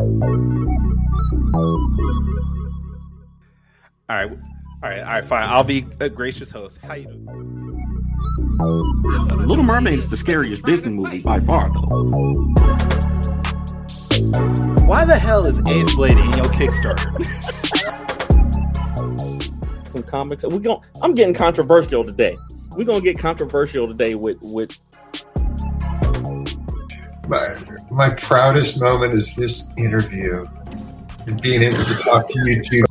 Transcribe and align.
All 0.00 0.06
right, 4.08 4.30
all 4.30 4.38
right, 4.82 5.00
all 5.00 5.04
right, 5.04 5.24
fine. 5.24 5.42
I'll 5.42 5.64
be 5.64 5.86
a 5.98 6.08
gracious 6.08 6.52
host. 6.52 6.78
How 6.82 6.94
you 6.94 7.06
doing? 7.06 7.26
Little 9.46 9.64
Mermaid 9.64 9.98
is 9.98 10.08
the 10.08 10.16
scariest 10.16 10.64
Disney 10.64 10.92
movie 10.92 11.18
by 11.18 11.40
far, 11.40 11.72
though. 11.72 11.80
Why 14.86 15.04
the 15.04 15.18
hell 15.18 15.44
is 15.44 15.58
Ace 15.68 15.92
Blade 15.96 16.16
in 16.16 16.32
your 16.32 16.46
Kickstarter? 16.46 17.12
Some 19.92 20.04
comics. 20.04 20.44
We 20.44 20.60
going 20.60 20.80
I'm 21.02 21.16
getting 21.16 21.34
controversial 21.34 22.04
today. 22.04 22.38
We're 22.76 22.84
gonna 22.84 23.00
get 23.00 23.18
controversial 23.18 23.88
today 23.88 24.14
with 24.14 24.38
with 24.42 24.78
my, 27.28 27.54
my 27.90 28.10
proudest 28.10 28.80
moment 28.80 29.14
is 29.14 29.36
this 29.36 29.72
interview 29.76 30.42
and 31.26 31.40
being 31.42 31.62
able 31.62 31.84
to 31.84 31.94
talk 31.96 32.28
to 32.28 32.40
you 32.46 32.62
two. 32.62 32.84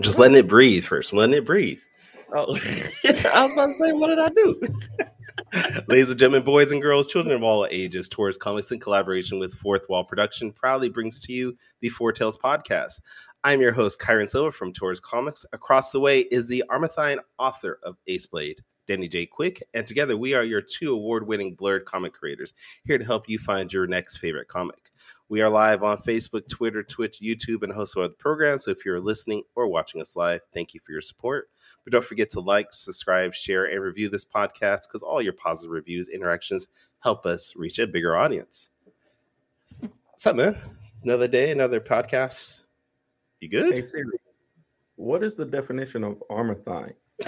Just 0.00 0.18
letting 0.18 0.36
it 0.36 0.48
breathe 0.48 0.84
first. 0.84 1.12
Letting 1.12 1.36
it 1.36 1.46
breathe. 1.46 1.78
Oh, 2.34 2.56
I 3.04 3.44
was 3.44 3.52
about 3.52 3.66
to 3.66 3.74
say, 3.78 3.92
what 3.92 4.08
did 4.08 4.18
I 4.18 4.28
do? 4.30 4.60
Ladies 5.86 6.08
and 6.08 6.18
gentlemen, 6.18 6.46
boys 6.46 6.72
and 6.72 6.80
girls, 6.80 7.06
children 7.06 7.34
of 7.34 7.42
all 7.42 7.66
ages, 7.70 8.08
Taurus 8.08 8.38
Comics 8.38 8.72
in 8.72 8.80
collaboration 8.80 9.38
with 9.38 9.52
Fourth 9.52 9.86
Wall 9.86 10.02
Production 10.02 10.50
proudly 10.50 10.88
brings 10.88 11.20
to 11.20 11.32
you 11.34 11.58
the 11.82 11.90
Four 11.90 12.10
Tales 12.10 12.38
podcast. 12.38 13.00
I'm 13.44 13.60
your 13.60 13.72
host, 13.72 14.00
Kyrun 14.00 14.26
Silva 14.26 14.50
from 14.50 14.72
Taurus 14.72 14.98
Comics. 14.98 15.44
Across 15.52 15.92
the 15.92 16.00
way 16.00 16.20
is 16.20 16.48
the 16.48 16.64
Armathine 16.70 17.18
author 17.38 17.78
of 17.82 17.98
Ace 18.06 18.24
Blade, 18.24 18.62
Danny 18.88 19.08
J. 19.08 19.26
Quick, 19.26 19.62
and 19.74 19.86
together 19.86 20.16
we 20.16 20.32
are 20.32 20.42
your 20.42 20.62
two 20.62 20.94
award 20.94 21.26
winning 21.26 21.54
blurred 21.54 21.84
comic 21.84 22.14
creators 22.14 22.54
here 22.84 22.96
to 22.96 23.04
help 23.04 23.28
you 23.28 23.38
find 23.38 23.70
your 23.70 23.86
next 23.86 24.16
favorite 24.16 24.48
comic. 24.48 24.90
We 25.28 25.42
are 25.42 25.50
live 25.50 25.82
on 25.82 25.98
Facebook, 25.98 26.48
Twitter, 26.48 26.82
Twitch, 26.82 27.20
YouTube, 27.22 27.62
and 27.62 27.72
host 27.74 27.94
of 27.94 28.04
other 28.04 28.14
programs. 28.18 28.64
So 28.64 28.70
if 28.70 28.86
you're 28.86 29.00
listening 29.00 29.42
or 29.54 29.68
watching 29.68 30.00
us 30.00 30.16
live, 30.16 30.40
thank 30.54 30.72
you 30.72 30.80
for 30.84 30.92
your 30.92 31.02
support. 31.02 31.50
But 31.84 31.92
don't 31.92 32.04
forget 32.04 32.30
to 32.30 32.40
like, 32.40 32.72
subscribe, 32.72 33.34
share, 33.34 33.64
and 33.64 33.82
review 33.82 34.08
this 34.08 34.24
podcast 34.24 34.82
because 34.88 35.02
all 35.02 35.20
your 35.20 35.32
positive 35.32 35.72
reviews, 35.72 36.08
interactions 36.08 36.68
help 37.00 37.26
us 37.26 37.54
reach 37.56 37.78
a 37.80 37.86
bigger 37.86 38.16
audience. 38.16 38.70
What's 39.80 40.26
up, 40.26 40.36
man? 40.36 40.56
Another 41.02 41.26
day, 41.26 41.50
another 41.50 41.80
podcast. 41.80 42.60
You 43.40 43.48
good? 43.48 43.74
Hey 43.74 43.82
Siri, 43.82 44.20
what 44.94 45.24
is 45.24 45.34
the 45.34 45.44
definition 45.44 46.04
of 46.04 46.22
armathine? 46.30 46.94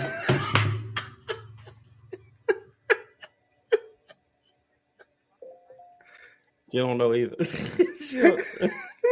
you 6.70 6.80
don't 6.80 6.98
know 6.98 7.12
either. 7.14 7.34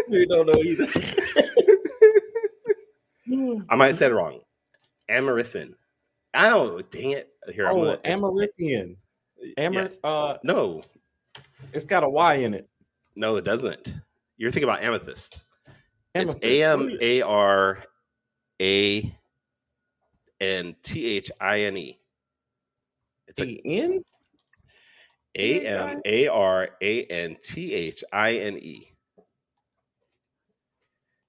you 0.09 0.27
don't 0.27 0.47
know 0.47 0.63
either. 0.63 0.87
I 3.69 3.75
might 3.75 3.89
have 3.89 3.97
said 3.97 4.13
it 4.13 4.15
wrong. 4.15 4.39
Amarythin. 5.13 5.75
I 6.35 6.49
don't 6.49 6.73
know. 6.77 6.83
Dang 6.83 7.11
it. 7.13 7.29
Here, 7.53 7.67
I'm 7.67 7.77
oh, 7.77 7.79
gonna- 7.85 7.93
it's- 7.93 8.21
Amarithian. 8.21 8.97
Amar, 9.59 9.83
yes. 9.85 9.99
uh, 10.05 10.39
No, 10.45 10.83
it's 11.73 11.85
got 11.85 12.05
a 12.05 12.09
Y 12.09 12.35
in 12.35 12.55
it. 12.55 12.69
no, 13.17 13.37
it 13.37 13.45
doesn't. 13.45 13.93
You're 14.37 14.53
thinking 14.53 14.69
about 14.69 14.83
amethyst. 14.83 15.41
It's 16.15 16.35
Amethyst. 16.35 16.45
A 16.45 16.63
M 16.63 16.91
A 17.01 17.23
R 17.23 17.79
A 18.61 19.19
N 20.41 20.77
T 20.83 21.07
H 21.07 21.31
I 21.41 21.61
N 21.63 21.77
E. 21.77 21.99
It's 23.29 23.41
a 23.41 23.45
A-N? 23.45 24.03
A 25.37 25.67
M 25.67 26.03
A 26.05 26.29
R 26.29 26.69
A 26.83 27.05
N 27.05 27.37
T 27.43 27.73
H 27.73 28.05
I 28.13 28.35
N 28.35 28.59
E. 28.59 28.89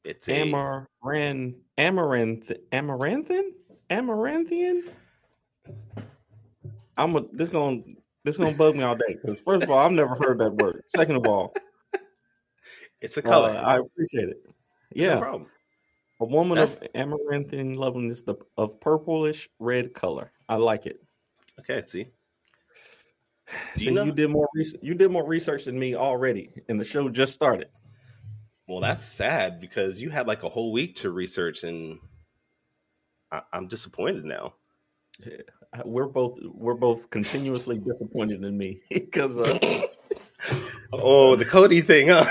It's 0.04 0.28
a 0.28 0.32
Amaran, 0.32 1.56
amaranth, 1.78 2.52
amaranthin, 2.72 3.52
amaranthian. 3.94 4.84
I'm 6.98 7.16
a, 7.16 7.22
this 7.32 7.50
gonna 7.50 7.82
this 8.24 8.38
gonna 8.38 8.56
bug 8.56 8.76
me 8.76 8.84
all 8.84 8.96
day 8.96 9.18
because 9.22 9.40
first 9.40 9.64
of 9.64 9.72
all, 9.72 9.80
I've 9.80 9.92
never 9.92 10.16
heard 10.16 10.40
that 10.40 10.54
word. 10.56 10.84
Second 10.88 11.18
of 11.18 11.28
all, 11.28 11.54
it's 13.02 13.18
a 13.18 13.22
uh, 13.22 13.30
color. 13.30 13.50
I 13.52 13.80
appreciate 13.80 14.30
it. 14.30 14.38
No 14.46 14.52
Yeah, 14.94 15.20
problem. 15.20 15.48
a 16.20 16.26
woman 16.26 16.56
That's- 16.58 16.78
of 16.78 16.88
amaranthine 16.96 17.74
loveliness, 17.74 18.22
the 18.22 18.36
of 18.58 18.80
purplish 18.80 19.50
red 19.60 19.94
color. 19.94 20.32
I 20.48 20.56
like 20.56 20.86
it. 20.86 21.02
Okay, 21.60 21.82
see. 21.86 22.08
Do 23.76 23.84
So 23.84 23.84
you 23.84 23.92
know? 23.92 24.04
you 24.06 24.12
did 24.12 24.30
more 24.30 24.48
research. 24.56 24.80
You 24.84 24.94
did 24.94 25.12
more 25.12 25.26
research 25.28 25.66
than 25.66 25.78
me 25.78 25.96
already, 25.96 26.50
and 26.70 26.80
the 26.80 26.84
show 26.86 27.10
just 27.10 27.34
started. 27.34 27.68
Well, 28.68 28.80
that's 28.80 29.04
sad 29.04 29.60
because 29.60 30.00
you 30.00 30.10
had 30.10 30.28
like 30.28 30.44
a 30.44 30.50
whole 30.50 30.72
week 30.72 30.96
to 30.98 31.10
research, 31.12 31.64
and 31.64 32.00
I- 33.34 33.42
I'm 33.52 33.68
disappointed 33.68 34.24
now. 34.26 34.54
We're 35.84 36.08
both 36.08 36.40
we're 36.44 36.76
both 36.76 37.10
continuously 37.10 37.80
disappointed 37.80 38.44
in 38.44 38.58
me 38.58 38.82
because 38.90 39.40
uh, 39.40 39.82
oh, 40.94 41.36
the 41.36 41.46
Cody 41.46 41.82
thing, 41.82 42.10
huh? 42.10 42.26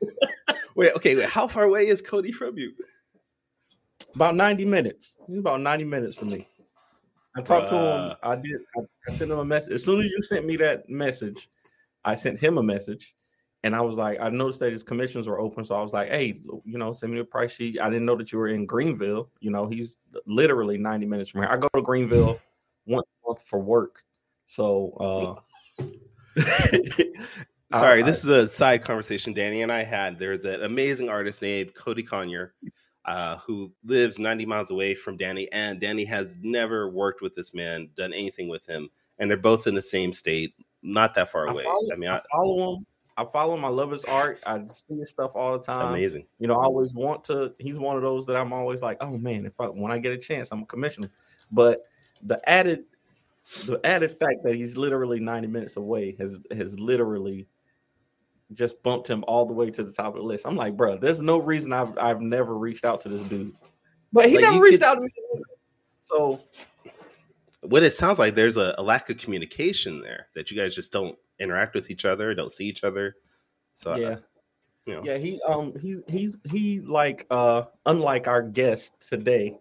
wait, 0.74 0.92
okay, 0.94 1.16
wait. 1.16 1.28
How 1.28 1.48
far 1.48 1.64
away 1.64 1.88
is 1.88 2.02
Cody 2.02 2.32
from 2.32 2.58
you? 2.58 2.72
About 4.14 4.34
90 4.34 4.64
minutes. 4.64 5.16
He's 5.26 5.38
about 5.38 5.60
90 5.60 5.84
minutes 5.84 6.16
from 6.16 6.30
me. 6.30 6.48
I 7.36 7.42
talked 7.42 7.68
to 7.68 7.74
him. 7.76 8.16
I 8.22 8.34
did. 8.36 8.60
I, 8.76 8.80
I 9.08 9.12
sent 9.12 9.30
him 9.30 9.38
a 9.38 9.44
message. 9.44 9.72
As 9.72 9.84
soon 9.84 10.02
as 10.02 10.10
you 10.10 10.20
sent 10.22 10.44
me 10.44 10.56
that 10.56 10.88
message, 10.90 11.48
I 12.04 12.14
sent 12.14 12.38
him 12.38 12.58
a 12.58 12.62
message. 12.62 13.14
And 13.62 13.76
I 13.76 13.80
was 13.82 13.94
like, 13.96 14.18
I 14.20 14.30
noticed 14.30 14.60
that 14.60 14.72
his 14.72 14.82
commissions 14.82 15.26
were 15.28 15.38
open. 15.38 15.64
So 15.64 15.74
I 15.74 15.82
was 15.82 15.92
like, 15.92 16.08
hey, 16.08 16.40
you 16.64 16.78
know, 16.78 16.92
send 16.92 17.12
me 17.12 17.20
a 17.20 17.24
price 17.24 17.52
sheet. 17.54 17.78
I 17.80 17.90
didn't 17.90 18.06
know 18.06 18.16
that 18.16 18.32
you 18.32 18.38
were 18.38 18.48
in 18.48 18.64
Greenville. 18.64 19.30
You 19.40 19.50
know, 19.50 19.66
he's 19.66 19.96
literally 20.26 20.78
90 20.78 21.06
minutes 21.06 21.30
from 21.30 21.42
here. 21.42 21.50
I 21.50 21.56
go 21.58 21.68
to 21.74 21.82
Greenville 21.82 22.40
once 22.86 23.06
a 23.24 23.28
month 23.28 23.42
for 23.42 23.58
work. 23.60 24.02
So 24.46 25.42
uh 25.78 25.84
Sorry, 27.72 28.02
I- 28.02 28.06
this 28.06 28.24
is 28.24 28.30
a 28.30 28.48
side 28.48 28.82
conversation 28.82 29.32
Danny 29.32 29.62
and 29.62 29.70
I 29.70 29.84
had. 29.84 30.18
There's 30.18 30.44
an 30.44 30.64
amazing 30.64 31.08
artist 31.08 31.42
named 31.42 31.74
Cody 31.74 32.02
Conyer 32.02 32.54
uh, 33.04 33.36
who 33.38 33.72
lives 33.84 34.18
90 34.18 34.46
miles 34.46 34.70
away 34.70 34.94
from 34.94 35.16
Danny, 35.16 35.50
and 35.52 35.80
Danny 35.80 36.04
has 36.04 36.36
never 36.42 36.88
worked 36.88 37.22
with 37.22 37.34
this 37.34 37.54
man, 37.54 37.88
done 37.96 38.12
anything 38.12 38.48
with 38.48 38.64
him, 38.66 38.90
and 39.18 39.30
they're 39.30 39.36
both 39.38 39.66
in 39.66 39.74
the 39.74 39.82
same 39.82 40.12
state, 40.12 40.54
not 40.82 41.14
that 41.14 41.30
far 41.30 41.48
I 41.48 41.52
away. 41.52 41.64
follow, 41.64 41.92
I 41.92 41.96
mean, 41.96 42.10
I 42.10 42.16
I, 42.16 42.20
follow 42.32 42.76
him. 42.76 42.86
I 43.20 43.24
follow 43.30 43.54
him. 43.54 43.64
I 43.64 43.68
love 43.68 43.90
his 43.90 44.04
art. 44.04 44.40
I 44.46 44.64
see 44.66 44.96
his 44.98 45.10
stuff 45.10 45.32
all 45.36 45.52
the 45.58 45.62
time. 45.64 45.88
amazing. 45.94 46.26
You 46.38 46.46
know, 46.48 46.54
I 46.54 46.64
always 46.64 46.92
want 46.94 47.24
to. 47.24 47.52
He's 47.58 47.78
one 47.78 47.96
of 47.96 48.02
those 48.02 48.24
that 48.26 48.36
I'm 48.36 48.52
always 48.52 48.80
like, 48.80 48.96
oh 49.00 49.18
man, 49.18 49.44
if 49.46 49.60
I 49.60 49.66
when 49.66 49.92
I 49.92 49.98
get 49.98 50.12
a 50.12 50.18
chance, 50.18 50.50
I'm 50.52 50.62
a 50.62 50.66
commissioner. 50.66 51.10
But 51.52 51.84
the 52.22 52.40
added, 52.48 52.84
the 53.66 53.80
added 53.84 54.10
fact 54.10 54.42
that 54.44 54.54
he's 54.54 54.76
literally 54.76 55.20
90 55.20 55.48
minutes 55.48 55.76
away 55.76 56.16
has 56.18 56.38
has 56.50 56.78
literally 56.78 57.46
just 58.52 58.82
bumped 58.82 59.08
him 59.08 59.24
all 59.28 59.46
the 59.46 59.52
way 59.52 59.70
to 59.70 59.84
the 59.84 59.92
top 59.92 60.08
of 60.08 60.14
the 60.14 60.22
list. 60.22 60.46
I'm 60.46 60.56
like, 60.56 60.76
bro, 60.76 60.96
there's 60.98 61.20
no 61.20 61.38
reason 61.38 61.72
I've 61.72 61.96
I've 61.98 62.20
never 62.20 62.56
reached 62.56 62.84
out 62.84 63.00
to 63.02 63.08
this 63.08 63.22
dude, 63.28 63.52
but 64.12 64.28
he 64.28 64.36
Like, 64.36 64.42
never 64.42 64.56
you 64.56 64.62
reached 64.62 64.80
could- 64.80 64.86
out 64.86 64.94
to 64.94 65.00
me. 65.02 65.10
So 66.04 66.40
What 67.62 67.82
it 67.82 67.92
sounds 67.92 68.18
like, 68.18 68.34
there's 68.34 68.56
a, 68.56 68.74
a 68.78 68.82
lack 68.82 69.10
of 69.10 69.18
communication 69.18 70.00
there 70.00 70.28
that 70.34 70.50
you 70.50 70.56
guys 70.56 70.74
just 70.74 70.92
don't 70.92 71.16
interact 71.38 71.74
with 71.74 71.90
each 71.90 72.04
other, 72.04 72.34
don't 72.34 72.52
see 72.52 72.64
each 72.64 72.84
other. 72.84 73.16
So, 73.74 73.96
yeah, 73.96 74.08
uh, 74.08 74.16
you 74.86 74.94
know, 74.94 75.02
Yeah, 75.04 75.18
he 75.18 75.40
um 75.42 75.74
he's 75.78 76.02
he's 76.08 76.36
he 76.50 76.80
like 76.80 77.26
uh 77.30 77.64
unlike 77.86 78.28
our 78.28 78.42
guest 78.42 79.06
today, 79.06 79.58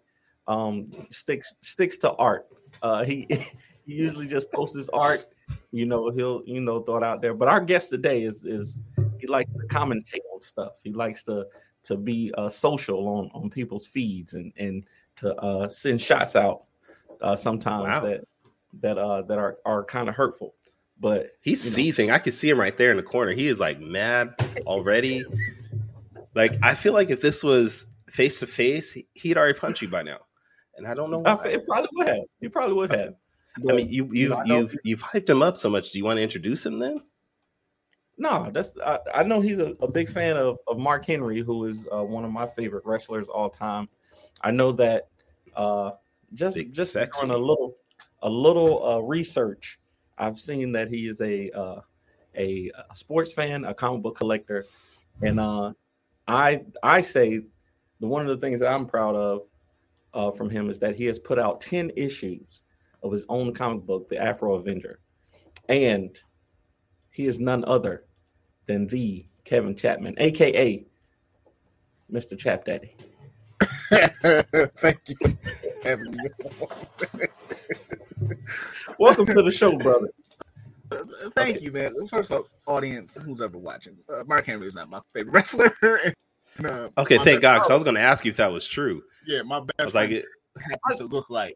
um 0.47 0.91
sticks 1.11 1.53
sticks 1.61 1.97
to 1.97 2.13
art. 2.13 2.47
Uh 2.81 3.03
he 3.03 3.27
he 3.85 3.93
usually 3.93 4.27
just 4.27 4.51
posts 4.51 4.77
his 4.77 4.89
art, 4.89 5.27
you 5.71 5.85
know, 5.85 6.09
he'll 6.09 6.41
you 6.45 6.61
know 6.61 6.81
throw 6.81 6.97
it 6.97 7.03
out 7.03 7.21
there. 7.21 7.33
But 7.33 7.49
our 7.49 7.59
guest 7.59 7.89
today 7.89 8.23
is 8.23 8.43
is 8.45 8.81
he 9.19 9.27
likes 9.27 9.51
to 9.53 9.67
commentate 9.67 10.21
on 10.33 10.41
stuff. 10.41 10.73
He 10.83 10.93
likes 10.93 11.23
to 11.23 11.45
to 11.83 11.97
be 11.97 12.33
uh 12.37 12.49
social 12.49 13.07
on 13.07 13.29
on 13.33 13.49
people's 13.49 13.87
feeds 13.87 14.33
and 14.33 14.53
and 14.57 14.85
to 15.17 15.35
uh 15.35 15.67
send 15.67 15.99
shots 15.99 16.35
out 16.35 16.63
uh 17.21 17.35
sometimes 17.35 17.83
Wow. 17.83 17.99
that 18.01 18.23
that 18.81 18.97
uh 18.97 19.21
that 19.23 19.37
are 19.37 19.57
are 19.65 19.83
kind 19.83 20.09
of 20.09 20.15
hurtful. 20.15 20.53
But 20.99 21.31
He's 21.41 21.63
you 21.63 21.71
know. 21.71 21.75
seething. 21.75 22.11
I 22.11 22.19
can 22.19 22.33
see 22.33 22.49
him 22.49 22.59
right 22.59 22.77
there 22.77 22.91
in 22.91 22.97
the 22.97 23.03
corner. 23.03 23.31
He 23.31 23.47
is 23.47 23.59
like 23.59 23.79
mad 23.79 24.35
already. 24.65 25.23
like 26.35 26.57
I 26.61 26.75
feel 26.75 26.93
like 26.93 27.09
if 27.09 27.21
this 27.21 27.43
was 27.43 27.85
face 28.09 28.39
to 28.39 28.47
face, 28.47 28.97
he'd 29.13 29.37
already 29.37 29.57
punch 29.57 29.81
you 29.81 29.87
by 29.87 30.03
now. 30.03 30.19
And 30.75 30.87
I 30.87 30.93
don't 30.93 31.11
know 31.11 31.19
why. 31.19 31.33
it 31.45 31.65
probably 31.65 31.89
would 31.93 32.07
have. 32.07 32.23
He 32.41 32.47
probably 32.49 32.73
would 32.73 32.95
have. 32.95 33.15
I 33.67 33.73
mean, 33.73 33.89
you 33.89 34.09
you 34.13 34.35
you've 34.45 34.75
you've 34.83 35.01
hyped 35.01 35.29
him 35.29 35.41
up 35.41 35.57
so 35.57 35.69
much. 35.69 35.91
Do 35.91 35.97
you 35.97 36.05
want 36.05 36.17
to 36.17 36.21
introduce 36.23 36.65
him 36.65 36.79
then? 36.79 37.01
No, 38.17 38.49
that's 38.53 38.77
I, 38.85 38.99
I 39.15 39.23
know 39.23 39.39
he's 39.39 39.59
a, 39.59 39.75
a, 39.81 39.87
big 39.87 40.09
fan 40.09 40.35
of, 40.35 40.57
of 40.67 40.77
Mark 40.77 41.05
Henry, 41.05 41.41
who 41.41 41.65
is 41.65 41.87
uh, 41.91 42.03
one 42.03 42.25
of 42.25 42.31
my 42.31 42.45
favorite 42.45 42.85
wrestlers 42.85 43.27
all 43.27 43.49
time. 43.49 43.87
I 44.41 44.51
know 44.51 44.73
that 44.73 45.07
uh, 45.55 45.91
just 46.33 46.55
big 46.55 46.73
just 46.73 46.95
on 46.95 47.31
a 47.31 47.37
little 47.37 47.73
a 48.21 48.29
little 48.29 48.85
uh, 48.85 48.99
research, 48.99 49.79
I've 50.17 50.37
seen 50.37 50.71
that 50.73 50.89
he 50.89 51.07
is 51.07 51.21
a, 51.21 51.49
uh, 51.51 51.81
a 52.35 52.71
a 52.91 52.95
sports 52.95 53.33
fan, 53.33 53.65
a 53.65 53.73
comic 53.73 54.01
book 54.01 54.17
collector, 54.17 54.65
and 55.21 55.39
uh, 55.39 55.73
I 56.27 56.63
I 56.83 57.01
say 57.01 57.41
the 57.99 58.07
one 58.07 58.21
of 58.21 58.27
the 58.27 58.45
things 58.45 58.59
that 58.59 58.71
I'm 58.71 58.85
proud 58.85 59.15
of 59.15 59.41
uh, 60.13 60.31
from 60.31 60.49
him 60.49 60.69
is 60.69 60.79
that 60.79 60.95
he 60.95 61.05
has 61.05 61.19
put 61.19 61.39
out 61.39 61.61
ten 61.61 61.91
issues 61.95 62.63
of 63.03 63.11
his 63.11 63.25
own 63.29 63.53
comic 63.53 63.85
book, 63.85 64.09
the 64.09 64.17
Afro 64.17 64.55
Avenger, 64.55 64.99
and 65.69 66.17
he 67.11 67.27
is 67.27 67.39
none 67.39 67.63
other 67.65 68.05
than 68.65 68.87
the 68.87 69.25
Kevin 69.45 69.75
Chapman, 69.75 70.15
aka 70.17 70.85
Mr. 72.11 72.37
Chap 72.37 72.65
Daddy. 72.65 72.95
Thank 74.77 74.99
you. 75.09 75.37
Welcome 78.99 79.25
to 79.27 79.41
the 79.43 79.51
show, 79.51 79.77
brother. 79.77 80.09
Thank 81.35 81.57
okay. 81.57 81.65
you, 81.65 81.71
man. 81.71 81.91
First 82.09 82.31
of 82.31 82.45
all, 82.65 82.75
audience, 82.75 83.17
who's 83.23 83.41
ever 83.41 83.57
watching, 83.57 83.95
uh, 84.13 84.23
Mark 84.25 84.45
Henry 84.45 84.67
is 84.67 84.75
not 84.75 84.89
my 84.89 84.99
favorite 85.13 85.31
wrestler. 85.35 85.71
and, 85.81 86.15
uh, 86.65 86.89
okay, 86.97 87.17
thank 87.19 87.41
God. 87.41 87.59
Because 87.59 87.71
I 87.71 87.73
was 87.75 87.83
going 87.83 87.95
to 87.95 88.01
ask 88.01 88.25
you 88.25 88.31
if 88.31 88.37
that 88.37 88.51
was 88.51 88.67
true. 88.67 89.01
Yeah, 89.25 89.43
my 89.43 89.59
best. 89.59 89.79
I 89.79 89.85
was 89.85 89.95
like, 89.95 90.09
it 90.09 90.25
happens 90.57 90.97
to 90.97 91.05
look 91.05 91.29
like 91.29 91.55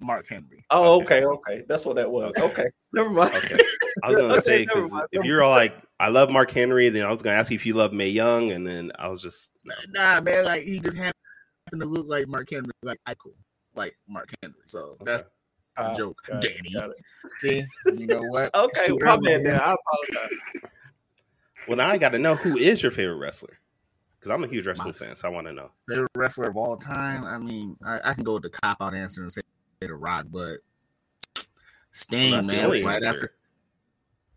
Mark 0.00 0.26
Henry. 0.28 0.64
Oh, 0.70 1.02
okay, 1.02 1.24
okay, 1.24 1.64
that's 1.68 1.84
what 1.84 1.96
that 1.96 2.10
was. 2.10 2.32
Okay, 2.40 2.66
never 2.92 3.10
mind. 3.10 3.34
Okay. 3.34 3.58
I 4.02 4.08
was 4.08 4.20
gonna 4.20 4.40
say 4.40 4.64
because 4.64 4.90
if 5.12 5.24
you're 5.24 5.42
all 5.42 5.50
like, 5.50 5.74
I 5.98 6.08
love 6.08 6.30
Mark 6.30 6.50
Henry, 6.50 6.88
then 6.88 7.04
I 7.04 7.10
was 7.10 7.22
gonna 7.22 7.36
ask 7.36 7.50
you 7.50 7.56
if 7.56 7.66
you 7.66 7.74
love 7.74 7.92
Mae 7.92 8.08
Young, 8.08 8.52
and 8.52 8.66
then 8.66 8.92
I 8.98 9.08
was 9.08 9.22
just 9.22 9.50
nah, 9.88 10.20
man. 10.20 10.44
Like 10.44 10.62
he 10.62 10.80
just 10.80 10.96
happened 11.66 11.82
to 11.82 11.88
look 11.88 12.06
like 12.08 12.28
Mark 12.28 12.50
Henry, 12.50 12.70
like 12.82 13.00
I 13.06 13.14
Eichel, 13.14 13.32
like 13.74 13.96
Mark 14.08 14.32
Henry. 14.42 14.56
So 14.66 14.96
that's 15.04 15.24
uh, 15.76 15.90
a 15.92 15.94
joke, 15.94 16.18
Danny. 16.40 16.74
See, 17.38 17.64
you 17.86 18.06
know 18.06 18.22
what? 18.22 18.54
okay, 18.54 18.92
my 19.00 19.16
bad. 19.16 19.44
Then 19.44 19.60
I 19.60 19.74
apologize. 19.74 20.38
well, 21.68 21.76
now 21.76 21.88
I 21.88 21.98
got 21.98 22.10
to 22.10 22.18
know 22.18 22.34
who 22.34 22.56
is 22.56 22.82
your 22.82 22.92
favorite 22.92 23.16
wrestler 23.16 23.58
because 24.18 24.30
I'm 24.30 24.44
a 24.44 24.48
huge 24.48 24.66
wrestling 24.66 24.88
my 24.88 25.06
fan, 25.06 25.16
so 25.16 25.28
I 25.28 25.30
want 25.30 25.46
to 25.48 25.52
know 25.52 25.70
favorite 25.88 26.10
wrestler 26.14 26.48
of 26.48 26.56
all 26.56 26.76
time. 26.76 27.24
I 27.24 27.38
mean, 27.38 27.76
I, 27.84 28.10
I 28.10 28.14
can 28.14 28.24
go 28.24 28.34
with 28.34 28.44
the 28.44 28.50
cop 28.50 28.78
out 28.80 28.94
answer 28.94 29.22
and 29.22 29.32
say 29.32 29.42
The 29.80 29.94
Rock, 29.94 30.26
but 30.30 30.58
Sting, 31.92 32.32
well, 32.32 32.42
man, 32.44 32.84
right 32.84 33.02
answer. 33.02 33.08
after 33.08 33.30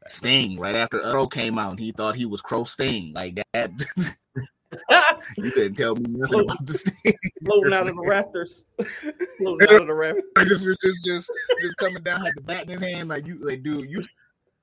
Sting 0.07 0.57
right 0.57 0.75
after 0.75 0.99
Earl 0.99 1.27
came 1.27 1.59
out 1.59 1.71
and 1.71 1.79
he 1.79 1.91
thought 1.91 2.15
he 2.15 2.25
was 2.25 2.41
Crow 2.41 2.63
Sting 2.63 3.13
like 3.13 3.39
that. 3.53 3.71
you 5.37 5.51
couldn't 5.51 5.75
tell 5.75 5.95
me 5.95 6.05
nothing 6.09 6.41
about 6.41 6.65
the 6.65 6.73
Sting. 6.73 7.13
Floating 7.43 7.73
out 7.73 7.87
of 7.87 7.95
the 7.95 8.07
rafters. 8.07 8.65
Floating 9.37 9.69
out 9.69 9.81
of 9.81 9.87
the 9.87 9.93
rafters. 9.93 10.23
Just, 10.37 10.63
just, 10.63 10.81
just, 10.81 11.05
just, 11.05 11.31
just 11.61 11.77
coming 11.77 12.03
down, 12.03 12.21
had 12.21 12.33
the 12.35 12.41
bat 12.41 12.63
in 12.63 12.69
his 12.69 12.81
hand. 12.81 13.09
Like 13.09 13.25
you 13.25 13.37
like, 13.45 13.63
dude, 13.63 13.89
you 13.89 14.01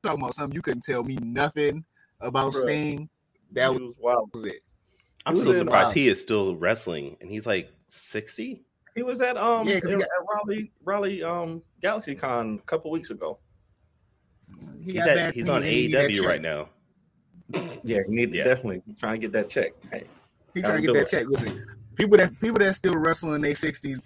talking 0.02 0.20
about 0.20 0.34
something 0.34 0.54
you 0.54 0.62
couldn't 0.62 0.82
tell 0.82 1.02
me 1.02 1.16
nothing 1.20 1.84
about 2.20 2.52
Bro, 2.52 2.62
Sting. 2.62 3.08
That 3.52 3.72
was, 3.72 3.80
was 3.80 3.94
wild. 3.98 4.30
Was 4.32 4.44
it. 4.44 4.60
I'm 5.26 5.36
so 5.36 5.52
surprised 5.52 5.92
he 5.92 6.08
is 6.08 6.20
still 6.20 6.54
wrestling 6.56 7.16
and 7.20 7.30
he's 7.30 7.46
like 7.46 7.72
60. 7.88 8.62
He 8.94 9.02
was 9.02 9.20
at 9.20 9.36
um 9.36 9.66
yeah, 9.66 9.76
at, 9.76 9.82
got, 9.82 10.00
at 10.00 10.08
Raleigh 10.32 10.72
Raleigh 10.84 11.22
um 11.22 11.62
Galaxy 11.82 12.14
Con 12.14 12.60
a 12.62 12.66
couple 12.66 12.90
weeks 12.90 13.10
ago. 13.10 13.38
He 14.82 14.92
he's, 14.92 15.06
at, 15.06 15.34
he's 15.34 15.48
on 15.48 15.62
AEW 15.62 16.22
right 16.22 16.40
now. 16.40 16.68
Yeah, 17.82 18.00
he 18.06 18.14
need 18.14 18.32
yeah. 18.32 18.44
definitely 18.44 18.82
try 18.98 19.12
to 19.12 19.19
get 19.19 19.32
that 19.32 19.48
check. 19.48 19.72
Hey, 19.93 20.04
he 20.54 20.62
trying 20.62 20.81
to 20.81 20.87
get 20.87 20.94
that 20.94 21.02
it. 21.02 21.08
check. 21.08 21.28
Listen, 21.28 21.64
people 21.94 22.16
that 22.19 22.38
people 22.40 22.58
that 22.58 22.75
still 22.75 22.96
wrestle 22.96 23.34
in 23.34 23.43
their 23.43 23.54
sixties 23.54 24.00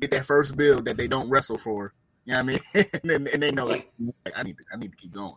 get 0.00 0.10
that 0.10 0.24
first 0.24 0.56
bill 0.56 0.80
that 0.82 0.96
they 0.96 1.06
don't 1.06 1.28
wrestle 1.28 1.58
for. 1.58 1.92
You 2.24 2.32
know 2.32 2.44
what 2.44 2.60
I 2.74 2.80
mean? 2.82 2.86
and, 3.04 3.28
and, 3.28 3.42
they 3.42 3.50
know 3.50 3.66
like, 3.66 3.90
I 4.36 4.42
need 4.42 4.58
to, 4.58 4.64
I 4.72 4.76
need 4.76 4.90
to 4.90 4.96
keep 4.96 5.12
going. 5.12 5.34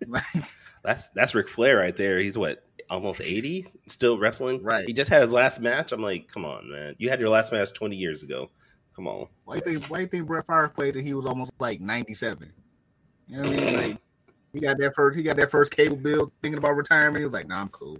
that's 0.84 1.08
that's 1.08 1.34
Ric 1.34 1.48
Flair 1.48 1.78
right 1.78 1.96
there. 1.96 2.18
He's 2.18 2.38
what 2.38 2.64
almost 2.90 3.20
eighty, 3.22 3.66
still 3.86 4.18
wrestling. 4.18 4.62
Right. 4.62 4.86
He 4.86 4.92
just 4.92 5.10
had 5.10 5.22
his 5.22 5.32
last 5.32 5.60
match. 5.60 5.92
I'm 5.92 6.02
like, 6.02 6.28
come 6.28 6.44
on, 6.44 6.70
man. 6.70 6.94
You 6.98 7.10
had 7.10 7.20
your 7.20 7.28
last 7.28 7.52
match 7.52 7.72
twenty 7.72 7.96
years 7.96 8.22
ago. 8.22 8.50
Come 8.94 9.06
on. 9.06 9.26
Why 9.44 9.58
do 9.58 9.70
you 9.70 9.78
think? 9.78 9.90
Why 9.90 9.98
do 9.98 10.02
you 10.02 10.08
think 10.08 10.26
Brett 10.26 10.46
Favre 10.46 10.68
played 10.68 10.94
that 10.94 11.04
he 11.04 11.14
was 11.14 11.26
almost 11.26 11.52
like 11.58 11.80
ninety 11.80 12.14
seven? 12.14 12.52
You 13.28 13.42
know 13.42 13.48
what 13.48 13.58
I 13.58 13.64
mean? 13.64 13.76
Like 13.76 13.98
he 14.52 14.60
got 14.60 14.78
that 14.78 14.94
first. 14.94 15.16
He 15.16 15.22
got 15.22 15.36
that 15.36 15.50
first 15.50 15.74
cable 15.74 15.96
bill. 15.96 16.32
Thinking 16.42 16.58
about 16.58 16.76
retirement, 16.76 17.18
he 17.18 17.24
was 17.24 17.32
like, 17.32 17.48
"Nah, 17.48 17.60
I'm 17.62 17.68
cool." 17.68 17.98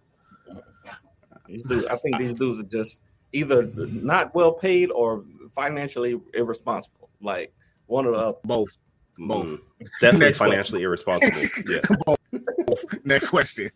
These 1.46 1.62
dudes, 1.64 1.86
I 1.86 1.96
think 1.96 2.18
these 2.18 2.34
dudes 2.34 2.60
are 2.60 2.64
just 2.64 3.02
either 3.32 3.64
not 3.74 4.34
well 4.34 4.52
paid 4.52 4.90
or 4.90 5.24
financially 5.54 6.20
irresponsible. 6.34 7.08
Like 7.20 7.52
one 7.86 8.06
of 8.06 8.14
the 8.14 8.36
both. 8.44 8.78
Both. 9.18 9.46
Mm, 9.46 9.60
definitely 10.00 10.26
Next 10.26 10.38
financially 10.38 10.82
irresponsible. 10.82 11.42
Yeah. 11.68 11.80
both. 12.06 12.18
Both. 12.66 13.04
Next 13.04 13.26
question. 13.28 13.70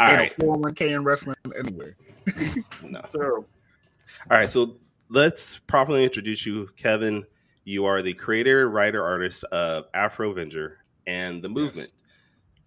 All 0.00 0.14
right. 0.14 0.30
401k 0.30 0.92
in 0.92 1.04
wrestling 1.04 1.36
anywhere. 1.58 1.96
no. 2.82 3.00
All 3.14 3.44
right. 4.30 4.48
So 4.48 4.76
let's 5.08 5.58
properly 5.66 6.04
introduce 6.04 6.46
you, 6.46 6.70
Kevin. 6.76 7.24
You 7.64 7.84
are 7.84 8.00
the 8.00 8.14
creator, 8.14 8.70
writer, 8.70 9.04
artist 9.04 9.44
of 9.44 9.86
Afro 9.92 10.30
Avenger 10.30 10.78
and 11.08 11.42
the 11.42 11.48
movement. 11.48 11.90
Yes. 11.90 11.92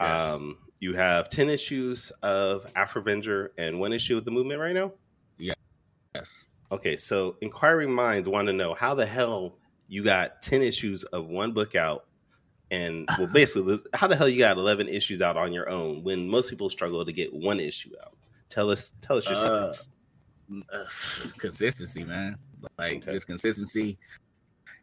Yes. 0.02 0.34
Um, 0.34 0.58
you 0.80 0.96
have 0.96 1.30
10 1.30 1.50
issues 1.50 2.12
of 2.24 2.66
Afro 2.76 3.02
Avenger 3.02 3.54
and 3.58 3.80
one 3.80 3.94
issue 3.94 4.18
of 4.18 4.26
the 4.26 4.32
movement 4.32 4.60
right 4.60 4.74
now? 4.74 4.92
Yeah. 5.38 5.54
Yes. 6.16 6.48
Okay, 6.72 6.98
so 6.98 7.36
inquiring 7.42 7.94
minds 7.94 8.28
want 8.28 8.48
to 8.48 8.54
know 8.54 8.74
how 8.74 8.96
the 8.96 9.06
hell 9.06 9.58
you 9.88 10.04
got 10.04 10.42
10 10.42 10.64
issues 10.64 11.04
of 11.04 11.28
one 11.28 11.52
book 11.52 11.76
out 11.76 12.06
and 12.72 13.08
well 13.20 13.28
basically 13.34 13.78
how 13.94 14.08
the 14.08 14.16
hell 14.16 14.28
you 14.28 14.40
got 14.40 14.58
11 14.58 14.88
issues 14.88 15.22
out 15.22 15.38
on 15.38 15.52
your 15.52 15.70
own 15.70 16.02
when 16.04 16.28
most 16.28 16.50
people 16.50 16.70
struggle 16.70 17.04
to 17.06 17.12
get 17.12 17.34
one 17.34 17.60
issue 17.60 17.92
out 18.02 18.16
tell 18.50 18.70
us 18.70 18.94
tell 19.02 19.18
us 19.18 19.26
your 19.26 19.36
uh, 19.36 19.74
secrets 20.88 21.32
consistency 21.38 22.06
man 22.06 22.38
like 22.80 23.04
okay. 23.04 23.12
it's 23.12 23.26
consistency 23.26 23.98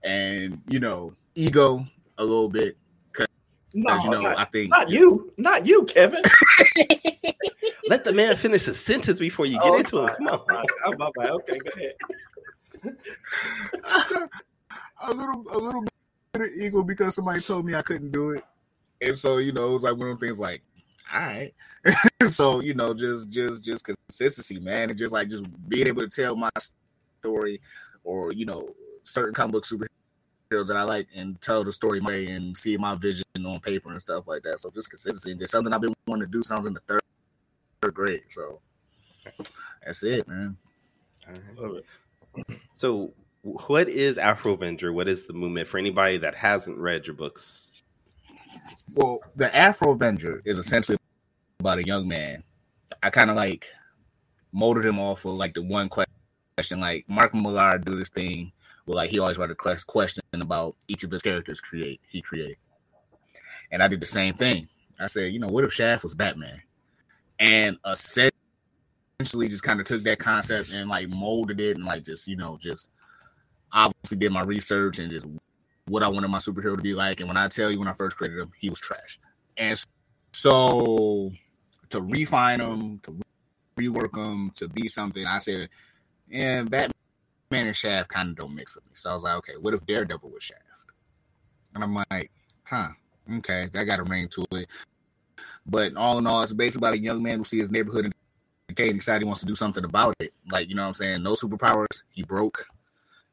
and 0.04 0.60
you 0.68 0.78
know 0.78 1.14
ego 1.34 1.86
a 2.18 2.22
little 2.22 2.50
bit 2.50 2.76
no, 3.74 3.98
you 4.02 4.10
know, 4.10 4.22
not, 4.22 4.38
I 4.38 4.44
think 4.44 4.70
not 4.70 4.88
you, 4.88 5.32
not 5.36 5.66
you, 5.66 5.84
Kevin. 5.84 6.22
Let 7.88 8.04
the 8.04 8.12
man 8.12 8.36
finish 8.36 8.64
his 8.64 8.78
sentence 8.80 9.18
before 9.18 9.46
you 9.46 9.54
get 9.54 9.66
oh, 9.66 9.78
into 9.78 10.04
it. 10.04 10.16
Come 10.16 10.28
on. 10.28 10.64
Oh, 10.84 10.94
my 10.98 11.10
bad. 11.16 11.30
Okay, 11.30 11.58
go 11.58 11.70
ahead. 11.76 11.94
a 15.06 15.12
little, 15.12 15.44
a 15.50 15.58
little 15.58 15.82
bit 16.32 16.42
of 16.42 16.48
ego 16.60 16.82
because 16.84 17.14
somebody 17.14 17.40
told 17.40 17.64
me 17.64 17.74
I 17.74 17.82
couldn't 17.82 18.12
do 18.12 18.30
it, 18.30 18.44
and 19.00 19.18
so 19.18 19.38
you 19.38 19.52
know, 19.52 19.68
it 19.70 19.72
was 19.72 19.82
like 19.82 19.96
one 19.96 20.08
of 20.08 20.18
those 20.18 20.28
things. 20.28 20.38
Like, 20.38 20.62
all 21.12 21.20
right, 21.20 21.52
so 22.28 22.60
you 22.60 22.74
know, 22.74 22.94
just, 22.94 23.28
just, 23.28 23.64
just 23.64 23.84
consistency, 23.84 24.60
man, 24.60 24.90
and 24.90 24.98
just 24.98 25.12
like 25.12 25.28
just 25.28 25.44
being 25.68 25.88
able 25.88 26.02
to 26.02 26.08
tell 26.08 26.36
my 26.36 26.50
story, 27.20 27.60
or 28.04 28.32
you 28.32 28.44
know, 28.44 28.68
certain 29.02 29.34
comic 29.34 29.52
book 29.52 29.64
super 29.64 29.88
that 30.50 30.76
I 30.76 30.82
like 30.82 31.08
and 31.14 31.40
tell 31.40 31.62
the 31.62 31.72
story 31.72 32.00
my 32.00 32.08
way 32.08 32.26
and 32.28 32.56
see 32.56 32.76
my 32.78 32.94
vision 32.94 33.24
on 33.44 33.60
paper 33.60 33.90
and 33.90 34.00
stuff 34.00 34.26
like 34.26 34.42
that. 34.44 34.60
So 34.60 34.70
just 34.70 34.88
consistency 34.88 35.32
and 35.32 35.40
just 35.40 35.52
something 35.52 35.72
I've 35.72 35.80
been 35.80 35.94
wanting 36.06 36.26
to 36.26 36.32
do 36.32 36.42
something 36.42 36.68
in 36.68 36.74
the 36.74 36.80
third, 36.80 37.02
third 37.82 37.94
grade. 37.94 38.22
So 38.28 38.60
that's 39.84 40.02
it, 40.02 40.26
man. 40.26 40.56
I 41.26 41.60
Love 41.60 41.76
it. 41.76 42.58
So 42.72 43.12
what 43.42 43.88
is 43.88 44.16
Afro 44.16 44.54
Avenger? 44.54 44.92
What 44.92 45.08
is 45.08 45.26
the 45.26 45.34
movement 45.34 45.68
for 45.68 45.76
anybody 45.76 46.16
that 46.18 46.34
hasn't 46.34 46.78
read 46.78 47.06
your 47.06 47.16
books? 47.16 47.72
Well, 48.94 49.20
the 49.36 49.54
Afro 49.54 49.92
Avenger 49.92 50.40
is 50.46 50.56
essentially 50.56 50.96
about 51.60 51.78
a 51.78 51.84
young 51.84 52.08
man. 52.08 52.42
I 53.02 53.10
kind 53.10 53.28
of 53.28 53.36
like 53.36 53.66
molded 54.52 54.86
him 54.86 54.98
off 54.98 55.26
of 55.26 55.34
like 55.34 55.52
the 55.52 55.62
one 55.62 55.90
question, 55.90 56.80
like 56.80 57.06
Mark 57.06 57.34
Millar 57.34 57.76
do 57.76 57.96
this 57.96 58.08
thing 58.08 58.52
well, 58.88 58.96
like 58.96 59.10
he 59.10 59.18
always 59.18 59.36
wrote 59.36 59.50
a 59.50 59.54
question 59.54 60.22
about 60.32 60.74
each 60.88 61.04
of 61.04 61.10
his 61.10 61.20
characters 61.20 61.60
create 61.60 62.00
he 62.08 62.22
created, 62.22 62.56
and 63.70 63.82
I 63.82 63.88
did 63.88 64.00
the 64.00 64.06
same 64.06 64.32
thing. 64.32 64.68
I 64.98 65.06
said, 65.06 65.30
you 65.30 65.38
know, 65.38 65.46
what 65.46 65.64
if 65.64 65.74
Shaft 65.74 66.04
was 66.04 66.14
Batman, 66.14 66.62
and 67.38 67.76
essentially 67.84 68.32
just 69.48 69.62
kind 69.62 69.78
of 69.78 69.86
took 69.86 70.04
that 70.04 70.18
concept 70.18 70.72
and 70.72 70.88
like 70.88 71.10
molded 71.10 71.60
it 71.60 71.76
and 71.76 71.84
like 71.84 72.02
just 72.02 72.26
you 72.26 72.36
know 72.36 72.56
just 72.58 72.88
obviously 73.74 74.16
did 74.16 74.32
my 74.32 74.42
research 74.42 74.98
and 74.98 75.10
just 75.10 75.26
what 75.86 76.02
I 76.02 76.08
wanted 76.08 76.28
my 76.28 76.38
superhero 76.38 76.76
to 76.76 76.82
be 76.82 76.94
like. 76.94 77.20
And 77.20 77.28
when 77.28 77.36
I 77.36 77.48
tell 77.48 77.70
you 77.70 77.78
when 77.78 77.88
I 77.88 77.92
first 77.92 78.16
created 78.16 78.38
him, 78.38 78.52
he 78.58 78.70
was 78.70 78.80
trash, 78.80 79.20
and 79.58 79.78
so 80.32 81.30
to 81.90 82.00
refine 82.00 82.60
him, 82.60 83.00
to 83.00 83.20
rework 83.76 84.16
him, 84.16 84.50
to 84.56 84.66
be 84.66 84.88
something, 84.88 85.26
I 85.26 85.40
said, 85.40 85.68
and 86.32 86.70
Batman 86.70 86.94
Man 87.50 87.66
and 87.66 87.76
Shaft 87.76 88.10
kind 88.10 88.30
of 88.30 88.36
don't 88.36 88.54
mix 88.54 88.74
with 88.74 88.84
me. 88.84 88.92
So 88.94 89.10
I 89.10 89.14
was 89.14 89.22
like, 89.22 89.34
okay, 89.36 89.54
what 89.58 89.74
if 89.74 89.86
Daredevil 89.86 90.30
was 90.30 90.42
Shaft? 90.42 90.62
And 91.74 91.82
I'm 91.82 91.94
like, 92.10 92.30
huh, 92.64 92.88
okay, 93.36 93.68
that 93.72 93.84
got 93.84 94.00
a 94.00 94.04
ring 94.04 94.28
to 94.28 94.44
it. 94.52 94.68
But 95.66 95.96
all 95.96 96.18
in 96.18 96.26
all, 96.26 96.42
it's 96.42 96.52
basically 96.52 96.86
about 96.86 96.94
a 96.94 97.02
young 97.02 97.22
man 97.22 97.38
who 97.38 97.44
sees 97.44 97.60
his 97.62 97.70
neighborhood 97.70 98.06
in 98.06 98.12
decay 98.68 98.90
and 98.90 98.98
decided 98.98 99.22
he 99.22 99.26
wants 99.26 99.40
to 99.40 99.46
do 99.46 99.54
something 99.54 99.84
about 99.84 100.14
it. 100.18 100.32
Like, 100.50 100.68
you 100.68 100.74
know 100.74 100.82
what 100.82 100.88
I'm 100.88 100.94
saying? 100.94 101.22
No 101.22 101.34
superpowers. 101.34 102.02
He 102.10 102.22
broke. 102.22 102.66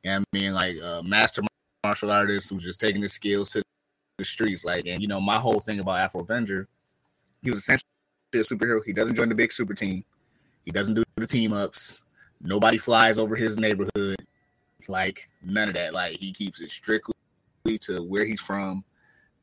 You 0.03 0.11
know 0.11 0.17
I 0.17 0.23
mean? 0.31 0.53
Like 0.53 0.77
a 0.77 1.01
master 1.03 1.41
martial 1.83 2.11
artist 2.11 2.49
who's 2.49 2.63
just 2.63 2.79
taking 2.79 3.01
his 3.01 3.13
skills 3.13 3.51
to 3.51 3.63
the 4.17 4.25
streets. 4.25 4.63
Like, 4.63 4.85
and 4.85 5.01
you 5.01 5.07
know, 5.07 5.19
my 5.19 5.37
whole 5.37 5.59
thing 5.59 5.79
about 5.79 5.97
Afro 5.97 6.21
Avenger, 6.21 6.67
he 7.41 7.49
was 7.49 7.59
essentially 7.59 7.85
a 8.33 8.37
superhero. 8.37 8.81
He 8.85 8.93
doesn't 8.93 9.15
join 9.15 9.29
the 9.29 9.35
big 9.35 9.51
super 9.51 9.73
team. 9.73 10.03
He 10.63 10.71
doesn't 10.71 10.93
do 10.93 11.03
the 11.15 11.27
team 11.27 11.53
ups. 11.53 12.01
Nobody 12.41 12.77
flies 12.77 13.17
over 13.17 13.35
his 13.35 13.57
neighborhood. 13.57 14.17
Like 14.87 15.29
none 15.43 15.69
of 15.69 15.73
that. 15.75 15.93
Like 15.93 16.13
he 16.13 16.31
keeps 16.31 16.61
it 16.61 16.69
strictly 16.69 17.13
to 17.81 18.03
where 18.03 18.25
he's 18.25 18.41
from. 18.41 18.83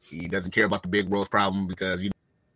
He 0.00 0.28
doesn't 0.28 0.52
care 0.52 0.66
about 0.66 0.82
the 0.82 0.88
big 0.88 1.08
world 1.08 1.30
problem 1.30 1.66
because 1.66 2.02
you 2.02 2.10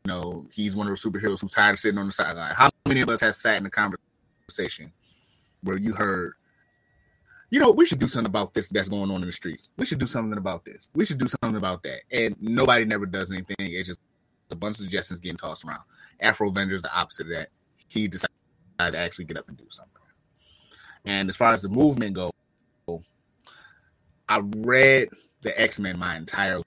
know 0.04 0.46
he's 0.52 0.76
one 0.76 0.86
of 0.86 1.00
the 1.00 1.10
superheroes 1.10 1.40
who's 1.40 1.50
tired 1.50 1.72
of 1.72 1.78
sitting 1.78 1.98
on 1.98 2.06
the 2.06 2.12
sideline. 2.12 2.54
How 2.54 2.70
many 2.86 3.00
of 3.00 3.08
us 3.08 3.20
have 3.20 3.34
sat 3.34 3.56
in 3.56 3.66
a 3.66 3.70
conversation 3.70 4.92
where 5.62 5.76
you 5.76 5.94
heard, 5.94 6.34
you 7.50 7.60
know, 7.60 7.72
we 7.72 7.86
should 7.86 7.98
do 7.98 8.08
something 8.08 8.26
about 8.26 8.54
this 8.54 8.68
that's 8.68 8.88
going 8.88 9.10
on 9.10 9.22
in 9.22 9.26
the 9.26 9.32
streets. 9.32 9.70
We 9.76 9.86
should 9.86 9.98
do 9.98 10.06
something 10.06 10.38
about 10.38 10.64
this. 10.64 10.88
We 10.94 11.04
should 11.04 11.18
do 11.18 11.28
something 11.28 11.56
about 11.56 11.82
that. 11.82 12.00
And 12.12 12.36
nobody 12.40 12.84
never 12.84 13.06
does 13.06 13.30
anything. 13.30 13.56
It's 13.58 13.88
just 13.88 14.00
a 14.50 14.56
bunch 14.56 14.76
of 14.78 14.84
suggestions 14.84 15.18
getting 15.18 15.38
tossed 15.38 15.64
around. 15.64 15.82
Afro 16.20 16.48
Avenger 16.48 16.76
is 16.76 16.82
the 16.82 16.96
opposite 16.96 17.26
of 17.26 17.32
that. 17.32 17.48
He 17.88 18.08
decided 18.08 18.30
to 18.78 18.98
actually 18.98 19.24
get 19.24 19.38
up 19.38 19.48
and 19.48 19.56
do 19.56 19.64
something. 19.68 20.02
And 21.06 21.28
as 21.28 21.36
far 21.36 21.52
as 21.52 21.62
the 21.62 21.68
movement 21.68 22.14
go, 22.14 22.32
I 24.28 24.40
read 24.42 25.08
the 25.42 25.58
X 25.60 25.78
Men 25.78 25.98
my 25.98 26.16
entire 26.16 26.60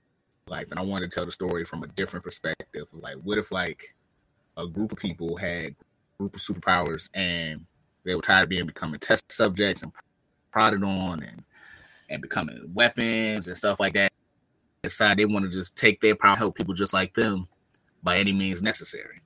life, 0.47 0.71
and 0.71 0.79
I 0.79 0.83
wanted 0.83 1.11
to 1.11 1.15
tell 1.15 1.25
the 1.25 1.31
story 1.31 1.65
from 1.65 1.83
a 1.83 1.87
different 1.87 2.23
perspective. 2.23 2.87
Like, 2.93 3.15
what 3.15 3.37
if 3.37 3.51
like 3.51 3.93
a 4.57 4.67
group 4.67 4.91
of 4.91 4.97
people 4.97 5.37
had 5.37 5.75
group 6.17 6.35
of 6.35 6.41
superpowers 6.41 7.09
and 7.13 7.65
they 8.03 8.13
were 8.13 8.21
tired 8.21 8.43
of 8.43 8.49
being 8.49 8.65
becoming 8.65 8.99
test 8.99 9.31
subjects 9.31 9.81
and 9.81 9.91
prodded 10.51 10.83
on 10.83 11.23
and 11.23 11.43
and 12.09 12.21
becoming 12.21 12.71
weapons 12.73 13.47
and 13.47 13.55
stuff 13.57 13.79
like 13.79 13.93
that. 13.93 14.11
Decide 14.83 15.17
they 15.17 15.25
want 15.25 15.45
to 15.45 15.51
just 15.51 15.75
take 15.75 16.01
their 16.01 16.15
power, 16.15 16.35
help 16.35 16.55
people 16.55 16.73
just 16.73 16.93
like 16.93 17.13
them 17.13 17.47
by 18.01 18.17
any 18.17 18.33
means 18.33 18.61
necessary. 18.61 19.21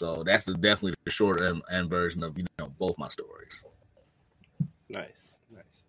So 0.00 0.22
that's 0.24 0.46
the, 0.46 0.54
definitely 0.54 0.94
the 1.04 1.10
short 1.10 1.42
end, 1.42 1.60
end 1.70 1.90
version 1.90 2.22
of 2.22 2.38
you 2.38 2.46
know 2.58 2.72
both 2.78 2.98
my 2.98 3.08
stories. 3.08 3.62
Nice, 4.88 5.36
nice. 5.54 5.84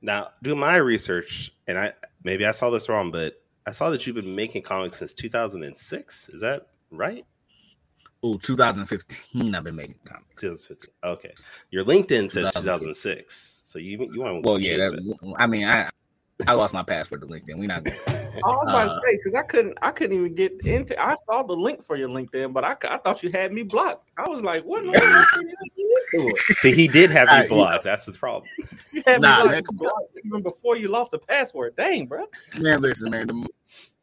Now, 0.00 0.28
do 0.40 0.54
my 0.54 0.76
research, 0.76 1.52
and 1.66 1.76
I 1.76 1.92
maybe 2.22 2.46
I 2.46 2.52
saw 2.52 2.70
this 2.70 2.88
wrong, 2.88 3.10
but 3.10 3.42
I 3.66 3.72
saw 3.72 3.90
that 3.90 4.06
you've 4.06 4.14
been 4.14 4.36
making 4.36 4.62
comics 4.62 4.98
since 4.98 5.12
2006. 5.14 6.28
Is 6.28 6.40
that 6.42 6.68
right? 6.92 7.26
Oh, 8.22 8.36
2015. 8.36 9.56
I've 9.56 9.64
been 9.64 9.74
making 9.74 9.98
comics. 10.04 10.40
2015. 10.42 10.94
Okay, 11.02 11.34
your 11.70 11.84
LinkedIn 11.84 12.30
says 12.30 12.52
2006. 12.54 13.62
So 13.66 13.80
you 13.80 14.08
you 14.12 14.20
want? 14.20 14.44
To? 14.44 14.48
Well, 14.48 14.60
yeah. 14.60 14.76
That, 14.76 15.34
I 15.40 15.48
mean, 15.48 15.64
I 15.64 15.90
I 16.46 16.52
lost 16.52 16.74
my 16.74 16.82
password 16.82 17.22
to 17.22 17.26
LinkedIn. 17.26 17.58
We 17.58 17.66
not. 17.66 17.84
Good. 17.84 17.94
I 18.06 18.40
was 18.44 18.66
about 18.68 18.86
uh, 18.86 18.88
to 18.88 18.94
say 18.94 19.16
because 19.16 19.34
I 19.34 19.42
couldn't, 19.42 19.78
I 19.80 19.90
couldn't 19.90 20.16
even 20.18 20.34
get 20.34 20.60
into. 20.66 21.00
I 21.02 21.14
saw 21.26 21.42
the 21.42 21.54
link 21.54 21.82
for 21.82 21.96
your 21.96 22.08
LinkedIn, 22.08 22.52
but 22.52 22.64
I, 22.64 22.76
I 22.88 22.98
thought 22.98 23.22
you 23.22 23.30
had 23.30 23.52
me 23.52 23.62
blocked. 23.62 24.10
I 24.18 24.28
was 24.28 24.42
like, 24.42 24.62
what? 24.64 24.84
See, 26.58 26.72
he 26.72 26.88
did 26.88 27.10
have 27.10 27.28
you 27.30 27.48
blocked. 27.48 27.84
That's 27.84 28.04
the 28.04 28.12
problem. 28.12 28.44
You 28.92 29.02
had 29.06 29.22
nah, 29.22 29.44
me 29.44 29.62
blocked 29.72 30.18
even 30.24 30.42
before 30.42 30.76
you 30.76 30.88
lost 30.88 31.10
the 31.10 31.18
password. 31.18 31.74
Dang, 31.76 32.06
bro. 32.06 32.26
Man, 32.58 32.82
listen, 32.82 33.10
man. 33.10 33.28
The, 33.28 33.48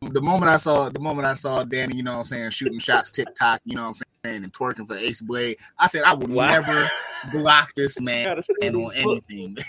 the 0.10 0.22
moment 0.22 0.50
I 0.50 0.58
saw, 0.58 0.90
the 0.90 1.00
moment 1.00 1.28
I 1.28 1.36
saw 1.36 1.64
Danny, 1.64 1.98
you 1.98 2.04
know, 2.04 2.14
what 2.14 2.20
I'm 2.20 2.26
saying, 2.26 2.50
shooting 2.50 2.80
shots, 2.80 3.12
TikTok, 3.12 3.62
you 3.64 3.76
know, 3.76 3.90
what 3.90 4.02
I'm 4.02 4.04
saying, 4.26 4.44
and 4.44 4.54
twerking 4.54 4.88
for 4.88 4.96
Ace 4.96 5.22
Blade, 5.22 5.58
I 5.78 5.88
said 5.88 6.04
I 6.04 6.16
would 6.16 6.30
wow. 6.30 6.48
never 6.48 6.90
block 7.32 7.74
this 7.76 8.02
man 8.02 8.28
on 8.38 8.92
anything. 8.96 9.58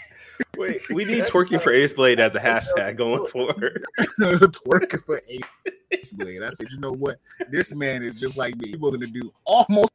Wait, 0.57 0.83
we 0.93 1.05
need 1.05 1.25
twerking 1.25 1.61
for 1.61 1.73
Ace 1.73 1.93
Blade 1.93 2.21
as 2.21 2.35
a 2.35 2.41
hashtag 2.41 2.97
going 2.97 3.27
forward. 3.33 3.85
twerking 4.21 5.05
for 5.05 5.21
Ace 5.91 6.13
Blade. 6.13 6.43
I 6.43 6.51
said, 6.51 6.71
you 6.71 6.79
know 6.79 6.93
what? 6.93 7.17
This 7.51 7.75
man 7.75 8.03
is 8.03 8.19
just 8.21 8.37
like 8.37 8.57
me. 8.57 8.69
He's 8.69 8.79
willing 8.79 9.01
to 9.01 9.07
do 9.07 9.33
almost 9.45 9.93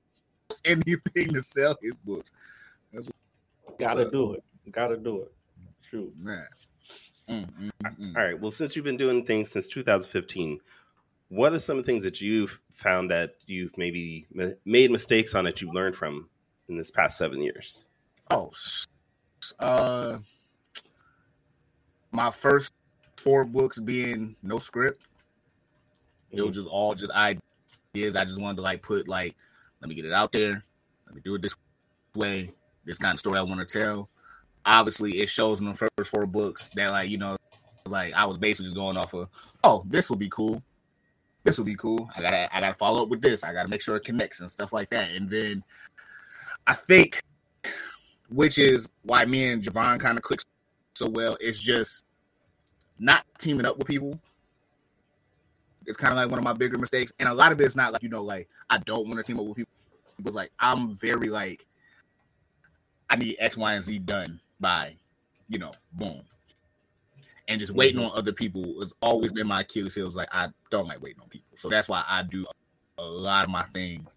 anything 0.66 1.34
to 1.34 1.42
sell 1.42 1.76
his 1.82 1.96
books. 1.98 2.32
That's 2.94 3.10
gotta 3.78 4.10
do 4.10 4.34
it. 4.34 4.44
Gotta 4.72 4.98
do 4.98 5.24
it. 5.24 5.32
True, 5.90 6.12
man. 6.18 6.46
Mm, 7.30 7.48
mm, 7.62 7.72
mm. 8.00 8.18
All 8.18 8.24
right. 8.24 8.40
Well, 8.40 8.52
since 8.52 8.76
you've 8.76 8.86
been 8.86 8.98
doing 8.98 9.26
things 9.26 9.52
since 9.52 9.68
2015, 9.68 10.60
what 11.30 11.54
are 11.54 11.60
some 11.60 11.78
of 11.78 11.86
the 11.86 11.92
things 11.92 12.04
that 12.04 12.22
you've 12.22 12.60
found 12.74 13.12
that 13.12 13.36
you've 13.46 13.78
maybe 13.78 14.26
made 14.66 14.92
mistakes 14.92 15.36
on 15.36 15.46
that 15.46 15.62
you've 15.62 15.74
learned 15.74 15.96
from 15.96 16.30
in 16.68 16.78
this 16.78 16.92
past 16.92 17.18
seven 17.18 17.42
years? 17.42 17.86
Oh, 18.32 18.52
uh, 19.60 20.20
my 22.12 22.32
first 22.32 22.74
four 23.18 23.46
books 23.46 23.80
being 23.80 24.36
no 24.42 24.58
script. 24.58 25.02
It 26.32 26.42
was 26.42 26.52
mm. 26.52 26.56
just 26.56 26.68
all 26.68 26.96
just 26.96 27.12
ideas. 27.14 28.16
I 28.16 28.26
just 28.26 28.40
wanted 28.40 28.58
to 28.58 28.64
like 28.64 28.82
put 28.82 29.08
like, 29.08 29.36
let 29.82 29.90
me 29.90 29.96
get 29.96 30.06
it 30.06 30.14
out 30.14 30.32
there. 30.32 30.64
Let 31.06 31.16
me 31.16 31.22
do 31.24 31.36
it 31.36 31.42
this 31.42 31.56
way. 32.16 32.52
This 32.86 32.98
kind 32.98 33.14
of 33.14 33.20
story 33.20 33.40
I 33.40 33.44
want 33.44 33.68
to 33.68 33.80
tell. 33.80 34.10
Obviously, 34.66 35.20
it 35.20 35.30
shows 35.30 35.60
in 35.60 35.68
the 35.68 35.74
first 35.74 36.12
four 36.12 36.26
books 36.26 36.70
that 36.76 36.92
like 36.92 37.10
you 37.10 37.18
know, 37.18 37.38
like 37.86 38.14
I 38.14 38.26
was 38.26 38.38
basically 38.38 38.66
just 38.66 38.76
going 38.76 38.98
off 38.98 39.14
of, 39.14 39.30
oh, 39.64 39.84
this 39.88 40.10
would 40.10 40.20
be 40.20 40.30
cool. 40.30 40.64
This 41.44 41.58
would 41.58 41.66
be 41.66 41.76
cool. 41.76 42.10
I 42.16 42.22
gotta 42.22 42.56
I 42.56 42.60
gotta 42.60 42.74
follow 42.74 43.04
up 43.04 43.10
with 43.10 43.22
this. 43.22 43.44
I 43.44 43.54
gotta 43.54 43.70
make 43.70 43.82
sure 43.82 43.96
it 43.96 44.04
connects 44.04 44.40
and 44.40 44.52
stuff 44.52 44.74
like 44.74 44.90
that. 44.90 45.12
And 45.12 45.30
then 45.30 45.64
I 46.68 46.74
think 46.74 47.22
which 48.30 48.58
is 48.58 48.90
why 49.04 49.26
me 49.26 49.50
and 49.50 49.64
Javon 49.64 50.00
kind 50.00 50.18
of 50.18 50.24
click 50.24 50.42
so 51.00 51.10
well. 51.10 51.38
It's 51.40 51.62
just 51.62 52.04
not 53.00 53.26
teaming 53.38 53.66
up 53.66 53.78
with 53.78 53.88
people. 53.88 54.20
It's 55.88 55.98
kind 55.98 56.12
of 56.12 56.18
like 56.18 56.30
one 56.30 56.38
of 56.38 56.44
my 56.46 56.54
bigger 56.54 56.78
mistakes, 56.78 57.12
and 57.20 57.28
a 57.28 57.34
lot 57.34 57.52
of 57.52 57.60
it's 57.60 57.76
not 57.76 57.94
like 57.94 58.04
you 58.04 58.10
know, 58.10 58.22
like 58.22 58.48
I 58.70 58.78
don't 58.78 59.08
want 59.08 59.18
to 59.18 59.24
team 59.24 59.40
up 59.40 59.46
with 59.46 59.58
people. 59.58 59.72
It 60.20 60.26
was 60.26 60.36
like 60.36 60.52
I'm 60.60 60.94
very 60.94 61.30
like 61.30 61.66
I 63.10 63.16
need 63.16 63.38
X, 63.40 63.58
Y, 63.58 63.74
and 63.74 63.84
Z 63.84 64.00
done 64.00 64.40
by, 64.60 64.96
you 65.48 65.58
know, 65.58 65.72
boom. 65.94 66.22
And 67.48 67.60
just 67.60 67.74
waiting 67.74 68.00
mm-hmm. 68.00 68.12
on 68.12 68.18
other 68.18 68.34
people 68.34 68.80
has 68.82 68.94
always 69.02 69.32
been 69.32 69.48
my 69.48 69.62
Achilles 69.62 69.96
heel. 69.96 70.12
Like 70.12 70.30
I 70.32 70.50
don't 70.70 70.88
like 70.88 71.02
waiting 71.02 71.22
on 71.22 71.30
people, 71.30 71.58
so 71.58 71.70
that's 71.70 71.90
why 71.90 72.04
I 72.08 72.22
do 72.22 72.46
a 73.00 73.04
lot 73.04 73.46
of 73.46 73.50
my 73.50 73.64
things 73.64 74.16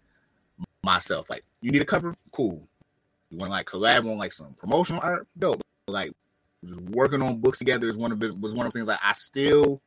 myself. 0.83 1.29
Like 1.29 1.43
you 1.61 1.71
need 1.71 1.81
a 1.81 1.85
cover, 1.85 2.13
cool 2.31 2.61
you 3.33 3.39
want 3.39 3.49
to 3.49 3.53
like 3.53 3.65
collab 3.65 4.09
on 4.09 4.17
like 4.17 4.31
some 4.31 4.53
promotional 4.53 5.01
art, 5.01 5.27
dope. 5.37 5.61
Like 5.87 6.11
working 6.89 7.21
on 7.21 7.41
books 7.41 7.57
together 7.57 7.89
is 7.89 7.97
one 7.97 8.11
of 8.11 8.23
it 8.23 8.39
was 8.39 8.53
one 8.53 8.65
of 8.65 8.73
the 8.73 8.79
things 8.79 8.87
like 8.87 8.99
I 9.03 9.13
still 9.13 9.81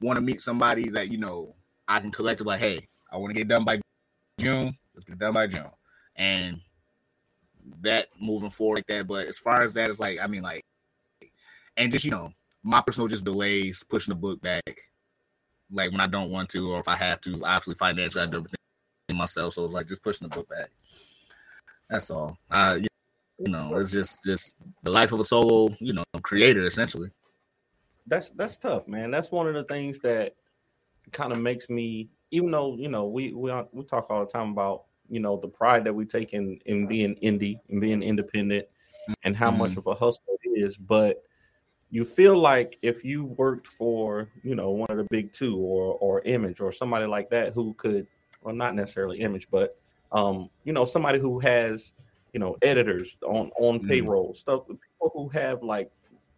want 0.00 0.16
to 0.16 0.22
meet 0.22 0.40
somebody 0.40 0.88
that 0.90 1.10
you 1.10 1.18
know 1.18 1.54
I 1.86 2.00
can 2.00 2.10
collect 2.10 2.40
like, 2.40 2.60
hey, 2.60 2.88
I 3.10 3.16
want 3.16 3.34
to 3.34 3.38
get 3.38 3.48
done 3.48 3.64
by 3.64 3.80
June. 4.38 4.76
Let's 4.94 5.04
get 5.04 5.18
done 5.18 5.34
by 5.34 5.46
June. 5.46 5.70
And 6.16 6.60
that 7.80 8.08
moving 8.20 8.50
forward 8.50 8.76
like 8.76 8.86
that. 8.86 9.06
But 9.06 9.26
as 9.26 9.38
far 9.38 9.62
as 9.62 9.74
that 9.74 9.90
is 9.90 10.00
like, 10.00 10.18
I 10.22 10.26
mean, 10.26 10.42
like, 10.42 10.64
and 11.76 11.92
just 11.92 12.04
you 12.04 12.10
know, 12.10 12.32
my 12.62 12.80
personal 12.80 13.08
just 13.08 13.24
delays 13.24 13.84
pushing 13.88 14.12
the 14.12 14.20
book 14.20 14.40
back. 14.40 14.80
Like 15.70 15.90
when 15.90 16.00
I 16.00 16.06
don't 16.06 16.30
want 16.30 16.50
to, 16.50 16.72
or 16.72 16.80
if 16.80 16.88
I 16.88 16.96
have 16.96 17.20
to, 17.22 17.44
obviously 17.44 17.74
financially 17.74 18.22
I 18.22 18.26
do 18.26 18.38
everything 18.38 18.56
myself. 19.14 19.54
So 19.54 19.64
it's 19.64 19.74
like 19.74 19.88
just 19.88 20.02
pushing 20.02 20.28
the 20.28 20.34
book 20.34 20.48
back. 20.48 20.68
That's 21.88 22.10
all. 22.10 22.38
Uh, 22.50 22.78
know, 23.48 23.76
it's 23.76 23.90
just 23.90 24.24
just 24.24 24.54
the 24.82 24.90
life 24.90 25.12
of 25.12 25.20
a 25.20 25.24
solo, 25.24 25.74
you 25.80 25.92
know, 25.92 26.04
creator 26.22 26.66
essentially. 26.66 27.10
That's 28.06 28.30
that's 28.30 28.56
tough, 28.56 28.88
man. 28.88 29.10
That's 29.10 29.30
one 29.30 29.46
of 29.46 29.54
the 29.54 29.64
things 29.64 29.98
that 30.00 30.34
kind 31.12 31.32
of 31.32 31.40
makes 31.40 31.68
me, 31.70 32.08
even 32.30 32.50
though 32.50 32.76
you 32.76 32.88
know 32.88 33.06
we 33.06 33.32
we 33.32 33.52
we 33.72 33.84
talk 33.84 34.10
all 34.10 34.24
the 34.24 34.30
time 34.30 34.50
about 34.50 34.84
you 35.08 35.20
know 35.20 35.36
the 35.36 35.48
pride 35.48 35.84
that 35.84 35.94
we 35.94 36.04
take 36.04 36.32
in 36.32 36.58
in 36.66 36.86
being 36.86 37.16
indie 37.22 37.58
and 37.68 37.80
being 37.80 38.02
independent, 38.02 38.66
and 39.24 39.36
how 39.36 39.50
mm-hmm. 39.50 39.58
much 39.58 39.76
of 39.76 39.86
a 39.86 39.94
hustle 39.94 40.22
it 40.42 40.48
is, 40.50 40.76
but 40.76 41.22
you 41.90 42.04
feel 42.04 42.36
like 42.36 42.78
if 42.82 43.04
you 43.04 43.24
worked 43.24 43.66
for 43.66 44.28
you 44.42 44.54
know 44.54 44.70
one 44.70 44.90
of 44.90 44.96
the 44.96 45.06
big 45.10 45.32
two 45.32 45.56
or 45.58 45.94
or 45.94 46.22
image 46.22 46.60
or 46.60 46.72
somebody 46.72 47.06
like 47.06 47.30
that 47.30 47.52
who 47.52 47.74
could 47.74 48.06
well 48.42 48.54
not 48.54 48.74
necessarily 48.74 49.20
image 49.20 49.48
but 49.50 49.76
um, 50.12 50.50
you 50.64 50.72
know, 50.72 50.84
somebody 50.84 51.18
who 51.18 51.38
has, 51.40 51.94
you 52.32 52.40
know 52.40 52.56
editors 52.62 53.16
on 53.24 53.50
on 53.58 53.80
mm. 53.80 53.88
payroll 53.88 54.34
stuff 54.34 54.66
people 54.66 55.10
who 55.14 55.28
have 55.28 55.62
like 55.62 55.90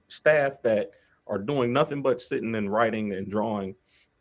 staff 0.08 0.60
that 0.62 0.90
are 1.26 1.38
doing 1.38 1.72
nothing 1.72 2.02
but 2.02 2.20
sitting 2.20 2.54
and 2.54 2.70
writing 2.70 3.12
and 3.12 3.30
drawing 3.30 3.74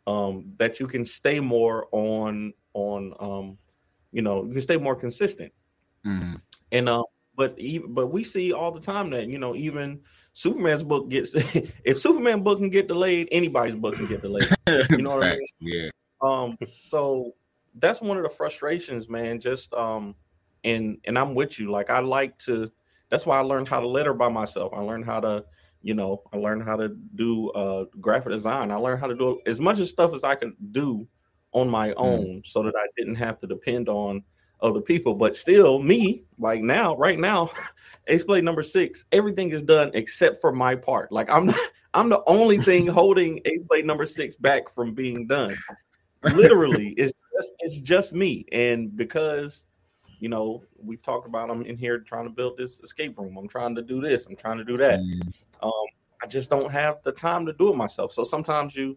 um, 0.06 0.52
that 0.58 0.80
you 0.80 0.86
can 0.86 1.04
stay 1.04 1.40
more 1.40 1.88
on 1.92 2.52
on 2.74 3.14
um, 3.20 3.58
you 4.12 4.22
know 4.22 4.44
you 4.44 4.52
can 4.52 4.62
stay 4.62 4.76
more 4.76 4.94
consistent 4.94 5.52
mm. 6.06 6.40
and 6.72 6.88
um 6.88 7.04
but 7.36 7.58
even, 7.58 7.92
but 7.92 8.08
we 8.08 8.22
see 8.22 8.52
all 8.52 8.70
the 8.70 8.80
time 8.80 9.10
that 9.10 9.28
you 9.28 9.38
know 9.38 9.54
even 9.54 10.00
Superman's 10.32 10.84
book 10.84 11.08
gets 11.08 11.32
if 11.84 11.98
Superman 11.98 12.42
book 12.42 12.58
can 12.58 12.70
get 12.70 12.88
delayed 12.88 13.28
anybody's 13.32 13.74
book 13.74 13.96
can 13.96 14.06
get 14.06 14.22
delayed 14.22 14.44
you 14.90 15.02
know 15.02 15.10
what 15.16 15.24
I 15.24 15.36
mean 15.36 15.46
yeah 15.60 15.90
um 16.22 16.56
so 16.86 17.34
that's 17.76 18.00
one 18.00 18.16
of 18.16 18.22
the 18.22 18.28
frustrations 18.28 19.08
man 19.08 19.40
just 19.40 19.74
um 19.74 20.14
and 20.64 20.98
and 21.04 21.18
i'm 21.18 21.34
with 21.34 21.58
you 21.58 21.70
like 21.70 21.90
i 21.90 22.00
like 22.00 22.36
to 22.38 22.70
that's 23.10 23.26
why 23.26 23.38
i 23.38 23.42
learned 23.42 23.68
how 23.68 23.78
to 23.78 23.86
letter 23.86 24.12
by 24.12 24.28
myself. 24.28 24.72
I 24.74 24.80
learned 24.80 25.04
how 25.04 25.20
to 25.20 25.44
you 25.82 25.94
know 25.94 26.22
i 26.32 26.36
learned 26.36 26.64
how 26.64 26.76
to 26.76 26.88
do 27.14 27.50
uh 27.50 27.84
graphic 28.00 28.32
design. 28.32 28.70
I 28.70 28.76
learned 28.76 29.00
how 29.00 29.06
to 29.06 29.14
do 29.14 29.38
as 29.46 29.60
much 29.60 29.78
of 29.78 29.88
stuff 29.88 30.14
as 30.14 30.24
i 30.24 30.34
could 30.34 30.54
do 30.72 31.06
on 31.52 31.68
my 31.68 31.90
hmm. 31.90 31.98
own 31.98 32.26
mm. 32.26 32.46
so 32.46 32.62
that 32.62 32.74
i 32.76 32.86
didn't 32.96 33.14
have 33.14 33.38
to 33.40 33.46
depend 33.46 33.88
on 33.88 34.22
other 34.60 34.80
people. 34.80 35.14
But 35.14 35.36
still 35.36 35.78
me 35.78 36.24
like 36.38 36.60
now 36.60 36.96
right 36.96 37.18
now 37.18 37.50
ace 38.06 38.24
number 38.26 38.62
six 38.62 39.04
everything 39.12 39.50
is 39.50 39.62
done 39.62 39.90
except 39.94 40.40
for 40.40 40.52
my 40.52 40.74
part. 40.74 41.12
Like 41.12 41.30
i'm 41.30 41.46
not, 41.54 41.60
i'm 41.92 42.08
the 42.08 42.22
only 42.26 42.58
thing 42.68 42.86
holding 42.86 43.40
ace 43.44 43.84
number 43.84 44.06
six 44.06 44.34
back 44.36 44.68
from 44.68 44.94
being 44.94 45.26
done. 45.26 45.54
Literally 46.34 46.94
it's 46.96 47.12
just, 47.36 47.52
it's 47.60 47.78
just 47.78 48.12
me. 48.14 48.46
And 48.50 48.96
because 48.96 49.66
you 50.24 50.30
know, 50.30 50.62
we've 50.82 51.02
talked 51.02 51.26
about 51.26 51.50
I'm 51.50 51.66
in 51.66 51.76
here 51.76 51.98
trying 51.98 52.24
to 52.24 52.30
build 52.30 52.56
this 52.56 52.80
escape 52.80 53.18
room. 53.18 53.36
I'm 53.36 53.46
trying 53.46 53.74
to 53.74 53.82
do 53.82 54.00
this. 54.00 54.24
I'm 54.24 54.34
trying 54.34 54.56
to 54.56 54.64
do 54.64 54.78
that. 54.78 54.98
Mm. 54.98 55.34
Um, 55.62 55.86
I 56.22 56.26
just 56.26 56.48
don't 56.48 56.70
have 56.70 56.96
the 57.04 57.12
time 57.12 57.44
to 57.44 57.52
do 57.52 57.68
it 57.68 57.76
myself. 57.76 58.10
So 58.10 58.24
sometimes 58.24 58.74
you, 58.74 58.96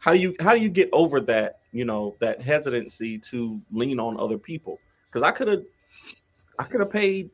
how 0.00 0.14
do 0.14 0.18
you 0.18 0.34
how 0.40 0.54
do 0.54 0.62
you 0.62 0.70
get 0.70 0.88
over 0.94 1.20
that? 1.20 1.60
You 1.72 1.84
know, 1.84 2.16
that 2.20 2.40
hesitancy 2.40 3.18
to 3.18 3.60
lean 3.70 4.00
on 4.00 4.18
other 4.18 4.38
people. 4.38 4.78
Because 5.08 5.20
I 5.20 5.30
could 5.30 5.48
have, 5.48 5.62
I 6.58 6.64
could 6.64 6.80
have 6.80 6.90
paid 6.90 7.28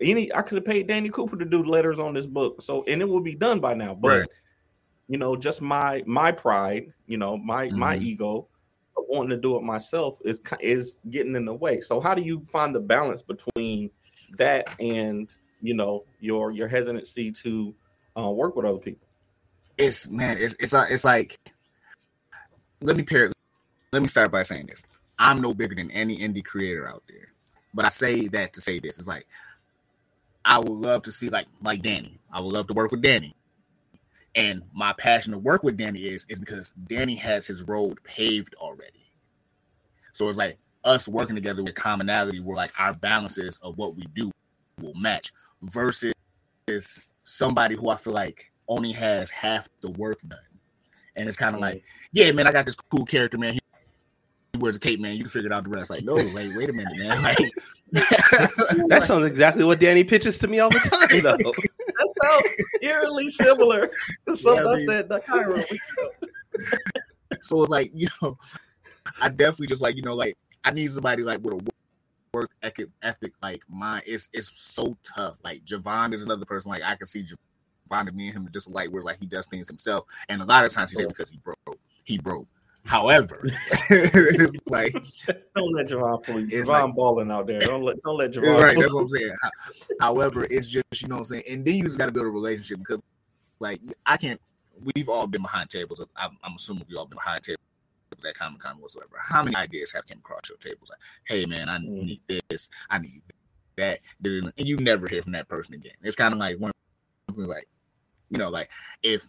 any. 0.00 0.32
I 0.32 0.40
could 0.42 0.54
have 0.54 0.64
paid 0.64 0.86
Danny 0.86 1.08
Cooper 1.08 1.36
to 1.38 1.44
do 1.44 1.64
letters 1.64 1.98
on 1.98 2.14
this 2.14 2.26
book. 2.26 2.62
So 2.62 2.84
and 2.84 3.02
it 3.02 3.08
would 3.08 3.24
be 3.24 3.34
done 3.34 3.58
by 3.58 3.74
now. 3.74 3.96
But 3.96 4.20
right. 4.20 4.28
you 5.08 5.18
know, 5.18 5.34
just 5.34 5.60
my 5.60 6.04
my 6.06 6.30
pride. 6.30 6.92
You 7.08 7.16
know, 7.16 7.36
my 7.36 7.66
mm-hmm. 7.66 7.80
my 7.80 7.96
ego 7.96 8.46
of 8.96 9.04
wanting 9.08 9.30
to 9.30 9.36
do 9.36 9.56
it 9.56 9.62
myself 9.62 10.18
is 10.24 10.40
is 10.60 11.00
getting 11.10 11.34
in 11.36 11.44
the 11.44 11.54
way. 11.54 11.80
So 11.80 12.00
how 12.00 12.14
do 12.14 12.22
you 12.22 12.40
find 12.40 12.74
the 12.74 12.80
balance 12.80 13.22
between 13.22 13.90
that 14.38 14.68
and 14.80 15.28
you 15.60 15.74
know 15.74 16.04
your 16.20 16.50
your 16.50 16.68
hesitancy 16.68 17.32
to 17.32 17.74
uh, 18.18 18.30
work 18.30 18.56
with 18.56 18.66
other 18.66 18.78
people? 18.78 19.06
It's 19.78 20.08
man, 20.08 20.36
it's 20.38 20.56
it's, 20.60 20.74
uh, 20.74 20.86
it's 20.90 21.04
like 21.04 21.38
let 22.82 22.96
me 22.96 23.02
pair, 23.02 23.30
let 23.92 24.02
me 24.02 24.08
start 24.08 24.30
by 24.30 24.42
saying 24.42 24.66
this. 24.66 24.82
I'm 25.18 25.40
no 25.40 25.52
bigger 25.52 25.74
than 25.74 25.90
any 25.90 26.18
indie 26.18 26.44
creator 26.44 26.88
out 26.88 27.02
there, 27.08 27.32
but 27.74 27.84
I 27.84 27.88
say 27.88 28.28
that 28.28 28.54
to 28.54 28.60
say 28.60 28.80
this: 28.80 28.98
it's 28.98 29.08
like 29.08 29.26
I 30.44 30.58
would 30.58 30.68
love 30.68 31.02
to 31.02 31.12
see 31.12 31.28
like 31.28 31.46
like 31.62 31.82
Danny. 31.82 32.18
I 32.32 32.40
would 32.40 32.52
love 32.52 32.66
to 32.68 32.74
work 32.74 32.90
with 32.90 33.02
Danny. 33.02 33.34
And 34.34 34.62
my 34.72 34.92
passion 34.92 35.32
to 35.32 35.38
work 35.38 35.62
with 35.62 35.76
Danny 35.76 36.00
is 36.00 36.24
is 36.28 36.38
because 36.38 36.72
Danny 36.86 37.16
has 37.16 37.46
his 37.46 37.64
road 37.64 38.02
paved 38.04 38.54
already. 38.56 39.10
So 40.12 40.28
it's 40.28 40.38
like 40.38 40.58
us 40.84 41.08
working 41.08 41.34
together 41.34 41.62
with 41.62 41.74
commonality 41.74 42.40
where 42.40 42.56
like 42.56 42.72
our 42.78 42.94
balances 42.94 43.58
of 43.62 43.76
what 43.76 43.96
we 43.96 44.04
do 44.14 44.30
will 44.80 44.94
match 44.94 45.32
versus 45.62 46.14
somebody 47.24 47.76
who 47.76 47.90
I 47.90 47.96
feel 47.96 48.12
like 48.12 48.50
only 48.68 48.92
has 48.92 49.30
half 49.30 49.68
the 49.82 49.90
work 49.90 50.20
done. 50.26 50.38
And 51.16 51.28
it's 51.28 51.36
kind 51.36 51.54
of 51.54 51.60
like, 51.60 51.84
yeah, 52.12 52.32
man, 52.32 52.46
I 52.46 52.52
got 52.52 52.66
this 52.66 52.76
cool 52.76 53.04
character, 53.04 53.36
man. 53.36 53.54
He 53.54 54.58
wears 54.58 54.76
a 54.76 54.80
cape, 54.80 55.00
man. 55.00 55.16
You 55.16 55.26
figured 55.26 55.52
out 55.52 55.64
the 55.64 55.70
rest. 55.70 55.90
Like, 55.90 56.04
no, 56.04 56.14
wait, 56.34 56.56
wait 56.56 56.70
a 56.70 56.72
minute, 56.72 56.96
man. 56.96 57.22
Like, 57.92 58.88
that 58.88 59.02
sounds 59.02 59.26
exactly 59.26 59.64
what 59.64 59.80
Danny 59.80 60.04
pitches 60.04 60.38
to 60.38 60.46
me 60.46 60.60
all 60.60 60.70
the 60.70 60.78
time, 60.78 61.22
though. 61.22 61.52
felt 62.22 62.44
eerily 62.82 63.30
similar 63.30 63.90
to 64.28 64.36
something 64.36 64.66
yeah, 64.66 64.72
I 64.72 64.84
said 64.84 65.08
the 65.08 65.20
Cairo. 65.20 65.56
so 67.42 67.62
it's 67.62 67.70
like 67.70 67.90
you 67.94 68.08
know, 68.22 68.38
I 69.20 69.28
definitely 69.28 69.68
just 69.68 69.82
like 69.82 69.96
you 69.96 70.02
know, 70.02 70.14
like 70.14 70.36
I 70.64 70.70
need 70.72 70.90
somebody 70.90 71.22
like 71.22 71.40
with 71.40 71.54
a 71.54 71.70
work 72.32 72.50
ethic 72.62 73.32
like 73.42 73.62
mine. 73.68 74.02
It's 74.06 74.28
it's 74.32 74.60
so 74.60 74.96
tough. 75.14 75.38
Like 75.44 75.64
Javon 75.64 76.14
is 76.14 76.22
another 76.22 76.44
person. 76.44 76.70
Like 76.70 76.82
I 76.82 76.96
can 76.96 77.06
see 77.06 77.24
Javon 77.24 78.08
and 78.08 78.16
me 78.16 78.28
and 78.28 78.36
him 78.36 78.48
just 78.52 78.70
like 78.70 78.90
where 78.90 79.02
like 79.02 79.18
he 79.20 79.26
does 79.26 79.46
things 79.46 79.68
himself, 79.68 80.04
and 80.28 80.42
a 80.42 80.44
lot 80.44 80.64
of 80.64 80.72
times 80.72 80.90
he 80.90 80.96
said 80.96 81.08
because 81.08 81.30
he 81.30 81.38
broke, 81.38 81.78
he 82.04 82.18
broke. 82.18 82.48
However, 82.84 83.40
it's 83.90 84.56
like 84.66 84.92
don't 85.54 85.72
let 85.74 85.88
Javon 85.88 86.24
fool 86.24 86.40
you. 86.40 86.46
Javon 86.46 86.66
like, 86.66 86.94
balling 86.94 87.30
out 87.30 87.46
there. 87.46 87.60
Don't 87.60 87.82
let 87.82 88.02
don't 88.02 88.16
let 88.16 88.32
Javon. 88.32 88.60
Right, 88.60 88.76
that's 88.78 88.92
what 88.92 89.02
I'm 89.02 89.08
saying. 89.08 89.36
However, 90.00 90.46
it's 90.50 90.70
just 90.70 91.02
you 91.02 91.08
know 91.08 91.16
what 91.16 91.20
I'm 91.20 91.24
saying. 91.26 91.42
And 91.50 91.64
then 91.64 91.74
you 91.74 91.84
just 91.84 91.98
got 91.98 92.06
to 92.06 92.12
build 92.12 92.26
a 92.26 92.30
relationship 92.30 92.78
because, 92.78 93.02
like, 93.58 93.80
I 94.06 94.16
can't. 94.16 94.40
We've 94.94 95.08
all 95.08 95.26
been 95.26 95.42
behind 95.42 95.68
tables. 95.68 96.04
I'm, 96.16 96.38
I'm 96.42 96.54
assuming 96.54 96.86
we 96.88 96.96
all 96.96 97.04
been 97.04 97.18
behind 97.18 97.42
tables 97.42 97.58
that 98.22 98.34
Comic 98.34 98.60
Con 98.60 98.80
whatsoever. 98.80 99.16
How 99.18 99.42
many 99.42 99.56
ideas 99.56 99.92
have 99.92 100.06
come 100.06 100.18
across 100.18 100.48
your 100.48 100.58
table? 100.58 100.86
Like, 100.88 100.98
hey 101.24 101.46
man, 101.46 101.68
I 101.68 101.78
mm. 101.78 101.88
need 101.88 102.20
this. 102.26 102.68
I 102.88 102.98
need 102.98 103.22
that. 103.76 104.00
And 104.22 104.68
you 104.68 104.76
never 104.76 105.08
hear 105.08 105.22
from 105.22 105.32
that 105.32 105.48
person 105.48 105.74
again. 105.74 105.94
It's 106.02 106.16
kind 106.16 106.32
of 106.32 106.40
like 106.40 106.58
one 106.58 106.72
like, 107.36 107.68
you 108.30 108.38
know, 108.38 108.50
like 108.50 108.70
if 109.02 109.26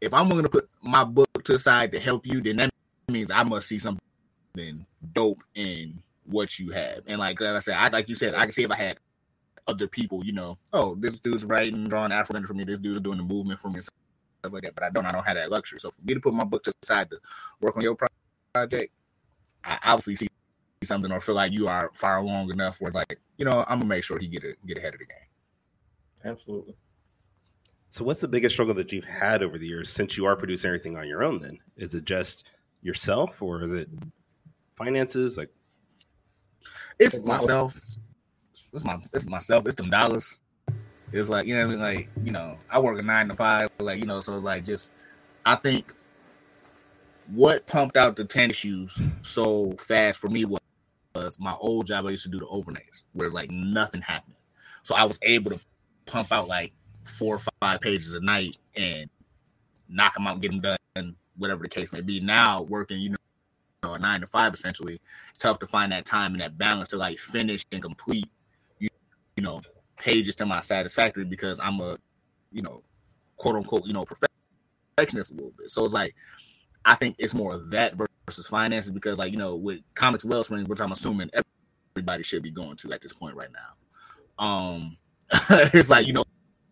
if 0.00 0.14
I'm 0.14 0.28
going 0.28 0.44
to 0.44 0.48
put 0.48 0.68
my 0.82 1.04
book 1.04 1.27
to 1.48 1.52
the 1.52 1.58
side 1.58 1.92
to 1.92 1.98
help 1.98 2.26
you, 2.26 2.40
then 2.40 2.56
that 2.56 2.70
means 3.08 3.30
I 3.30 3.42
must 3.42 3.68
see 3.68 3.78
something 3.78 4.86
dope 5.12 5.42
in 5.54 6.02
what 6.24 6.58
you 6.58 6.70
have. 6.70 7.00
And 7.06 7.18
like, 7.18 7.40
like 7.40 7.54
I 7.54 7.58
said, 7.60 7.76
I 7.76 7.88
like 7.88 8.08
you 8.08 8.14
said, 8.14 8.34
I 8.34 8.42
can 8.42 8.52
see 8.52 8.64
if 8.64 8.70
I 8.70 8.76
had 8.76 8.98
other 9.66 9.86
people, 9.86 10.24
you 10.24 10.32
know, 10.32 10.58
oh, 10.72 10.94
this 10.94 11.20
dude's 11.20 11.44
writing, 11.44 11.88
drawing 11.88 12.12
Afro 12.12 12.40
for 12.42 12.54
me, 12.54 12.64
this 12.64 12.78
dude's 12.78 13.00
doing 13.00 13.18
the 13.18 13.24
movement 13.24 13.60
for 13.60 13.68
me, 13.70 13.80
stuff 13.80 14.52
like 14.52 14.62
that. 14.62 14.74
But 14.74 14.84
I 14.84 14.90
don't, 14.90 15.06
I 15.06 15.12
don't 15.12 15.26
have 15.26 15.36
that 15.36 15.50
luxury. 15.50 15.80
So 15.80 15.90
for 15.90 16.02
me 16.02 16.14
to 16.14 16.20
put 16.20 16.34
my 16.34 16.44
book 16.44 16.62
to 16.64 16.70
the 16.70 16.86
side 16.86 17.10
to 17.10 17.18
work 17.60 17.76
on 17.76 17.82
your 17.82 17.96
project, 18.54 18.92
I 19.64 19.78
obviously 19.84 20.16
see 20.16 20.28
something 20.82 21.10
or 21.10 21.20
feel 21.20 21.34
like 21.34 21.52
you 21.52 21.66
are 21.66 21.90
far 21.94 22.18
along 22.18 22.50
enough 22.50 22.80
where 22.80 22.92
like, 22.92 23.18
you 23.36 23.44
know, 23.44 23.64
I'm 23.68 23.80
gonna 23.80 23.86
make 23.86 24.04
sure 24.04 24.18
he 24.18 24.28
get 24.28 24.44
it 24.44 24.58
get 24.66 24.78
ahead 24.78 24.94
of 24.94 25.00
the 25.00 25.06
game. 25.06 25.16
Absolutely. 26.24 26.74
So, 27.90 28.04
what's 28.04 28.20
the 28.20 28.28
biggest 28.28 28.54
struggle 28.54 28.74
that 28.74 28.92
you've 28.92 29.04
had 29.04 29.42
over 29.42 29.58
the 29.58 29.66
years 29.66 29.90
since 29.90 30.16
you 30.16 30.26
are 30.26 30.36
producing 30.36 30.68
everything 30.68 30.96
on 30.96 31.08
your 31.08 31.22
own? 31.22 31.40
Then 31.40 31.58
is 31.76 31.94
it 31.94 32.04
just 32.04 32.48
yourself, 32.82 33.40
or 33.40 33.64
is 33.64 33.72
it 33.72 33.88
finances? 34.76 35.38
Like, 35.38 35.50
it's 36.98 37.20
myself. 37.20 37.80
It's 38.72 38.84
my 38.84 38.98
it's 39.12 39.26
myself. 39.26 39.66
It's 39.66 39.76
them 39.76 39.90
dollars. 39.90 40.38
It's 41.12 41.30
like 41.30 41.46
you 41.46 41.56
know 41.56 41.64
I 41.64 41.66
mean. 41.66 41.80
Like 41.80 42.10
you 42.22 42.32
know, 42.32 42.58
I 42.70 42.78
work 42.78 42.98
a 42.98 43.02
nine 43.02 43.28
to 43.28 43.34
five. 43.34 43.70
Like 43.78 44.00
you 44.00 44.06
know, 44.06 44.20
so 44.20 44.34
it's 44.34 44.44
like 44.44 44.64
just 44.64 44.90
I 45.46 45.54
think 45.56 45.94
what 47.28 47.66
pumped 47.66 47.96
out 47.96 48.16
the 48.16 48.24
tennis 48.24 48.56
shoes 48.56 49.00
so 49.20 49.72
fast 49.72 50.18
for 50.20 50.28
me 50.28 50.44
was, 50.44 50.60
was 51.14 51.38
my 51.38 51.54
old 51.54 51.86
job. 51.86 52.06
I 52.06 52.10
used 52.10 52.24
to 52.24 52.30
do 52.30 52.38
the 52.38 52.46
overnights 52.46 53.02
where 53.12 53.30
like 53.30 53.50
nothing 53.50 54.02
happened, 54.02 54.36
so 54.82 54.94
I 54.94 55.04
was 55.04 55.18
able 55.22 55.52
to 55.52 55.60
pump 56.04 56.32
out 56.32 56.48
like 56.48 56.72
four 57.08 57.36
or 57.36 57.40
five 57.60 57.80
pages 57.80 58.14
a 58.14 58.20
night 58.20 58.56
and 58.76 59.08
knock 59.88 60.14
them 60.14 60.26
out, 60.26 60.40
get 60.40 60.50
them 60.50 60.60
done, 60.60 61.16
whatever 61.36 61.62
the 61.62 61.68
case 61.68 61.92
may 61.92 62.00
be. 62.00 62.20
Now 62.20 62.62
working, 62.62 63.00
you 63.00 63.10
know, 63.82 63.96
nine 63.96 64.20
to 64.20 64.26
five 64.26 64.54
essentially, 64.54 65.00
it's 65.30 65.38
tough 65.38 65.58
to 65.60 65.66
find 65.66 65.92
that 65.92 66.04
time 66.04 66.32
and 66.32 66.40
that 66.42 66.58
balance 66.58 66.90
to 66.90 66.96
like 66.96 67.18
finish 67.18 67.64
and 67.72 67.82
complete, 67.82 68.28
you, 68.78 68.88
you 69.36 69.42
know, 69.42 69.60
pages 69.96 70.34
to 70.36 70.46
my 70.46 70.60
satisfactory 70.60 71.24
because 71.24 71.58
I'm 71.60 71.80
a, 71.80 71.96
you 72.52 72.62
know, 72.62 72.82
quote 73.36 73.56
unquote, 73.56 73.86
you 73.86 73.92
know, 73.92 74.04
perfectionist 74.04 75.32
a 75.32 75.34
little 75.34 75.52
bit. 75.58 75.70
So 75.70 75.84
it's 75.84 75.94
like, 75.94 76.14
I 76.84 76.94
think 76.94 77.16
it's 77.18 77.34
more 77.34 77.56
that 77.70 77.94
versus 78.26 78.46
finances 78.46 78.90
because 78.90 79.18
like, 79.18 79.32
you 79.32 79.38
know, 79.38 79.56
with 79.56 79.82
Comix 79.94 80.24
Wellspring, 80.24 80.66
which 80.66 80.80
I'm 80.80 80.92
assuming 80.92 81.30
everybody 81.96 82.22
should 82.22 82.42
be 82.42 82.50
going 82.50 82.76
to 82.76 82.92
at 82.92 83.00
this 83.00 83.12
point 83.12 83.36
right 83.36 83.50
now. 83.52 84.44
Um, 84.44 84.96
it's 85.50 85.90
like, 85.90 86.06
you 86.06 86.12
know, 86.12 86.24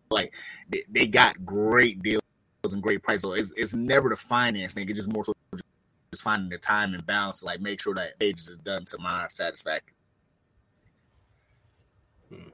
like 0.09 0.33
they, 0.69 0.83
they 0.89 1.07
got 1.07 1.45
great 1.45 2.01
deals 2.01 2.21
and 2.63 2.81
great 2.81 3.03
prices. 3.03 3.21
So 3.21 3.33
it's, 3.33 3.53
it's 3.55 3.73
never 3.73 4.09
the 4.09 4.15
finance 4.15 4.73
thing. 4.73 4.89
It's 4.89 4.97
just 4.97 5.11
more 5.11 5.23
so 5.23 5.33
just 6.11 6.23
finding 6.23 6.49
the 6.49 6.57
time 6.57 6.93
and 6.93 7.05
balance 7.05 7.39
to 7.39 7.45
like 7.45 7.59
make 7.59 7.81
sure 7.81 7.93
that 7.95 8.19
page 8.19 8.39
is 8.39 8.57
done 8.57 8.85
to 8.85 8.97
my 8.97 9.27
satisfaction. 9.29 9.93
Hmm. 12.29 12.49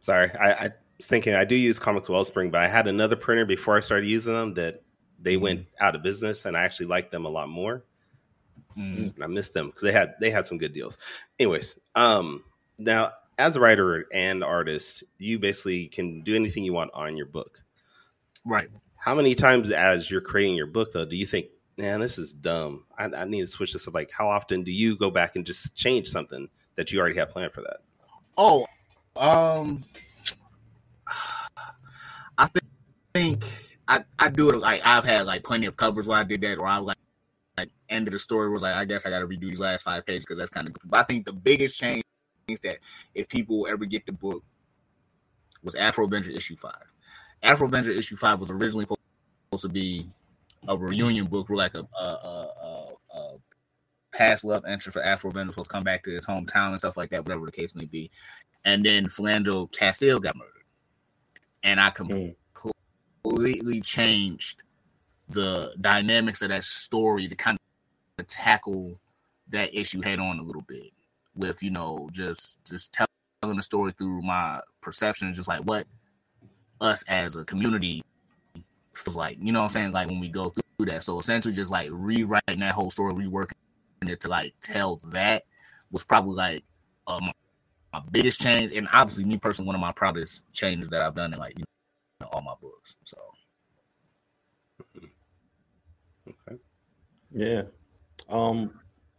Sorry, 0.00 0.30
I, 0.32 0.52
I 0.52 0.70
was 0.96 1.06
thinking 1.06 1.34
I 1.34 1.44
do 1.44 1.54
use 1.54 1.78
Comix 1.78 2.08
Wellspring, 2.08 2.50
but 2.50 2.62
I 2.62 2.68
had 2.68 2.86
another 2.86 3.16
printer 3.16 3.44
before 3.44 3.76
I 3.76 3.80
started 3.80 4.06
using 4.06 4.32
them 4.32 4.54
that 4.54 4.82
they 5.20 5.36
went 5.36 5.60
mm-hmm. 5.60 5.84
out 5.84 5.94
of 5.94 6.02
business, 6.02 6.44
and 6.44 6.56
I 6.56 6.62
actually 6.62 6.86
liked 6.86 7.10
them 7.10 7.24
a 7.24 7.30
lot 7.30 7.48
more. 7.48 7.84
Mm. 8.76 9.14
I 9.22 9.26
missed 9.26 9.54
them 9.54 9.66
because 9.66 9.82
they 9.82 9.92
had 9.92 10.14
they 10.20 10.30
had 10.30 10.46
some 10.46 10.58
good 10.58 10.72
deals. 10.72 10.98
Anyways, 11.38 11.78
um, 11.94 12.42
now 12.78 13.12
as 13.38 13.56
a 13.56 13.60
writer 13.60 14.06
and 14.12 14.44
artist, 14.44 15.04
you 15.18 15.38
basically 15.38 15.88
can 15.88 16.22
do 16.22 16.34
anything 16.34 16.64
you 16.64 16.72
want 16.72 16.90
on 16.94 17.16
your 17.16 17.26
book. 17.26 17.62
Right. 18.44 18.68
How 18.96 19.14
many 19.14 19.34
times 19.34 19.70
as 19.70 20.10
you're 20.10 20.20
creating 20.20 20.56
your 20.56 20.66
book 20.66 20.92
though, 20.92 21.04
do 21.04 21.16
you 21.16 21.26
think, 21.26 21.46
man, 21.76 22.00
this 22.00 22.18
is 22.18 22.32
dumb. 22.32 22.84
I, 22.96 23.04
I 23.04 23.24
need 23.24 23.40
to 23.40 23.46
switch 23.46 23.72
this 23.72 23.86
up. 23.88 23.94
Like, 23.94 24.10
how 24.10 24.28
often 24.28 24.62
do 24.62 24.70
you 24.70 24.96
go 24.96 25.10
back 25.10 25.36
and 25.36 25.44
just 25.44 25.74
change 25.74 26.08
something 26.08 26.48
that 26.76 26.92
you 26.92 27.00
already 27.00 27.16
have 27.16 27.30
planned 27.30 27.52
for 27.52 27.62
that? 27.62 27.78
Oh, 28.36 28.66
um, 29.16 29.84
I 32.38 32.46
think, 32.46 32.64
think 33.14 33.44
I, 33.86 34.04
I 34.18 34.28
do 34.28 34.50
it 34.50 34.58
like 34.58 34.82
I've 34.84 35.04
had 35.04 35.26
like 35.26 35.44
plenty 35.44 35.66
of 35.66 35.76
covers 35.76 36.08
where 36.08 36.18
I 36.18 36.24
did 36.24 36.40
that, 36.40 36.58
or 36.58 36.66
I 36.66 36.78
like 36.78 36.96
like 37.56 37.70
end 37.88 38.08
of 38.08 38.12
the 38.12 38.18
story 38.18 38.50
was 38.50 38.62
like 38.62 38.74
I 38.74 38.84
guess 38.84 39.06
I 39.06 39.10
got 39.10 39.20
to 39.20 39.26
redo 39.26 39.42
these 39.42 39.60
last 39.60 39.82
five 39.82 40.04
pages 40.04 40.24
because 40.24 40.38
that's 40.38 40.50
kind 40.50 40.66
of. 40.66 40.74
But 40.84 41.00
I 41.00 41.02
think 41.04 41.26
the 41.26 41.32
biggest 41.32 41.78
change 41.78 42.03
that 42.46 42.78
if 43.14 43.28
people 43.28 43.66
ever 43.66 43.84
get 43.84 44.06
the 44.06 44.12
book 44.12 44.42
was 45.62 45.74
Afro 45.74 46.04
Avenger 46.04 46.30
issue 46.30 46.56
five. 46.56 46.84
Afro 47.42 47.66
Avenger 47.66 47.90
issue 47.90 48.16
five 48.16 48.40
was 48.40 48.50
originally 48.50 48.86
supposed 48.86 49.62
to 49.62 49.68
be 49.68 50.06
a 50.68 50.76
reunion 50.76 51.26
book, 51.26 51.48
where 51.48 51.58
like 51.58 51.74
a, 51.74 51.86
a, 51.98 52.04
a, 52.04 52.88
a 53.14 53.36
past 54.14 54.44
love 54.44 54.64
interest 54.66 54.94
for 54.94 55.02
Afro 55.02 55.30
Avenger 55.30 55.52
supposed 55.52 55.70
to 55.70 55.74
come 55.74 55.84
back 55.84 56.02
to 56.04 56.10
his 56.10 56.26
hometown 56.26 56.70
and 56.70 56.78
stuff 56.78 56.96
like 56.96 57.10
that, 57.10 57.24
whatever 57.24 57.46
the 57.46 57.52
case 57.52 57.74
may 57.74 57.86
be. 57.86 58.10
And 58.64 58.84
then 58.84 59.06
Philando 59.06 59.70
Castile 59.72 60.20
got 60.20 60.36
murdered, 60.36 60.64
and 61.62 61.80
I 61.80 61.90
mm. 61.90 62.34
completely 63.22 63.80
changed 63.80 64.62
the 65.28 65.74
dynamics 65.80 66.42
of 66.42 66.50
that 66.50 66.64
story 66.64 67.28
to 67.28 67.34
kind 67.34 67.58
of 68.18 68.26
tackle 68.26 69.00
that 69.48 69.74
issue 69.74 70.00
head 70.00 70.18
on 70.18 70.38
a 70.38 70.42
little 70.42 70.62
bit 70.62 70.92
with 71.34 71.62
you 71.62 71.70
know 71.70 72.08
just 72.12 72.58
just 72.64 72.92
telling 73.42 73.56
the 73.56 73.62
story 73.62 73.92
through 73.92 74.22
my 74.22 74.60
perception 74.80 75.32
just 75.32 75.48
like 75.48 75.60
what 75.60 75.86
us 76.80 77.04
as 77.08 77.36
a 77.36 77.44
community 77.44 78.02
feels 78.94 79.16
like 79.16 79.36
you 79.40 79.52
know 79.52 79.60
what 79.60 79.64
i'm 79.64 79.70
saying? 79.70 79.92
Like 79.92 80.08
when 80.08 80.20
we 80.20 80.28
go 80.28 80.50
through 80.50 80.86
that. 80.86 81.02
So 81.02 81.18
essentially 81.18 81.54
just 81.54 81.70
like 81.70 81.88
rewriting 81.92 82.60
that 82.60 82.74
whole 82.74 82.90
story 82.90 83.14
reworking 83.14 83.52
it 84.06 84.20
to 84.20 84.28
like 84.28 84.54
tell 84.60 84.96
that 85.06 85.44
was 85.90 86.04
probably 86.04 86.34
like 86.34 86.64
um, 87.06 87.30
my 87.92 88.02
biggest 88.10 88.40
change. 88.40 88.72
And 88.72 88.88
obviously 88.92 89.24
me 89.24 89.38
personally 89.38 89.66
one 89.66 89.76
of 89.76 89.80
my 89.80 89.92
proudest 89.92 90.44
changes 90.52 90.88
that 90.90 91.02
i've 91.02 91.14
done 91.14 91.32
in 91.32 91.38
like 91.38 91.58
you 91.58 91.64
know, 92.20 92.28
all 92.32 92.42
my 92.42 92.54
books 92.60 92.96
so. 93.04 93.16
Okay. 96.28 96.60
Yeah. 97.32 97.62
Um 98.28 98.72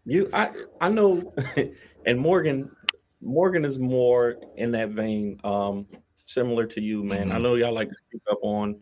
you 0.05 0.29
I 0.33 0.51
I 0.79 0.89
know 0.89 1.33
and 2.05 2.19
Morgan 2.19 2.69
Morgan 3.21 3.65
is 3.65 3.79
more 3.79 4.35
in 4.55 4.71
that 4.71 4.89
vein 4.89 5.39
um 5.43 5.87
similar 6.25 6.65
to 6.67 6.81
you 6.81 7.03
man. 7.03 7.27
Mm-hmm. 7.27 7.35
I 7.35 7.39
know 7.39 7.55
y'all 7.55 7.73
like 7.73 7.89
to 7.89 7.95
speak 7.95 8.21
up 8.29 8.39
on 8.41 8.79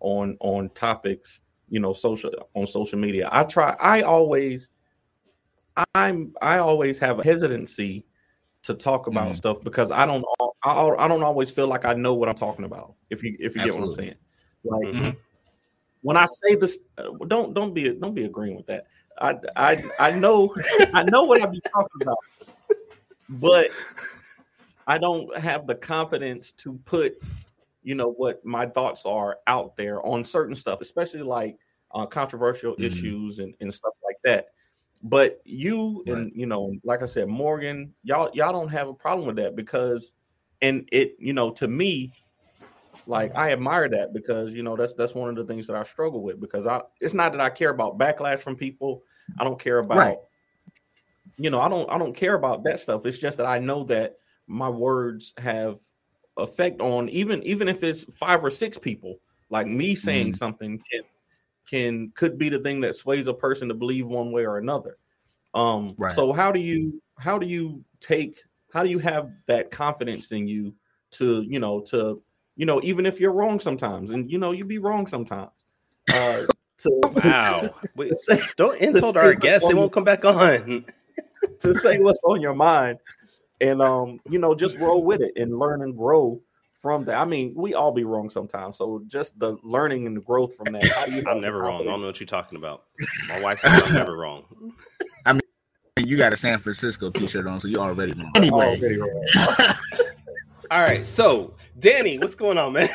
on 0.00 0.36
on 0.40 0.70
topics, 0.70 1.40
you 1.68 1.80
know, 1.80 1.92
social 1.92 2.30
on 2.54 2.66
social 2.66 2.98
media. 2.98 3.28
I 3.30 3.44
try 3.44 3.76
I 3.80 4.02
always 4.02 4.70
I'm 5.94 6.34
I 6.40 6.58
always 6.58 6.98
have 6.98 7.18
a 7.20 7.24
hesitancy 7.24 8.04
to 8.64 8.74
talk 8.74 9.08
about 9.08 9.24
mm-hmm. 9.24 9.34
stuff 9.34 9.62
because 9.62 9.90
I 9.90 10.06
don't 10.06 10.24
I, 10.64 10.88
I 10.98 11.08
don't 11.08 11.22
always 11.22 11.50
feel 11.50 11.66
like 11.66 11.84
I 11.84 11.92
know 11.94 12.14
what 12.14 12.28
I'm 12.28 12.34
talking 12.34 12.64
about. 12.64 12.94
If 13.10 13.22
you 13.22 13.36
if 13.38 13.56
you 13.56 13.62
Absolutely. 13.62 14.06
get 14.06 14.18
what 14.62 14.76
I'm 14.76 14.92
saying. 14.92 14.94
Like 14.94 14.94
mm-hmm 14.94 15.18
when 16.02 16.16
I 16.16 16.26
say 16.26 16.56
this, 16.56 16.80
uh, 16.98 17.10
don't 17.28 17.54
don't 17.54 17.72
be 17.72 17.88
don't 17.88 18.14
be 18.14 18.24
agreeing 18.24 18.56
with 18.56 18.66
that. 18.66 18.86
I 19.20 19.36
I 19.56 19.82
I 19.98 20.10
know 20.12 20.54
I 20.94 21.02
know 21.04 21.24
what 21.24 21.42
I 21.42 21.46
be 21.46 21.60
talking 21.60 22.02
about, 22.02 22.18
but 23.28 23.68
I 24.86 24.98
don't 24.98 25.36
have 25.38 25.66
the 25.66 25.74
confidence 25.74 26.52
to 26.52 26.74
put, 26.84 27.14
you 27.82 27.94
know, 27.94 28.12
what 28.12 28.44
my 28.44 28.66
thoughts 28.66 29.06
are 29.06 29.38
out 29.46 29.76
there 29.76 30.04
on 30.04 30.24
certain 30.24 30.54
stuff, 30.54 30.80
especially 30.80 31.22
like 31.22 31.56
uh, 31.94 32.06
controversial 32.06 32.72
mm-hmm. 32.72 32.84
issues 32.84 33.38
and, 33.38 33.54
and 33.60 33.72
stuff 33.72 33.94
like 34.04 34.16
that. 34.24 34.46
But 35.02 35.40
you 35.44 36.04
right. 36.06 36.16
and 36.16 36.32
you 36.34 36.46
know, 36.46 36.74
like 36.84 37.02
I 37.02 37.06
said, 37.06 37.28
Morgan, 37.28 37.92
y'all 38.04 38.30
y'all 38.34 38.52
don't 38.52 38.68
have 38.68 38.88
a 38.88 38.94
problem 38.94 39.26
with 39.26 39.36
that 39.36 39.56
because, 39.56 40.14
and 40.60 40.88
it 40.92 41.16
you 41.18 41.32
know 41.32 41.50
to 41.52 41.66
me 41.66 42.12
like 43.06 43.34
I 43.34 43.52
admire 43.52 43.88
that 43.88 44.12
because 44.12 44.52
you 44.52 44.62
know 44.62 44.76
that's 44.76 44.94
that's 44.94 45.14
one 45.14 45.28
of 45.28 45.36
the 45.36 45.44
things 45.44 45.66
that 45.66 45.76
I 45.76 45.82
struggle 45.82 46.22
with 46.22 46.40
because 46.40 46.66
I 46.66 46.82
it's 47.00 47.14
not 47.14 47.32
that 47.32 47.40
I 47.40 47.50
care 47.50 47.70
about 47.70 47.98
backlash 47.98 48.40
from 48.40 48.56
people. 48.56 49.02
I 49.38 49.44
don't 49.44 49.58
care 49.58 49.78
about 49.78 49.98
right. 49.98 50.18
you 51.36 51.50
know, 51.50 51.60
I 51.60 51.68
don't 51.68 51.88
I 51.90 51.98
don't 51.98 52.14
care 52.14 52.34
about 52.34 52.64
that 52.64 52.80
stuff. 52.80 53.06
It's 53.06 53.18
just 53.18 53.38
that 53.38 53.46
I 53.46 53.58
know 53.58 53.84
that 53.84 54.16
my 54.46 54.68
words 54.68 55.32
have 55.38 55.78
effect 56.36 56.80
on 56.80 57.08
even 57.08 57.42
even 57.44 57.68
if 57.68 57.82
it's 57.82 58.04
five 58.14 58.44
or 58.44 58.50
six 58.50 58.78
people, 58.78 59.16
like 59.50 59.66
me 59.66 59.94
saying 59.94 60.32
mm. 60.32 60.36
something 60.36 60.80
can 60.90 61.02
can 61.68 62.12
could 62.14 62.38
be 62.38 62.48
the 62.48 62.58
thing 62.58 62.80
that 62.82 62.94
sways 62.94 63.26
a 63.26 63.34
person 63.34 63.68
to 63.68 63.74
believe 63.74 64.06
one 64.08 64.32
way 64.32 64.44
or 64.44 64.58
another. 64.58 64.98
Um 65.54 65.90
right. 65.96 66.12
so 66.12 66.32
how 66.32 66.52
do 66.52 66.60
you 66.60 67.00
how 67.18 67.38
do 67.38 67.46
you 67.46 67.84
take 68.00 68.42
how 68.72 68.82
do 68.82 68.90
you 68.90 68.98
have 68.98 69.30
that 69.46 69.70
confidence 69.70 70.32
in 70.32 70.48
you 70.48 70.74
to 71.12 71.42
you 71.42 71.60
know 71.60 71.80
to 71.80 72.22
you 72.62 72.66
know, 72.66 72.80
even 72.84 73.06
if 73.06 73.18
you're 73.18 73.32
wrong 73.32 73.58
sometimes, 73.58 74.12
and 74.12 74.30
you 74.30 74.38
know, 74.38 74.52
you'd 74.52 74.68
be 74.68 74.78
wrong 74.78 75.08
sometimes. 75.08 75.50
Uh, 76.14 76.42
to, 76.78 77.00
wow. 77.24 77.56
To, 77.98 78.14
say, 78.14 78.40
don't 78.56 78.80
insult 78.80 79.16
our 79.16 79.34
guests, 79.34 79.66
they 79.66 79.74
won't 79.74 79.92
come 79.92 80.04
back 80.04 80.24
on. 80.24 80.84
to 81.58 81.74
say 81.74 81.98
what's 81.98 82.20
on 82.22 82.40
your 82.40 82.54
mind 82.54 83.00
and 83.60 83.82
um, 83.82 84.20
you 84.30 84.38
know, 84.38 84.54
just 84.54 84.78
roll 84.78 85.02
with 85.02 85.22
it 85.22 85.32
and 85.34 85.58
learn 85.58 85.82
and 85.82 85.96
grow 85.96 86.40
from 86.70 87.04
that. 87.06 87.18
I 87.18 87.24
mean, 87.24 87.52
we 87.56 87.74
all 87.74 87.90
be 87.90 88.04
wrong 88.04 88.30
sometimes. 88.30 88.78
So 88.78 89.02
just 89.08 89.36
the 89.40 89.56
learning 89.64 90.06
and 90.06 90.16
the 90.16 90.20
growth 90.20 90.54
from 90.54 90.72
that. 90.72 91.24
I'm 91.28 91.40
never 91.40 91.62
wrong. 91.62 91.80
I 91.80 91.84
don't 91.86 92.00
know 92.00 92.06
what 92.06 92.20
you're 92.20 92.28
talking 92.28 92.58
about. 92.58 92.84
My 93.28 93.40
wife 93.40 93.58
says 93.58 93.82
I'm 93.86 93.94
never 93.94 94.16
wrong. 94.16 94.44
I 95.26 95.32
mean, 95.32 95.42
you 95.96 96.16
got 96.16 96.32
a 96.32 96.36
San 96.36 96.60
Francisco 96.60 97.10
t-shirt 97.10 97.44
on, 97.48 97.58
so 97.58 97.66
you 97.66 97.80
already 97.80 98.12
wrong. 98.12 98.30
Anyway. 98.36 98.66
Already 98.66 98.98
wrong. 98.98 99.24
all 100.70 100.80
right, 100.80 101.04
so 101.04 101.54
Danny, 101.78 102.18
what's 102.18 102.34
going 102.34 102.58
on, 102.58 102.72
man? 102.74 102.88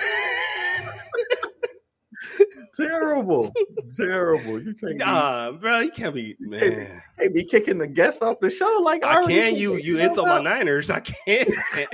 terrible, 2.75 3.51
terrible. 3.95 4.61
You 4.61 4.73
can't, 4.73 4.97
nah, 4.97 5.51
be, 5.51 5.57
bro. 5.57 5.79
You 5.79 5.91
can't 5.91 6.13
be 6.13 6.35
man. 6.39 6.59
Can't, 6.59 7.01
can't, 7.19 7.33
be 7.33 7.43
kicking 7.43 7.77
the 7.79 7.87
guests 7.87 8.21
off 8.21 8.39
the 8.39 8.49
show 8.49 8.79
like 8.83 9.03
I, 9.03 9.23
I 9.23 9.27
can. 9.27 9.55
You 9.55 9.77
you 9.77 9.97
insult 9.97 10.27
my 10.27 10.41
Niners. 10.41 10.89
I 10.89 10.99
can't. 10.99 11.49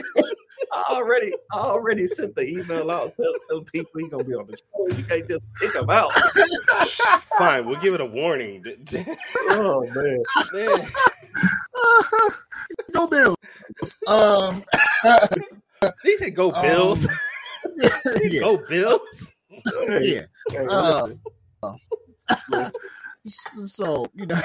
I 0.73 0.83
already 0.89 1.33
I 1.51 1.57
already 1.57 2.07
sent 2.07 2.35
the 2.35 2.47
email 2.47 2.89
out. 2.89 3.13
Tell, 3.15 3.31
tell 3.49 3.61
people 3.61 3.91
he's 3.97 4.09
gonna 4.09 4.23
be 4.23 4.33
on 4.33 4.47
the 4.47 4.57
show. 4.57 4.97
You 4.97 5.03
can't 5.03 5.27
just 5.27 5.41
kick 5.59 5.75
him 5.75 5.89
out. 5.89 6.11
Fine, 7.37 7.65
we'll 7.65 7.79
give 7.79 7.93
it 7.93 8.01
a 8.01 8.05
warning. 8.05 8.63
oh 9.51 9.87
man, 9.93 10.23
man. 10.53 10.91
Go 12.91 13.07
Bills. 13.07 13.37
Um, 14.07 14.63
he 16.03 16.17
said, 16.17 16.35
"Go 16.35 16.51
Bills." 16.51 17.07
Um, 17.65 18.19
yeah. 18.23 18.41
Go 18.41 18.57
Bills. 18.57 19.33
yeah. 20.01 20.25
Uh, 20.69 21.09
so 23.25 24.05
you 24.13 24.25
know. 24.25 24.41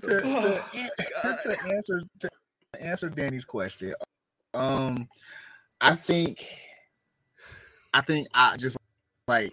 to, 0.00 0.08
to, 0.08 0.22
oh, 0.24 1.36
to, 1.42 1.56
answer 1.66 2.02
to 2.20 2.30
answer 2.80 3.08
Danny's 3.10 3.44
question, 3.44 3.94
um, 4.54 5.08
I 5.80 5.94
think, 5.94 6.44
I 7.92 8.00
think 8.00 8.28
I 8.34 8.56
just 8.56 8.78
like 9.28 9.52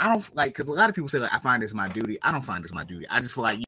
I 0.00 0.08
don't 0.08 0.36
like 0.36 0.50
because 0.50 0.68
a 0.68 0.72
lot 0.72 0.88
of 0.88 0.94
people 0.94 1.08
say 1.08 1.18
like 1.18 1.32
I 1.32 1.38
find 1.38 1.62
this 1.62 1.74
my 1.74 1.88
duty. 1.88 2.18
I 2.22 2.32
don't 2.32 2.44
find 2.44 2.62
this 2.62 2.72
my 2.72 2.84
duty. 2.84 3.06
I 3.08 3.20
just 3.20 3.34
feel 3.34 3.44
like 3.44 3.60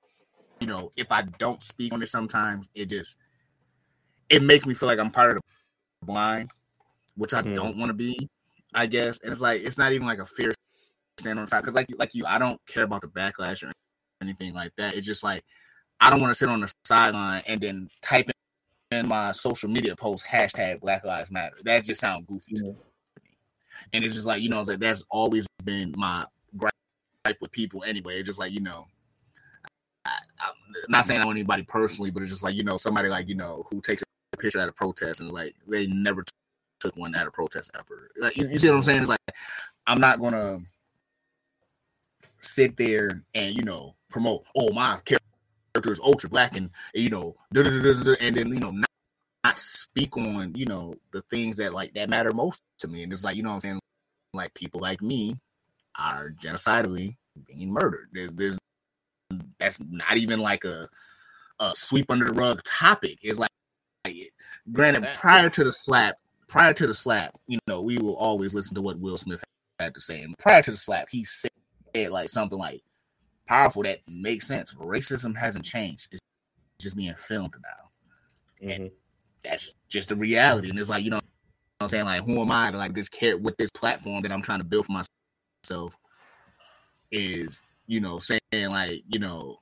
you 0.61 0.67
know, 0.67 0.93
if 0.97 1.11
I 1.11 1.23
don't 1.23 1.63
speak 1.63 1.93
on 1.93 2.03
it 2.03 2.09
sometimes, 2.09 2.69
it 2.75 2.87
just 2.87 3.17
it 4.29 4.43
makes 4.43 4.67
me 4.67 4.75
feel 4.75 4.89
like 4.89 4.99
I'm 4.99 5.11
part 5.11 5.31
of 5.31 5.37
the 5.37 6.07
blind, 6.07 6.51
which 7.17 7.35
I 7.35 7.43
mm-hmm. 7.43 7.55
don't 7.55 7.79
want 7.79 7.91
to 7.91 7.95
be, 7.95 8.29
I 8.75 8.87
guess. 8.87 9.19
And 9.23 9.33
it's 9.33 9.41
like 9.41 9.63
it's 9.63 9.79
not 9.79 9.93
even 9.93 10.07
like 10.07 10.21
a 10.21 10.27
fear 10.27 10.53
stand 11.19 11.39
on 11.39 11.45
the 11.45 11.49
side 11.49 11.61
because 11.61 11.75
like 11.75 11.89
you 11.89 11.97
like 11.97 12.15
you, 12.15 12.27
I 12.27 12.39
don't 12.39 12.61
care 12.67 12.85
about 12.85 13.01
the 13.01 13.09
backlash 13.09 13.67
or 13.67 13.73
anything 14.21 14.55
like 14.55 14.73
that. 14.77 14.95
It's 14.95 15.07
just 15.07 15.25
like 15.25 15.45
I 15.99 16.11
don't 16.11 16.21
want 16.21 16.31
to 16.31 16.35
sit 16.35 16.49
on 16.49 16.61
the 16.61 16.73
sideline 16.85 17.43
and 17.47 17.61
then 17.61 17.89
type 18.03 18.31
in 18.91 19.09
my 19.09 19.33
social 19.33 19.69
media 19.69 19.97
post 19.97 20.27
hashtag 20.27 20.81
Black 20.81 21.05
Lives 21.05 21.31
Matter. 21.31 21.57
That 21.65 21.85
just 21.85 22.01
sounds 22.01 22.27
goofy. 22.27 22.55
Mm-hmm. 22.55 22.81
And 23.93 24.05
it's 24.05 24.15
just 24.15 24.27
like 24.27 24.43
you 24.43 24.51
know 24.51 24.65
that 24.65 24.81
that's 24.81 25.03
always 25.11 25.47
been 25.65 25.95
my 25.97 26.27
gripe 26.57 27.41
with 27.41 27.51
people 27.51 27.83
anyway. 27.85 28.19
It's 28.19 28.27
just 28.27 28.39
like 28.39 28.53
you 28.53 28.61
know 28.61 28.87
I, 30.05 30.19
am 30.41 30.55
not 30.89 31.05
saying 31.05 31.21
I 31.21 31.27
want 31.27 31.39
anybody 31.39 31.63
personally, 31.63 32.11
but 32.11 32.23
it's 32.23 32.33
just 32.33 32.43
like 32.43 32.55
you 32.55 32.65
know 32.65 32.77
somebody 32.77 33.09
like 33.09 33.29
you 33.29 33.35
know 33.35 33.67
who 33.71 33.81
takes 33.81 34.03
a 34.03 34.37
picture 34.37 34.59
at 34.59 34.69
a 34.69 34.73
protest 34.73 35.21
and 35.21 35.33
like 35.33 35.55
they 35.69 35.87
never 35.87 36.23
t- 36.23 36.33
took 36.81 36.97
one 36.97 37.15
at 37.15 37.27
a 37.27 37.31
protest 37.31 37.71
ever. 37.75 38.11
Like, 38.21 38.37
you, 38.37 38.49
you, 38.49 38.59
see 38.59 38.69
what 38.69 38.77
I'm 38.77 38.83
saying? 38.83 39.03
It's 39.03 39.09
like 39.09 39.19
I'm 39.87 40.01
not 40.01 40.21
gonna 40.21 40.59
sit 42.39 42.77
there 42.77 43.23
and 43.35 43.55
you 43.55 43.63
know 43.63 43.95
promote. 44.09 44.45
Oh, 44.57 44.73
my 44.73 44.99
character 45.05 45.93
is 45.93 46.01
ultra 46.01 46.29
black 46.29 46.57
and 46.57 46.71
you 46.95 47.11
know, 47.11 47.35
and 47.55 48.37
then 48.37 48.49
you 48.49 48.61
know 48.61 48.71
not, 48.71 48.91
not 49.45 49.59
speak 49.59 50.17
on 50.17 50.55
you 50.55 50.67
know 50.67 50.95
the 51.13 51.23
things 51.23 51.57
that 51.59 51.75
like 51.75 51.95
that 51.95 52.09
matter 52.09 52.33
most 52.33 52.63
to 52.79 52.89
me. 52.89 53.03
And 53.03 53.13
it's 53.13 53.25
like 53.25 53.37
you 53.37 53.43
know 53.43 53.51
what 53.51 53.57
I'm 53.57 53.61
saying, 53.61 53.81
like 54.33 54.55
people 54.55 54.81
like 54.81 55.03
me 55.03 55.37
are 55.99 56.31
genocidally 56.31 57.17
being 57.47 57.73
murdered. 57.73 58.09
There, 58.13 58.29
there's 58.29 58.59
that's 59.59 59.81
not 59.81 60.17
even 60.17 60.41
like 60.41 60.65
a 60.65 60.89
a 61.61 61.73
sweep 61.75 62.11
under 62.11 62.25
the 62.27 62.33
rug 62.33 62.63
topic. 62.65 63.19
It's 63.23 63.39
like, 63.39 63.51
like 64.05 64.17
granted, 64.73 65.07
prior 65.15 65.51
to 65.51 65.65
the 65.65 65.73
slap, 65.73 66.17
prior 66.49 66.73
to 66.73 66.87
the 66.87 66.95
slap, 66.95 67.37
you 67.47 67.59
know, 67.67 67.83
we 67.83 67.99
will 67.99 68.17
always 68.17 68.55
listen 68.55 68.75
to 68.77 68.83
what 68.83 68.99
Will 68.99 69.19
Smith 69.19 69.43
had 69.79 69.95
to 69.95 70.01
say. 70.01 70.23
And 70.23 70.37
prior 70.39 70.63
to 70.63 70.71
the 70.71 70.77
slap, 70.77 71.09
he 71.11 71.25
said 71.25 71.51
like 72.11 72.29
something 72.29 72.59
like 72.59 72.83
powerful 73.47 73.83
that 73.83 74.01
makes 74.09 74.47
sense. 74.49 74.75
Racism 74.75 75.37
hasn't 75.37 75.65
changed; 75.65 76.15
it's 76.15 76.23
just 76.81 76.97
being 76.97 77.15
filmed 77.15 77.55
now, 77.63 78.67
Mhm. 78.67 78.75
and 78.75 78.91
that's 79.45 79.75
just 79.89 80.09
the 80.09 80.17
reality. 80.17 80.71
And 80.71 80.79
it's 80.79 80.89
like 80.89 81.05
you 81.05 81.11
know, 81.11 81.17
what 81.17 81.25
I'm 81.81 81.89
saying 81.89 82.05
like, 82.07 82.23
who 82.23 82.41
am 82.41 82.51
I 82.51 82.71
to 82.71 82.79
like 82.79 82.95
this 82.95 83.09
care 83.09 83.37
with 83.37 83.57
this 83.59 83.71
platform 83.71 84.23
that 84.23 84.33
I'm 84.33 84.43
trying 84.43 84.61
to 84.61 84.65
build 84.65 84.87
for 84.87 84.93
myself? 84.93 85.97
Is 87.11 87.61
you 87.91 88.01
know 88.01 88.21
saying 88.21 88.41
like 88.71 89.03
you 89.09 89.19
know 89.19 89.59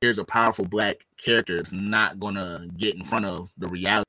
here's 0.00 0.18
a 0.18 0.24
powerful 0.24 0.64
black 0.64 0.96
character 1.16 1.56
it's 1.56 1.72
not 1.72 2.18
gonna 2.18 2.66
get 2.76 2.96
in 2.96 3.04
front 3.04 3.24
of 3.24 3.48
the 3.56 3.68
reality 3.68 4.04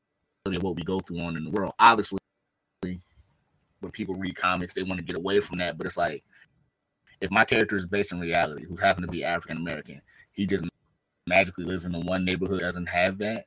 of 0.47 0.63
what 0.63 0.75
we 0.75 0.81
go 0.81 0.99
through 0.99 1.19
on 1.19 1.37
in 1.37 1.43
the 1.43 1.51
world. 1.51 1.73
Obviously 1.79 2.17
when 2.81 3.91
people 3.91 4.15
read 4.15 4.35
comics 4.35 4.73
they 4.73 4.81
want 4.81 4.97
to 4.97 5.05
get 5.05 5.15
away 5.15 5.39
from 5.39 5.59
that 5.59 5.77
but 5.77 5.85
it's 5.85 5.97
like 5.97 6.23
if 7.21 7.29
my 7.29 7.45
character 7.45 7.75
is 7.75 7.85
based 7.85 8.11
in 8.11 8.19
reality 8.19 8.65
who 8.65 8.75
happen 8.77 9.03
to 9.03 9.07
be 9.07 9.23
african 9.23 9.57
american 9.57 10.01
he 10.31 10.47
just 10.47 10.65
magically 11.27 11.65
lives 11.65 11.85
in 11.85 11.91
the 11.91 11.99
one 11.99 12.25
neighborhood 12.25 12.61
doesn't 12.61 12.89
have 12.89 13.19
that. 13.19 13.45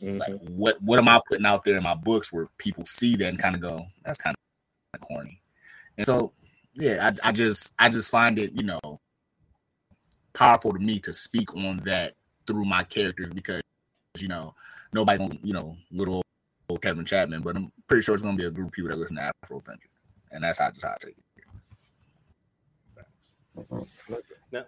Mhm. 0.00 0.18
like 0.18 0.32
what 0.48 0.80
what 0.82 0.98
am 0.98 1.08
i 1.08 1.20
putting 1.28 1.44
out 1.46 1.64
there 1.64 1.76
in 1.76 1.82
my 1.82 1.94
books 1.94 2.32
where 2.32 2.48
people 2.56 2.86
see 2.86 3.14
that 3.16 3.28
and 3.28 3.38
kind 3.38 3.54
of 3.54 3.60
go 3.60 3.86
that's 4.04 4.18
kind 4.18 4.34
of 4.94 5.00
corny. 5.00 5.42
And 5.98 6.06
so 6.06 6.32
yeah 6.74 7.10
I, 7.24 7.28
I 7.28 7.32
just 7.32 7.72
i 7.78 7.88
just 7.88 8.10
find 8.10 8.38
it 8.38 8.52
you 8.54 8.62
know 8.64 8.80
powerful 10.34 10.72
to 10.72 10.78
me 10.78 10.98
to 11.00 11.12
speak 11.12 11.54
on 11.54 11.78
that 11.84 12.14
through 12.46 12.64
my 12.64 12.84
characters 12.84 13.30
because 13.30 13.62
you 14.18 14.28
know 14.28 14.54
nobody 14.92 15.40
you 15.42 15.52
know 15.52 15.76
little 15.90 16.22
old 16.68 16.82
kevin 16.82 17.04
chapman 17.04 17.42
but 17.42 17.56
i'm 17.56 17.72
pretty 17.88 18.02
sure 18.02 18.14
it's 18.14 18.22
gonna 18.22 18.36
be 18.36 18.44
a 18.44 18.50
group 18.50 18.68
of 18.68 18.72
people 18.72 18.90
that 18.90 18.98
listen 18.98 19.16
to 19.16 19.22
afro 19.44 19.58
Avenger. 19.58 19.88
and 20.32 20.44
that's 20.44 20.58
how 20.58 20.70
just 20.70 20.84
how 20.84 20.90
i 20.92 20.96
take 21.00 21.10
it 21.10 21.24
Now, 24.52 24.64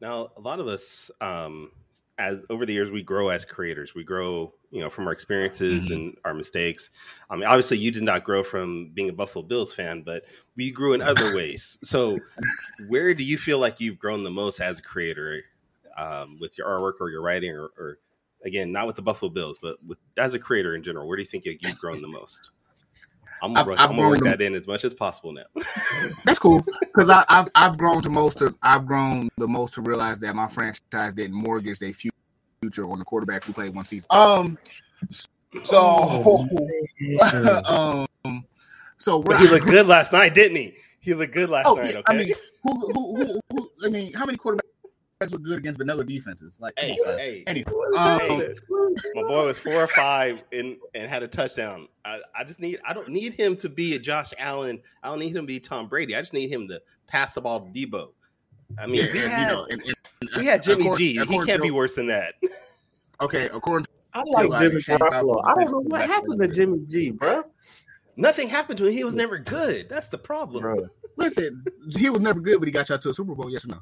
now 0.00 0.30
a 0.36 0.40
lot 0.40 0.60
of 0.60 0.68
us, 0.68 1.10
um, 1.20 1.70
as 2.18 2.42
over 2.50 2.66
the 2.66 2.72
years, 2.72 2.90
we 2.90 3.02
grow 3.02 3.28
as 3.30 3.44
creators. 3.44 3.94
We 3.94 4.04
grow, 4.04 4.52
you 4.70 4.80
know, 4.80 4.90
from 4.90 5.06
our 5.06 5.12
experiences 5.12 5.88
Mhm. 5.88 5.94
and 5.94 6.16
our 6.24 6.34
mistakes. 6.34 6.90
I 7.30 7.36
mean, 7.36 7.44
obviously, 7.44 7.78
you 7.78 7.90
did 7.90 8.02
not 8.02 8.22
grow 8.24 8.42
from 8.44 8.90
being 8.92 9.08
a 9.08 9.12
Buffalo 9.12 9.44
Bills 9.44 9.72
fan, 9.72 10.02
but 10.02 10.24
we 10.56 10.70
grew 10.70 10.92
in 10.92 11.00
other 11.02 11.14
ways. 11.36 11.78
So, 11.82 12.18
where 12.86 13.14
do 13.14 13.24
you 13.24 13.38
feel 13.38 13.58
like 13.58 13.80
you've 13.80 13.98
grown 13.98 14.24
the 14.24 14.30
most 14.30 14.60
as 14.60 14.78
a 14.78 14.82
creator, 14.82 15.42
um, 15.96 16.38
with 16.40 16.56
your 16.58 16.66
artwork 16.68 17.00
or 17.00 17.10
your 17.10 17.22
writing, 17.22 17.50
or, 17.50 17.70
or 17.78 17.98
again, 18.44 18.72
not 18.72 18.86
with 18.86 18.96
the 18.96 19.02
Buffalo 19.02 19.30
Bills, 19.30 19.58
but 19.60 19.82
with 19.84 19.98
as 20.16 20.34
a 20.34 20.38
creator 20.38 20.74
in 20.74 20.82
general? 20.82 21.08
Where 21.08 21.16
do 21.16 21.22
you 21.22 21.28
think 21.28 21.44
you've 21.44 21.78
grown 21.78 22.02
the 22.02 22.08
most? 22.08 22.50
I'm 23.42 23.52
gonna, 23.54 23.60
I've- 23.60 23.68
work- 23.70 23.78
I've 23.80 23.90
I'm 23.90 23.96
gonna 23.96 24.08
work 24.08 24.18
grown 24.20 24.30
that 24.30 24.40
in 24.40 24.54
as 24.54 24.66
much 24.66 24.84
as 24.84 24.94
possible 24.94 25.32
now. 25.32 25.42
that's 26.24 26.38
cool 26.38 26.64
because 26.80 27.10
I've 27.10 27.48
I've 27.54 27.76
grown 27.76 28.00
to 28.02 28.08
most 28.10 28.38
to 28.38 28.54
I've 28.62 28.86
grown 28.86 29.28
the 29.36 29.48
most 29.48 29.74
to 29.74 29.82
realize 29.82 30.18
that 30.20 30.34
my 30.34 30.46
franchise 30.48 31.12
didn't 31.14 31.34
mortgage 31.36 31.78
their 31.80 31.92
future 31.92 32.84
on 32.84 32.98
the 33.00 33.04
quarterback 33.04 33.44
who 33.44 33.52
played 33.52 33.74
one 33.74 33.84
season. 33.84 34.06
Um, 34.10 34.56
so 35.62 36.46
um, 38.24 38.44
so 38.96 39.22
But 39.22 39.40
he 39.40 39.48
looked 39.48 39.66
good 39.66 39.86
last 39.86 40.12
night, 40.12 40.34
didn't 40.34 40.56
he? 40.56 40.74
He 41.00 41.14
looked 41.14 41.34
good 41.34 41.50
last 41.50 41.66
Oh, 41.68 41.74
night. 41.74 41.90
yeah, 41.92 41.98
Okay. 41.98 42.14
I 42.14 42.16
mean, 42.16 42.32
who, 42.62 42.72
who, 42.92 43.16
who, 43.24 43.40
who, 43.50 43.68
I 43.84 43.88
mean, 43.90 44.12
how 44.14 44.24
many 44.24 44.38
quarterbacks 44.38 44.60
look 45.30 45.42
good 45.42 45.58
against 45.58 45.78
vanilla 45.78 46.04
defenses? 46.04 46.58
Like, 46.60 46.74
come 46.76 46.88
hey, 46.88 46.96
on, 47.06 47.18
hey, 47.18 47.44
Anyway, 47.46 47.72
um, 47.98 48.18
hey, 48.20 48.54
my 49.14 49.22
boy 49.22 49.46
was 49.46 49.58
four 49.58 49.74
or 49.74 49.86
five 49.88 50.42
and 50.52 50.76
and 50.94 51.08
had 51.08 51.22
a 51.22 51.28
touchdown. 51.28 51.86
I, 52.04 52.20
I 52.36 52.44
just 52.44 52.58
need 52.60 52.80
I 52.86 52.92
don't 52.92 53.08
need 53.08 53.34
him 53.34 53.56
to 53.58 53.68
be 53.68 53.94
a 53.94 53.98
Josh 53.98 54.32
Allen. 54.38 54.80
I 55.02 55.08
don't 55.08 55.18
need 55.20 55.30
him 55.36 55.42
to 55.42 55.46
be 55.46 55.60
Tom 55.60 55.88
Brady. 55.88 56.16
I 56.16 56.20
just 56.20 56.32
need 56.32 56.50
him 56.50 56.66
to 56.68 56.80
pass 57.06 57.34
the 57.34 57.40
ball 57.40 57.60
to 57.60 57.66
Deebo. 57.70 58.08
I 58.78 58.86
mean, 58.86 58.96
yeah, 58.96 59.12
we, 59.12 59.22
and, 59.22 59.32
had, 59.32 59.40
you 59.40 59.54
know, 59.54 59.66
and, 59.70 59.82
and, 59.82 59.94
we 60.38 60.46
had 60.46 60.62
Jimmy 60.62 60.84
according- 60.84 61.06
G. 61.06 61.12
He 61.12 61.18
according 61.18 61.46
can't 61.46 61.62
to- 61.62 61.66
be 61.68 61.70
worse 61.70 61.94
than 61.94 62.06
that. 62.06 62.34
okay, 63.20 63.48
according 63.52 63.84
to 63.84 63.90
I 64.14 64.22
like 64.32 64.48
like 64.48 64.62
Jimmy 64.62 64.80
Shane 64.80 64.98
Garoppolo. 64.98 65.42
I 65.46 65.54
don't 65.54 65.70
know 65.70 65.80
what 65.80 66.06
happened 66.06 66.40
to. 66.40 66.48
Jimmy 66.48 66.84
G, 66.86 67.10
bro. 67.10 67.42
Nothing 68.16 68.48
happened 68.48 68.76
to 68.78 68.86
him. 68.86 68.92
He 68.92 69.04
was 69.04 69.14
never 69.14 69.38
good. 69.38 69.88
That's 69.88 70.08
the 70.08 70.18
problem. 70.18 70.62
Bro, 70.62 70.88
listen, 71.16 71.64
he 71.96 72.10
was 72.10 72.20
never 72.20 72.40
good, 72.40 72.58
but 72.58 72.68
he 72.68 72.72
got 72.72 72.88
y'all 72.90 72.98
to 72.98 73.10
a 73.10 73.14
Super 73.14 73.34
Bowl. 73.34 73.50
Yes 73.50 73.64
or 73.64 73.68
no? 73.68 73.78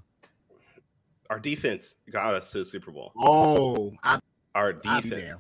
Our 1.30 1.38
defense 1.38 1.94
got 2.10 2.34
us 2.34 2.50
to 2.50 2.58
the 2.58 2.64
Super 2.64 2.90
Bowl. 2.90 3.12
Oh, 3.16 3.92
I, 4.02 4.18
Our 4.56 4.72
defense. 4.72 5.38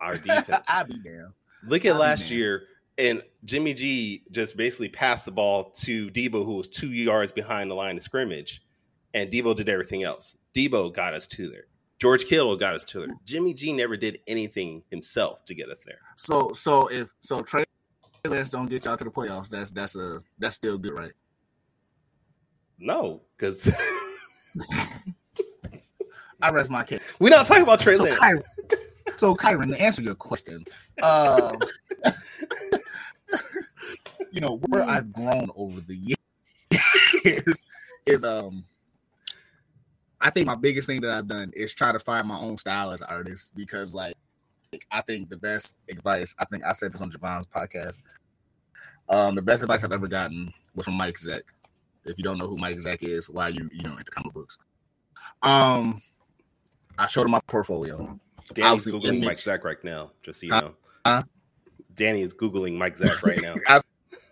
Our 0.00 0.16
defense. 0.16 0.64
I'll 0.68 0.84
be 0.84 0.98
down. 1.04 1.34
Look 1.64 1.84
at 1.84 1.94
I'll 1.94 2.00
last 2.00 2.30
year, 2.30 2.68
and 2.96 3.20
Jimmy 3.44 3.74
G 3.74 4.22
just 4.30 4.56
basically 4.56 4.88
passed 4.88 5.24
the 5.24 5.32
ball 5.32 5.70
to 5.80 6.08
Deebo, 6.10 6.44
who 6.44 6.54
was 6.54 6.68
two 6.68 6.92
yards 6.92 7.32
behind 7.32 7.68
the 7.68 7.74
line 7.74 7.96
of 7.96 8.04
scrimmage, 8.04 8.62
and 9.12 9.28
Deebo 9.28 9.56
did 9.56 9.68
everything 9.68 10.04
else. 10.04 10.36
Deebo 10.54 10.94
got 10.94 11.14
us 11.14 11.26
to 11.26 11.50
there. 11.50 11.64
George 11.98 12.26
Kittle 12.26 12.54
got 12.56 12.76
us 12.76 12.84
to 12.84 13.00
there. 13.00 13.16
Jimmy 13.24 13.54
G 13.54 13.72
never 13.72 13.96
did 13.96 14.20
anything 14.28 14.84
himself 14.88 15.44
to 15.46 15.54
get 15.54 15.68
us 15.68 15.80
there. 15.84 15.98
So, 16.14 16.52
so 16.52 16.86
if 16.92 17.12
so, 17.18 17.42
Trey 17.42 17.64
Lance 18.24 18.50
don't 18.50 18.70
get 18.70 18.84
y'all 18.84 18.96
to 18.96 19.02
the 19.02 19.10
playoffs. 19.10 19.48
That's 19.48 19.72
that's 19.72 19.96
a 19.96 20.20
that's 20.38 20.54
still 20.54 20.78
good, 20.78 20.92
right? 20.92 21.12
No, 22.78 23.22
because 23.36 23.68
I 26.42 26.50
rest 26.50 26.70
my 26.70 26.84
case. 26.84 27.00
we're 27.18 27.30
not 27.30 27.46
talking 27.46 27.64
about 27.64 27.80
Trey 27.80 27.94
so, 27.94 28.04
Lance. 28.04 28.18
Kyrun, 28.18 28.42
so 29.16 29.34
Kyrun, 29.34 29.74
to 29.74 29.80
answer 29.80 30.02
your 30.02 30.14
question, 30.14 30.64
um, 31.02 31.56
you 34.30 34.40
know 34.40 34.60
where 34.68 34.84
I've 34.84 35.12
grown 35.12 35.50
over 35.56 35.80
the 35.80 36.16
years 37.24 37.66
is 38.06 38.24
um, 38.24 38.64
I 40.20 40.30
think 40.30 40.46
my 40.46 40.54
biggest 40.54 40.88
thing 40.88 41.00
that 41.02 41.12
I've 41.12 41.28
done 41.28 41.50
is 41.54 41.74
try 41.74 41.92
to 41.92 41.98
find 41.98 42.26
my 42.26 42.38
own 42.38 42.58
style 42.58 42.90
as 42.90 43.00
an 43.00 43.08
artist 43.10 43.52
because 43.54 43.94
like 43.94 44.14
I 44.90 45.00
think 45.02 45.30
the 45.30 45.36
best 45.36 45.76
advice 45.90 46.34
I 46.38 46.44
think 46.46 46.64
I 46.64 46.72
said 46.72 46.92
this 46.92 47.00
on 47.00 47.10
Javon's 47.10 47.46
podcast. 47.46 48.00
Um, 49.08 49.34
the 49.34 49.42
best 49.42 49.62
advice 49.62 49.84
I've 49.84 49.92
ever 49.92 50.08
gotten 50.08 50.52
was 50.74 50.84
from 50.84 50.94
Mike 50.94 51.16
Zeck. 51.16 51.42
If 52.08 52.18
you 52.18 52.24
don't 52.24 52.38
know 52.38 52.46
who 52.46 52.56
Mike 52.56 52.78
Zeck 52.78 53.02
is, 53.02 53.28
why 53.28 53.48
you 53.48 53.68
you 53.72 53.82
know 53.82 53.92
into 53.92 54.10
comic 54.10 54.32
books? 54.32 54.58
Um, 55.42 56.02
I 56.98 57.06
showed 57.06 57.24
him 57.26 57.32
my 57.32 57.40
portfolio. 57.46 58.18
Danny's 58.54 58.86
googling 58.86 59.24
Mike 59.24 59.36
Zeck 59.36 59.64
right 59.64 59.82
now. 59.84 60.12
Just 60.22 60.40
so 60.40 60.46
you 60.46 60.50
know, 60.50 60.74
Huh? 61.04 61.22
Danny 61.94 62.22
is 62.22 62.34
googling 62.34 62.76
Mike 62.76 62.96
Zeck 62.96 63.22
right 63.22 63.40
now. 63.42 63.54
I 63.68 63.80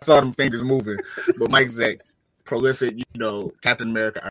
saw 0.01 0.19
them 0.19 0.33
fingers 0.33 0.63
moving, 0.63 0.97
but 1.37 1.51
Mike 1.51 1.67
Zeck, 1.67 1.99
prolific, 2.43 2.97
you 2.97 3.03
know, 3.15 3.51
Captain 3.61 3.89
America 3.89 4.29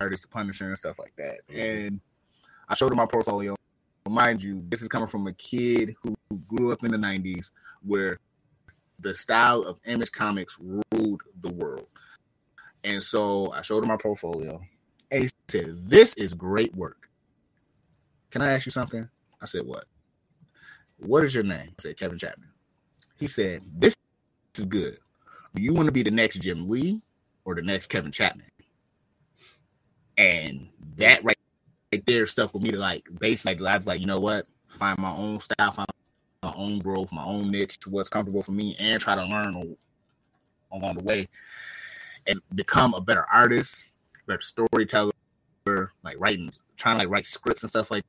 artist, 0.00 0.30
Punisher, 0.30 0.68
and 0.68 0.78
stuff 0.78 0.98
like 0.98 1.12
that. 1.16 1.40
And 1.54 2.00
I 2.68 2.74
showed 2.74 2.90
him 2.90 2.96
my 2.96 3.06
portfolio. 3.06 3.54
Mind 4.08 4.42
you, 4.42 4.64
this 4.68 4.82
is 4.82 4.88
coming 4.88 5.06
from 5.06 5.26
a 5.26 5.32
kid 5.34 5.94
who 6.02 6.16
who 6.30 6.38
grew 6.38 6.72
up 6.72 6.82
in 6.82 6.90
the 6.90 6.96
'90s, 6.96 7.50
where 7.82 8.18
the 8.98 9.14
style 9.14 9.62
of 9.62 9.78
Image 9.86 10.10
Comics 10.10 10.58
ruled 10.60 11.22
the 11.40 11.52
world. 11.52 11.86
And 12.84 13.02
so 13.02 13.52
I 13.52 13.62
showed 13.62 13.82
him 13.82 13.88
my 13.88 13.96
portfolio, 13.96 14.60
and 15.10 15.24
he 15.24 15.30
said, 15.48 15.90
"This 15.90 16.14
is 16.14 16.34
great 16.34 16.74
work." 16.74 17.08
Can 18.30 18.42
I 18.42 18.52
ask 18.52 18.66
you 18.66 18.72
something? 18.72 19.08
I 19.40 19.46
said, 19.46 19.66
"What?" 19.66 19.84
What 21.00 21.24
is 21.24 21.34
your 21.34 21.44
name? 21.44 21.70
I 21.78 21.82
said, 21.82 21.96
Kevin 21.96 22.18
Chapman. 22.18 22.48
He 23.18 23.26
said, 23.26 23.62
This 23.74 23.96
is 24.56 24.66
good. 24.66 24.98
Do 25.54 25.62
you 25.62 25.72
want 25.72 25.86
to 25.86 25.92
be 25.92 26.02
the 26.02 26.10
next 26.10 26.40
Jim 26.40 26.68
Lee 26.68 27.00
or 27.44 27.54
the 27.54 27.62
next 27.62 27.86
Kevin 27.86 28.12
Chapman? 28.12 28.46
And 30.18 30.68
that 30.96 31.24
right, 31.24 31.38
right 31.90 32.04
there 32.06 32.26
stuck 32.26 32.52
with 32.52 32.62
me 32.62 32.70
to 32.70 32.78
like 32.78 33.08
basically 33.18 33.66
I 33.66 33.76
was 33.76 33.86
like, 33.86 34.00
you 34.00 34.06
know 34.06 34.20
what? 34.20 34.46
Find 34.68 34.98
my 34.98 35.10
own 35.10 35.40
style, 35.40 35.72
find 35.72 35.88
my 36.42 36.52
own 36.54 36.78
growth, 36.80 37.12
my 37.12 37.24
own 37.24 37.50
niche 37.50 37.78
to 37.78 37.90
what's 37.90 38.10
comfortable 38.10 38.42
for 38.42 38.52
me, 38.52 38.76
and 38.78 39.00
try 39.00 39.14
to 39.14 39.24
learn 39.24 39.74
along 40.70 40.96
the 40.96 41.04
way 41.04 41.26
and 42.30 42.40
become 42.54 42.94
a 42.94 43.00
better 43.00 43.26
artist, 43.32 43.90
better 44.26 44.40
storyteller, 44.40 45.12
like 45.66 46.16
writing, 46.18 46.52
trying 46.76 46.96
to 46.96 46.98
like 47.00 47.10
write 47.10 47.24
scripts 47.24 47.62
and 47.62 47.70
stuff 47.70 47.90
like 47.90 48.04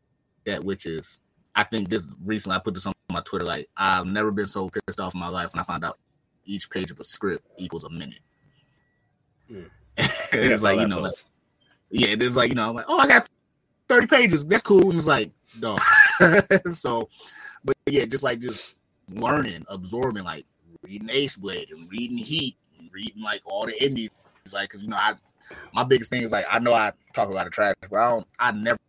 that, 0.46 0.64
which 0.64 0.86
is 0.86 1.20
I 1.56 1.64
think 1.64 1.90
this 1.90 2.08
recently 2.24 2.56
I 2.56 2.60
put 2.60 2.76
this 2.76 2.86
on 2.86 2.94
my 3.10 3.22
Twitter. 3.22 3.46
Like 3.46 3.70
I've 3.76 4.06
never 4.06 4.32
been 4.32 4.48
so 4.48 4.70
pissed 4.70 5.00
off 5.00 5.14
in 5.14 5.20
my 5.20 5.28
life 5.28 5.54
when 5.54 5.60
I 5.60 5.64
found 5.64 5.84
out 5.84 5.98
each 6.46 6.70
page 6.70 6.92
of 6.92 7.00
a 7.00 7.04
script 7.04 7.46
equals 7.58 7.84
a 7.84 7.90
minute. 7.90 8.20
Mm. 9.52 9.70
it's 9.98 10.64
like 10.64 10.80
you 10.80 10.88
know, 10.88 11.02
like, 11.02 11.14
yeah, 11.90 12.16
it's 12.18 12.36
like 12.36 12.50
you 12.50 12.56
know, 12.56 12.70
I'm 12.70 12.76
like 12.76 12.86
oh, 12.88 13.00
I 13.00 13.08
got 13.08 13.28
thirty 13.88 14.08
pages. 14.08 14.46
That's 14.46 14.64
cool. 14.64 14.90
And 14.90 14.98
it's 14.98 15.08
like 15.08 15.32
no, 15.60 15.76
so, 16.72 17.10
but 17.66 17.76
yeah, 17.90 18.06
just 18.06 18.24
like 18.24 18.40
just 18.40 18.76
learning, 19.12 19.66
absorbing, 19.68 20.24
like 20.24 20.46
reading 20.84 21.10
Ace 21.12 21.36
Blade 21.36 21.70
and 21.72 21.92
reading 21.92 22.18
Heat, 22.18 22.56
reading 22.92 23.22
like 23.22 23.42
all 23.46 23.66
the 23.66 23.84
indies. 23.84 24.10
Like 24.52 24.70
because 24.70 24.82
you 24.82 24.90
know 24.90 24.98
I 24.98 25.14
my 25.74 25.84
biggest 25.84 26.12
thing 26.12 26.24
is 26.24 26.32
like 26.32 26.46
I 26.50 26.60
know 26.60 26.74
I 26.74 26.94
talk 27.14 27.30
about 27.30 27.46
the 27.46 27.52
trash, 27.52 27.76
but 27.82 27.98
I 27.98 28.10
don't. 28.10 28.28
I 28.40 28.52
never 28.52 28.80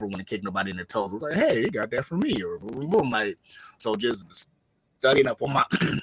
want 0.00 0.18
to 0.18 0.24
kick 0.24 0.42
nobody 0.42 0.70
in 0.70 0.76
the 0.76 0.84
toes. 0.84 1.12
It's 1.12 1.22
like, 1.22 1.34
hey, 1.34 1.60
you 1.60 1.70
got 1.70 1.90
that 1.90 2.04
for 2.04 2.16
me, 2.16 2.42
or 2.42 2.58
boom, 2.58 3.10
like 3.10 3.38
so. 3.78 3.96
Just 3.96 4.48
studying 4.98 5.26
up 5.26 5.42
on 5.42 5.52
my 5.52 5.64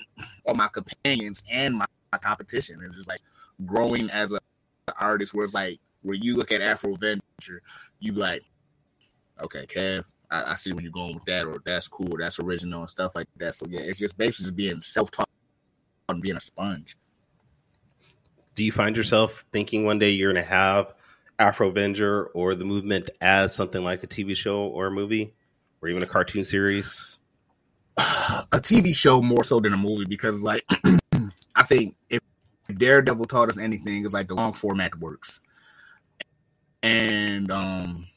on 0.47 0.58
my 0.58 0.67
companions 0.67 1.41
and 1.51 1.75
my, 1.75 1.86
my 2.12 2.17
competition, 2.17 2.82
and 2.82 2.93
just 2.93 3.08
like 3.08 3.21
growing 3.65 4.10
as 4.10 4.32
a 4.32 4.39
artist. 4.99 5.34
Where 5.34 5.45
it's 5.45 5.53
like 5.53 5.80
where 6.01 6.15
you 6.15 6.36
look 6.36 6.51
at 6.51 6.62
Afro 6.62 6.95
Avenger, 6.95 7.62
you 7.99 8.13
like, 8.13 8.43
okay, 9.41 9.65
Kev, 9.65 10.06
I, 10.30 10.56
see 10.56 10.73
where 10.73 10.84
you're 10.84 10.91
going 10.91 11.15
with 11.15 11.25
that, 11.25 11.45
or 11.45 11.62
that's 11.63 11.88
cool, 11.88 12.17
that's 12.17 12.39
original, 12.39 12.82
and 12.82 12.89
stuff 12.89 13.15
like 13.15 13.27
that. 13.38 13.56
So 13.56 13.65
yeah, 13.69 13.82
it's 13.82 13.99
just 13.99 14.17
basically 14.17 14.45
just 14.45 14.56
being 14.56 14.82
self 14.82 15.12
taught 15.12 15.30
and 16.10 16.21
being 16.21 16.36
a 16.36 16.41
sponge. 16.41 16.95
Do 18.57 18.63
you 18.63 18.71
find 18.71 18.97
yourself 18.97 19.45
thinking 19.51 19.85
one 19.85 19.99
day 19.99 20.09
you're 20.09 20.33
going 20.33 20.43
to 20.43 20.49
have 20.49 20.91
Afro 21.37 21.67
Avenger 21.67 22.25
or 22.33 22.55
the 22.55 22.65
movement 22.65 23.07
as 23.21 23.53
something 23.53 23.83
like 23.83 24.01
a 24.01 24.07
TV 24.07 24.35
show 24.35 24.61
or 24.61 24.87
a 24.87 24.91
movie, 24.91 25.35
or 25.79 25.89
even 25.89 26.01
a 26.01 26.07
cartoon 26.07 26.43
series? 26.43 27.19
A 27.99 28.57
TV 28.59 28.95
show 28.95 29.21
more 29.21 29.43
so 29.43 29.59
than 29.59 29.73
a 29.73 29.77
movie 29.77 30.05
because, 30.05 30.41
like, 30.41 30.63
I 31.55 31.63
think 31.63 31.97
if 32.09 32.19
Daredevil 32.75 33.25
taught 33.25 33.49
us 33.49 33.59
anything, 33.59 34.03
it's 34.03 34.13
like 34.15 34.27
the 34.27 34.33
long 34.33 34.53
format 34.53 34.97
works, 34.97 35.39
and 36.81 37.51
um, 37.51 38.07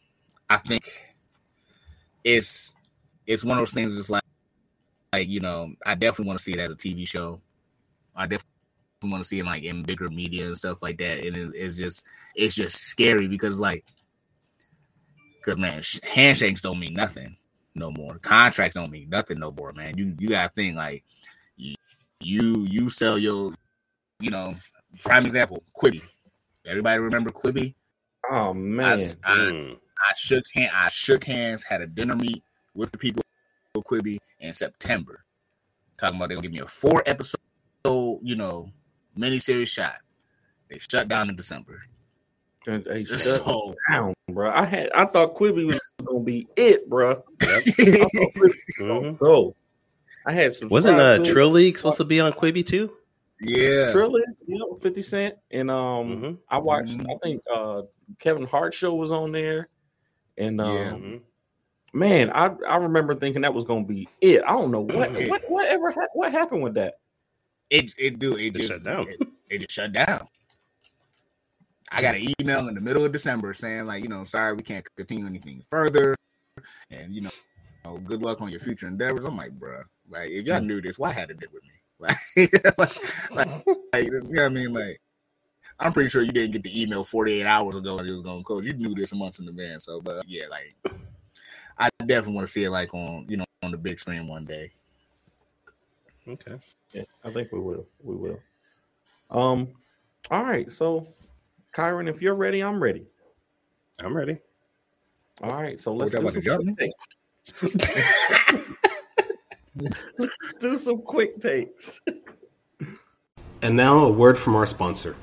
I 0.49 0.57
think 0.57 0.85
it's 2.25 2.75
it's 3.27 3.45
one 3.45 3.59
of 3.59 3.63
those 3.63 3.73
things. 3.73 3.95
Just 3.95 4.09
like 4.09 4.23
like 5.13 5.29
you 5.29 5.41
know, 5.41 5.75
I 5.85 5.97
definitely 5.97 6.29
want 6.29 6.39
to 6.39 6.43
see 6.43 6.55
it 6.55 6.61
as 6.61 6.71
a 6.71 6.77
TV 6.77 7.07
show. 7.07 7.41
I 8.17 8.25
definitely 8.25 8.60
want 9.09 9.23
to 9.23 9.29
see 9.29 9.39
him 9.39 9.47
like 9.47 9.63
in 9.63 9.83
bigger 9.83 10.09
media 10.09 10.47
and 10.47 10.59
stuff 10.59 10.83
like 10.83 10.99
that. 10.99 11.25
And 11.25 11.37
it, 11.37 11.53
it's 11.55 11.77
just 11.77 12.05
it's 12.35 12.55
just 12.55 12.77
scary 12.77 13.29
because 13.29 13.59
like 13.59 13.85
because 15.39 15.59
man, 15.59 15.83
handshakes 16.03 16.61
don't 16.61 16.79
mean 16.79 16.95
nothing 16.95 17.37
no 17.75 17.91
more. 17.91 18.19
Contracts 18.19 18.75
don't 18.75 18.91
mean 18.91 19.09
nothing 19.09 19.39
no 19.39 19.51
more, 19.51 19.73
man. 19.73 19.97
You 19.97 20.15
you 20.19 20.29
gotta 20.29 20.51
think 20.51 20.77
like 20.77 21.05
you 21.57 21.75
you, 22.21 22.67
you 22.69 22.91
sell 22.91 23.19
your 23.19 23.55
you 24.19 24.31
know 24.31 24.55
prime 25.01 25.25
example 25.25 25.63
Quibi. 25.75 26.03
Everybody 26.67 26.99
remember 27.01 27.31
Quibi? 27.31 27.75
Oh 28.31 28.53
man, 28.53 28.99
I, 29.25 29.33
I, 29.33 29.77
I 29.99 30.13
shook 30.17 30.45
hand. 30.55 30.73
I 30.75 30.89
shook 30.89 31.25
hands. 31.25 31.63
Had 31.63 31.81
a 31.81 31.87
dinner 31.87 32.17
meet 32.17 32.43
with 32.75 32.93
the 32.93 32.99
people 32.99 33.23
of 33.75 33.85
Quibi 33.85 34.19
in 34.41 34.53
September, 34.53 35.25
talking 35.97 36.17
about 36.17 36.29
they're 36.29 36.37
gonna 36.37 36.49
give 36.49 36.53
me 36.53 36.61
a 36.61 36.67
four 36.67 37.03
episode, 37.07 37.39
you 38.23 38.37
know, 38.37 38.71
miniseries 39.19 39.69
shot. 39.69 39.97
They 40.69 40.79
shut 40.79 41.09
down 41.09 41.29
in 41.29 41.37
December. 41.37 41.83
They 42.65 43.05
shut 43.05 43.21
so, 43.21 43.75
down, 43.91 44.15
bro. 44.29 44.51
I 44.51 44.65
had 44.65 44.91
I 44.93 45.07
thought 45.07 45.35
Quibi 45.35 45.67
was 45.67 45.81
gonna 46.05 46.21
be 46.21 46.47
it, 46.57 46.89
bro. 46.89 47.23
mm-hmm. 47.41 49.15
Go. 49.17 49.57
I 50.27 50.33
had 50.33 50.53
some. 50.53 50.69
Wasn't 50.69 51.01
uh, 51.01 51.25
Trill 51.25 51.51
League 51.51 51.79
supposed 51.79 51.97
to 51.97 52.05
be 52.05 52.21
on 52.21 52.33
Quibi 52.33 52.65
too? 52.65 52.93
Yeah, 53.41 53.91
Trill 53.91 54.13
League, 54.13 54.25
you 54.47 54.59
know, 54.59 54.75
Fifty 54.81 55.03
Cent, 55.03 55.37
and 55.51 55.71
um, 55.71 56.09
mm-hmm. 56.09 56.35
I 56.49 56.59
watched. 56.59 56.99
Mm-hmm. 56.99 57.11
I 57.11 57.15
think 57.23 57.43
uh, 57.51 57.83
Kevin 58.19 58.47
Hart 58.47 58.75
show 58.75 58.95
was 58.95 59.11
on 59.11 59.33
there. 59.33 59.69
And 60.39 60.61
um, 60.61 60.77
yeah. 60.77 60.91
Mm-hmm. 60.93 61.99
man, 61.99 62.31
I 62.35 62.51
I 62.67 62.77
remember 62.77 63.15
thinking 63.15 63.43
that 63.43 63.55
was 63.55 63.65
gonna 63.65 63.85
be 63.85 64.09
it. 64.21 64.43
I 64.47 64.53
don't 64.53 64.71
know 64.71 64.81
what 64.81 65.13
what 65.29 65.51
whatever 65.51 65.91
ha- 65.91 66.09
what 66.15 66.33
happened 66.33 66.63
with 66.63 66.75
that. 66.75 67.00
It 67.71 67.95
it 67.99 68.19
do 68.19 68.37
it, 68.37 68.47
it 68.47 68.55
just 68.55 68.69
shut 68.69 68.85
down. 68.85 69.07
It, 69.09 69.29
it, 69.49 69.59
just 69.61 69.73
shut 69.73 69.93
down. 69.93 70.27
I 71.93 72.03
got 72.03 72.15
an 72.15 72.27
email 72.41 72.69
in 72.69 72.75
the 72.75 72.81
middle 72.81 73.05
of 73.05 73.13
December 73.13 73.53
saying 73.55 73.87
like 73.87 74.03
you 74.03 74.09
know 74.09 74.25
sorry 74.25 74.55
we 74.55 74.63
can't 74.63 74.85
continue 74.97 75.27
anything 75.27 75.63
further, 75.69 76.17
and 76.91 77.13
you 77.15 77.23
know, 77.23 77.31
know 77.85 77.99
good 77.99 78.23
luck 78.23 78.41
on 78.41 78.51
your 78.51 78.61
future 78.61 78.87
endeavors. 78.87 79.25
I'm 79.25 79.37
like, 79.37 79.53
bro, 79.53 79.83
like 80.09 80.31
if 80.31 80.47
y'all 80.47 80.61
mm. 80.61 80.67
knew 80.67 80.81
this, 80.81 80.99
why 80.99 81.13
had 81.13 81.31
it 81.31 81.39
with 81.41 81.63
me? 81.63 81.71
Like, 82.79 82.79
like, 82.79 82.97
like, 83.31 83.67
like 83.93 84.05
you 84.05 84.11
know 84.11 84.43
what 84.43 84.45
I 84.45 84.49
mean? 84.49 84.73
Like, 84.73 84.99
I'm 85.79 85.93
pretty 85.93 86.11
sure 86.11 86.23
you 86.23 86.33
didn't 86.33 86.53
get 86.53 86.63
the 86.63 86.83
email 86.83 87.05
48 87.05 87.47
hours 87.47 87.77
ago 87.77 87.99
and 87.99 88.09
it 88.09 88.13
was 88.13 88.23
going 88.23 88.39
to 88.39 88.45
close. 88.45 88.65
You 88.65 88.75
knew 88.75 88.95
this 88.95 89.15
months 89.15 89.39
in 89.39 89.49
advance. 89.49 89.87
So, 89.87 90.01
but 90.01 90.23
yeah, 90.27 90.45
like 90.51 90.77
I 91.79 91.89
definitely 92.05 92.35
want 92.35 92.47
to 92.47 92.53
see 92.53 92.65
it 92.65 92.71
like 92.71 92.93
on 92.95 93.27
you 93.29 93.39
know 93.39 93.45
on 93.63 93.71
the 93.71 93.79
big 93.79 93.99
screen 93.99 94.29
one 94.29 94.45
day. 94.45 94.73
Okay. 96.31 96.57
Yeah, 96.93 97.03
I 97.25 97.33
think 97.33 97.51
we 97.53 97.61
will. 97.61 97.87
We 98.03 98.15
will. 98.15 98.39
Um. 99.31 99.69
All 100.31 100.45
right. 100.45 100.71
So, 100.71 101.09
Kyrun, 101.75 102.09
if 102.09 102.23
you're 102.23 102.35
ready, 102.35 102.63
I'm 102.63 102.81
ready. 102.83 103.07
I'm 104.03 104.17
ready. 104.17 104.39
All 105.43 105.53
right. 105.53 105.79
So 105.81 105.93
let's 105.95 106.13
do 106.13 106.31
some, 106.31 106.43
quick 106.77 106.93
let's 110.19 110.55
do 110.61 110.79
some 110.79 111.03
quick 111.03 111.41
takes. 111.41 112.01
And 113.63 113.77
now 113.77 113.99
a 113.99 114.11
word 114.11 114.39
from 114.39 114.55
our 114.57 114.67
sponsor. 114.67 115.17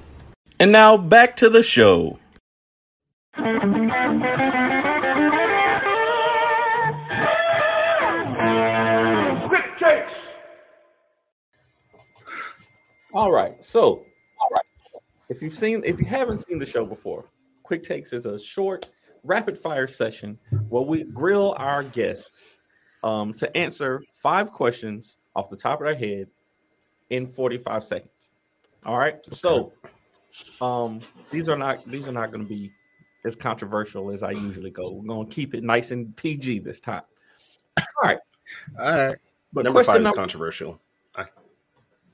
And 0.59 0.71
now 0.71 0.97
back 0.97 1.35
to 1.37 1.49
the 1.49 1.63
show. 1.63 2.19
All 13.17 13.31
right. 13.31 13.65
So, 13.65 14.05
all 14.39 14.49
right. 14.51 15.01
If 15.27 15.41
you've 15.41 15.55
seen, 15.55 15.81
if 15.83 15.99
you 15.99 16.05
haven't 16.05 16.37
seen 16.37 16.59
the 16.59 16.67
show 16.67 16.85
before, 16.85 17.31
Quick 17.63 17.81
Takes 17.81 18.13
is 18.13 18.27
a 18.27 18.37
short, 18.37 18.91
rapid 19.23 19.57
fire 19.57 19.87
session 19.87 20.37
where 20.69 20.83
we 20.83 21.03
grill 21.03 21.55
our 21.57 21.81
guests 21.81 22.31
um, 23.03 23.33
to 23.33 23.57
answer 23.57 24.03
five 24.13 24.51
questions 24.51 25.17
off 25.35 25.49
the 25.49 25.57
top 25.57 25.81
of 25.81 25.87
their 25.87 25.95
head 25.95 26.27
in 27.09 27.25
45 27.25 27.83
seconds. 27.83 28.33
All 28.85 28.99
right. 28.99 29.15
Okay. 29.15 29.35
So, 29.35 29.73
um, 30.61 30.99
these 31.31 31.49
are 31.49 31.57
not 31.57 31.83
these 31.87 32.07
are 32.07 32.11
not 32.11 32.31
going 32.31 32.43
to 32.43 32.47
be 32.47 32.71
as 33.25 33.35
controversial 33.35 34.11
as 34.11 34.21
I 34.21 34.29
usually 34.29 34.69
go. 34.69 34.91
We're 34.91 35.07
going 35.07 35.27
to 35.27 35.33
keep 35.33 35.55
it 35.55 35.63
nice 35.63 35.89
and 35.89 36.15
PG 36.15 36.59
this 36.59 36.79
time. 36.79 37.01
All 37.79 37.83
right, 38.03 38.19
all 38.79 39.07
right. 39.07 39.17
But 39.51 39.65
number 39.65 39.83
five 39.83 40.01
number, 40.03 40.09
is 40.11 40.15
controversial. 40.15 40.79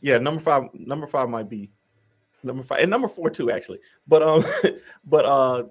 Yeah, 0.04 0.18
number 0.18 0.42
five. 0.42 0.64
Number 0.74 1.08
five 1.08 1.30
might 1.30 1.50
be 1.50 1.72
number 2.44 2.62
five, 2.62 2.82
and 2.82 2.92
number 2.92 3.08
four 3.08 3.30
too, 3.30 3.50
actually. 3.50 3.80
But 4.06 4.22
um, 4.22 4.44
but 5.06 5.26
uh, 5.26 5.64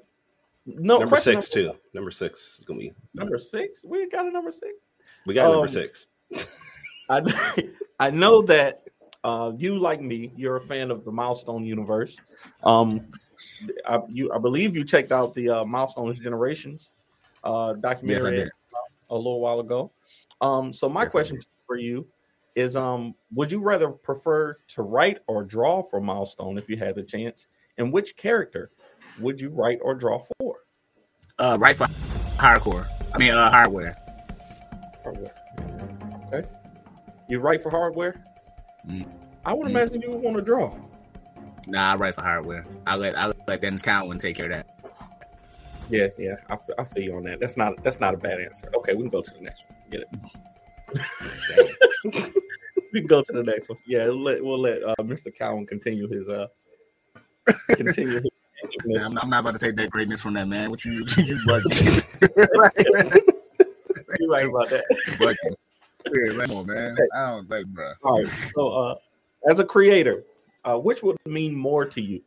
no. 0.64 0.98
Number 0.98 1.20
six 1.20 1.54
number, 1.54 1.72
too. 1.72 1.78
Number 1.92 2.10
six 2.10 2.58
is 2.58 2.64
gonna 2.64 2.80
be 2.80 2.92
number 3.12 3.38
six. 3.38 3.84
We 3.84 4.08
got 4.08 4.26
a 4.26 4.30
number 4.30 4.50
six. 4.50 4.86
We 5.26 5.34
got 5.34 5.46
um, 5.48 5.52
number 5.52 5.68
six. 5.68 6.06
I 7.10 7.68
I 8.00 8.10
know 8.10 8.40
that 8.42 8.88
uh, 9.22 9.52
you 9.54 9.78
like 9.78 10.00
me, 10.00 10.32
you're 10.34 10.56
a 10.56 10.60
fan 10.62 10.90
of 10.90 11.04
the 11.04 11.12
Milestone 11.12 11.66
universe. 11.66 12.18
Um, 12.64 13.08
I, 13.86 13.98
you, 14.08 14.32
I 14.32 14.38
believe 14.38 14.74
you 14.74 14.82
checked 14.82 15.12
out 15.12 15.34
the 15.34 15.50
uh, 15.50 15.64
Milestones 15.66 16.18
Generations 16.18 16.94
uh, 17.44 17.72
documentary 17.72 18.38
yes, 18.38 18.48
a 19.10 19.16
little 19.16 19.40
while 19.40 19.60
ago. 19.60 19.92
Um, 20.40 20.72
so 20.72 20.88
my 20.88 21.02
yes, 21.02 21.12
question 21.12 21.38
for 21.66 21.76
you 21.76 22.06
is: 22.54 22.76
um, 22.76 23.14
Would 23.32 23.52
you 23.52 23.60
rather 23.60 23.88
prefer 23.88 24.58
to 24.68 24.82
write 24.82 25.18
or 25.26 25.44
draw 25.44 25.82
for 25.82 26.00
Milestone 26.00 26.58
if 26.58 26.68
you 26.68 26.76
had 26.76 26.94
the 26.94 27.02
chance? 27.02 27.46
And 27.78 27.92
which 27.92 28.16
character 28.16 28.70
would 29.20 29.40
you 29.40 29.50
write 29.50 29.78
or 29.82 29.94
draw 29.94 30.20
for? 30.38 30.56
Uh, 31.38 31.56
write 31.60 31.76
for 31.76 31.86
hardcore. 32.36 32.86
I 33.14 33.18
mean, 33.18 33.32
uh, 33.32 33.50
hardware. 33.50 33.96
Hardware. 35.02 35.34
Okay. 36.26 36.48
You 37.28 37.40
write 37.40 37.62
for 37.62 37.70
hardware? 37.70 38.22
Mm. 38.88 39.06
I 39.44 39.54
would 39.54 39.66
mm. 39.66 39.70
imagine 39.70 40.02
you 40.02 40.10
would 40.10 40.22
want 40.22 40.36
to 40.36 40.42
draw. 40.42 40.74
Nah, 41.66 41.92
I 41.92 41.96
write 41.96 42.14
for 42.14 42.22
hardware. 42.22 42.66
I 42.86 42.96
let 42.96 43.16
I 43.16 43.26
let 43.26 43.62
Denys 43.62 43.82
Cowan 43.82 44.18
take 44.18 44.36
care 44.36 44.46
of 44.46 44.52
that. 44.52 44.66
Yeah, 45.88 46.08
yeah, 46.18 46.36
I, 46.48 46.56
I 46.78 46.84
feel 46.84 47.02
you 47.02 47.16
on 47.16 47.24
that. 47.24 47.40
That's 47.40 47.56
not 47.56 47.82
that's 47.84 48.00
not 48.00 48.14
a 48.14 48.16
bad 48.16 48.40
answer. 48.40 48.70
Okay, 48.76 48.94
we 48.94 49.02
can 49.02 49.10
go 49.10 49.20
to 49.20 49.30
the 49.34 49.40
next 49.40 49.62
one. 49.68 49.78
Get 49.90 50.00
it. 50.02 50.08
We 52.92 53.00
can 53.00 53.06
go 53.06 53.22
to 53.22 53.32
the 53.32 53.42
next 53.42 53.68
one. 53.68 53.78
Yeah, 53.86 54.06
we'll 54.06 54.22
let, 54.22 54.44
we'll 54.44 54.60
let 54.60 54.82
uh, 54.82 54.94
Mr. 55.00 55.34
Cowan 55.36 55.66
continue 55.66 56.08
his 56.08 56.28
uh 56.28 56.46
continue. 57.70 58.20
His 58.20 58.30
yeah, 58.86 59.06
I'm, 59.06 59.18
I'm, 59.18 59.30
not 59.30 59.40
about 59.40 59.54
to 59.54 59.58
take 59.58 59.76
that 59.76 59.90
greatness 59.90 60.20
from 60.20 60.34
that 60.34 60.48
man. 60.48 60.70
What 60.70 60.84
you 60.84 60.92
you 61.18 61.38
bugging? 61.46 62.02
You're 64.20 64.28
right 64.28 64.46
about 64.46 64.70
that. 64.70 64.84
Bugging. 65.18 65.54
Yeah, 66.12 66.46
come 66.46 66.56
on, 66.56 66.66
man. 66.66 66.96
I 67.14 67.30
don't 67.30 67.48
think, 67.48 67.66
bro. 67.68 67.92
All 68.02 68.22
right. 68.22 68.32
So, 68.54 68.68
uh, 68.68 68.94
as 69.48 69.58
a 69.58 69.64
creator, 69.64 70.24
uh, 70.64 70.78
which 70.78 71.02
would 71.02 71.16
mean 71.26 71.54
more 71.54 71.84
to 71.86 72.00
you 72.00 72.20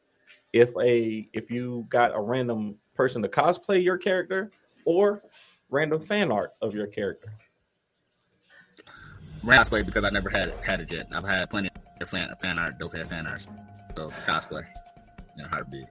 if 0.53 0.71
a 0.81 1.27
if 1.33 1.51
you 1.51 1.85
got 1.89 2.15
a 2.15 2.19
random 2.19 2.75
person 2.95 3.21
to 3.21 3.27
cosplay 3.27 3.83
your 3.83 3.97
character 3.97 4.51
or 4.85 5.21
random 5.69 5.99
fan 5.99 6.31
art 6.31 6.53
of 6.61 6.73
your 6.73 6.87
character? 6.87 7.31
Cosplay 9.45 9.85
because 9.85 10.03
I 10.03 10.09
never 10.09 10.29
had 10.29 10.53
had 10.63 10.81
it 10.81 10.91
yet. 10.91 11.07
I've 11.11 11.25
had 11.25 11.49
plenty 11.49 11.69
of 12.01 12.09
fan, 12.09 12.33
fan 12.41 12.59
art, 12.59 12.77
dope 12.79 12.93
fan 12.93 13.27
art. 13.27 13.47
So 13.95 14.11
cosplay, 14.25 14.65
you 15.37 15.43
know, 15.43 15.49
heartbeat. 15.49 15.85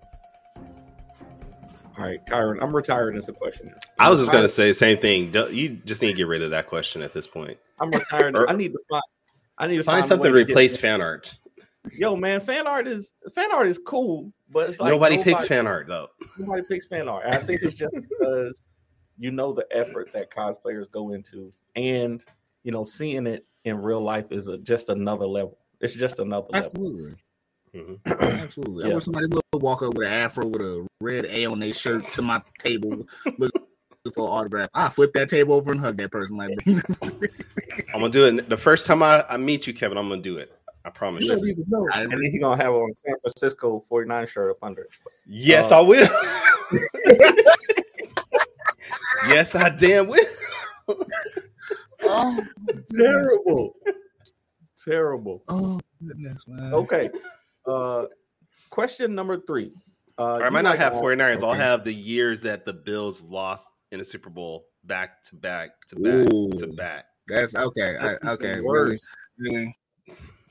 All 1.96 2.04
right, 2.04 2.24
Kyrun, 2.26 2.58
I'm 2.60 2.74
retired 2.74 3.16
as 3.16 3.28
a 3.28 3.32
question. 3.32 3.72
I 4.00 4.10
was 4.10 4.18
just 4.18 4.32
going 4.32 4.42
to 4.42 4.48
say 4.48 4.72
same 4.72 4.98
thing. 4.98 5.32
You 5.52 5.80
just 5.84 6.02
need 6.02 6.08
to 6.08 6.14
get 6.14 6.26
rid 6.26 6.42
of 6.42 6.50
that 6.50 6.66
question 6.66 7.02
at 7.02 7.14
this 7.14 7.26
point. 7.26 7.56
I'm 7.78 7.90
retired. 7.90 8.34
I 8.48 8.52
need 8.52 8.72
to 8.72 8.80
find. 8.90 9.02
I 9.56 9.68
need 9.68 9.76
to 9.76 9.84
Find 9.84 10.00
find, 10.00 10.08
something 10.08 10.32
to 10.32 10.36
replace 10.36 10.76
fan 10.76 11.00
art. 11.00 11.38
Yo, 11.92 12.16
man, 12.16 12.40
fan 12.40 12.66
art 12.66 12.88
is 12.88 13.14
fan 13.32 13.52
art 13.52 13.68
is 13.68 13.78
cool, 13.78 14.32
but 14.50 14.70
it's 14.70 14.80
like 14.80 14.90
nobody, 14.90 15.22
picks 15.22 15.46
fan 15.46 15.66
art 15.66 15.86
though. 15.86 16.08
Nobody 16.38 16.62
picks 16.68 16.86
fan 16.86 17.08
art. 17.08 17.26
I 17.26 17.36
think 17.36 17.62
it's 17.62 17.74
just 17.74 17.94
because 18.08 18.62
you 19.18 19.30
know 19.30 19.52
the 19.52 19.66
effort 19.70 20.10
that 20.12 20.30
cosplayers 20.30 20.90
go 20.90 21.12
into, 21.12 21.52
and 21.76 22.22
you 22.64 22.72
know 22.72 22.84
seeing 22.84 23.26
it 23.26 23.46
in 23.64 23.78
real 23.78 24.00
life 24.00 24.26
is 24.30 24.48
a, 24.48 24.58
just 24.58 24.88
another 24.88 25.26
level. 25.26 25.58
It's 25.80 25.94
just 25.94 26.18
another 26.18 26.46
level. 26.50 26.56
Absolutely. 26.56 27.14
Mhm. 27.74 27.98
Absolutely. 28.42 28.84
I 28.84 28.88
Yeah. 28.88 28.94
wish 28.94 29.04
somebody 29.04 29.26
would 29.26 29.42
walk 29.62 29.82
up 29.82 29.94
with 29.94 30.06
an 30.06 30.12
afro 30.12 30.46
with 30.48 30.62
a 30.62 30.86
red 31.00 31.26
A 31.26 31.46
on 31.46 31.60
their 31.60 31.72
shirt 31.72 32.10
to 32.12 32.22
my 32.22 32.42
table 32.58 33.04
looking 33.38 33.62
for 34.14 34.28
autograph. 34.28 34.68
I 34.74 34.88
flip 34.88 35.12
that 35.14 35.28
table 35.28 35.54
over 35.54 35.72
and 35.72 35.80
hug 35.80 35.96
that 35.98 36.10
person 36.10 36.36
like 36.36 36.50
I'm 37.94 38.00
gonna 38.00 38.10
do 38.10 38.24
it 38.26 38.48
the 38.48 38.56
first 38.56 38.86
time 38.86 39.02
I, 39.02 39.24
I 39.28 39.36
meet 39.36 39.66
you, 39.66 39.74
Kevin. 39.74 39.98
I'm 39.98 40.08
gonna 40.08 40.22
do 40.22 40.38
it. 40.38 40.52
I 40.84 40.90
promise 40.90 41.24
You 41.24 41.30
you. 41.32 41.36
don't 41.38 41.48
even 41.48 41.64
know. 41.68 41.88
I- 41.92 42.02
And 42.02 42.12
then 42.12 42.22
he's 42.22 42.40
gonna 42.40 42.62
have 42.62 42.72
on 42.74 42.90
a 42.90 42.94
San 42.94 43.14
Francisco 43.20 43.80
49 43.80 44.26
shirt 44.26 44.50
up 44.50 44.58
under. 44.62 44.86
Yes, 45.26 45.72
Uh, 45.72 45.78
I 45.78 45.80
will. 45.80 46.08
yes, 49.28 49.54
I 49.54 49.70
damn 49.70 50.08
will. 50.08 50.26
Oh, 52.06 52.44
Terrible. 52.96 53.74
Terrible. 54.84 55.42
oh 55.48 55.80
goodness, 56.06 56.46
man. 56.46 56.74
Okay. 56.74 57.10
Uh 57.66 58.04
question 58.70 59.14
number 59.14 59.40
three. 59.40 59.72
Uh 60.18 60.40
I 60.42 60.50
might 60.50 60.62
not 60.62 60.76
have 60.78 60.94
all- 60.94 61.02
49ers. 61.02 61.42
I'll 61.42 61.54
have 61.54 61.84
the 61.84 61.94
years 61.94 62.42
that 62.42 62.64
the 62.64 62.72
Bills 62.72 63.22
lost 63.22 63.68
in 63.92 63.98
the 63.98 64.04
Super 64.04 64.30
Bowl 64.30 64.66
back 64.84 65.22
to 65.24 65.36
back 65.36 65.70
to 65.88 65.96
back 65.96 66.28
to 66.60 66.72
back. 66.74 67.04
That's 67.26 67.54
okay. 67.54 67.96
I, 67.98 68.32
okay. 68.32 68.60
Really, 68.60 68.98
really, 69.38 69.74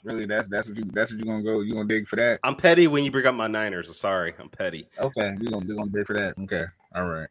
really. 0.03 0.25
That's 0.25 0.47
that's 0.47 0.67
what 0.67 0.77
you 0.79 0.85
that's 0.85 1.11
what 1.11 1.19
you 1.19 1.25
gonna 1.25 1.43
go. 1.43 1.59
You're 1.59 1.75
gonna 1.75 1.87
dig 1.87 2.07
for 2.07 2.15
that? 2.15 2.39
I'm 2.43 2.55
petty 2.55 2.87
when 2.87 3.03
you 3.03 3.11
bring 3.11 3.27
up 3.27 3.35
my 3.35 3.45
Niners. 3.45 3.89
I'm 3.89 3.95
sorry. 3.95 4.33
I'm 4.39 4.49
petty. 4.49 4.89
Okay, 4.99 5.35
we 5.39 5.47
gonna 5.51 5.65
we 5.67 5.75
gonna 5.75 5.91
dig 5.91 6.07
for 6.07 6.13
that. 6.13 6.33
Okay, 6.39 6.63
all 6.95 7.07
right. 7.07 7.27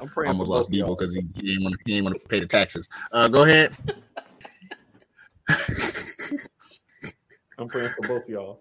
I'm 0.00 0.08
praying 0.08 0.30
Almost 0.30 0.48
for 0.48 0.56
lost. 0.56 0.70
Deebo 0.70 0.98
because 0.98 1.14
he, 1.14 1.22
he 1.34 1.42
didn't 1.42 1.64
want 1.64 1.74
to 1.76 1.82
he 1.84 1.92
didn't 1.92 2.04
want 2.04 2.22
to 2.22 2.28
pay 2.28 2.40
the 2.40 2.46
taxes. 2.46 2.88
Uh, 3.12 3.28
go 3.28 3.44
ahead. 3.44 3.76
I'm 7.58 7.68
praying 7.68 7.90
for 7.96 8.06
both 8.06 8.22
of 8.24 8.28
y'all. 8.28 8.60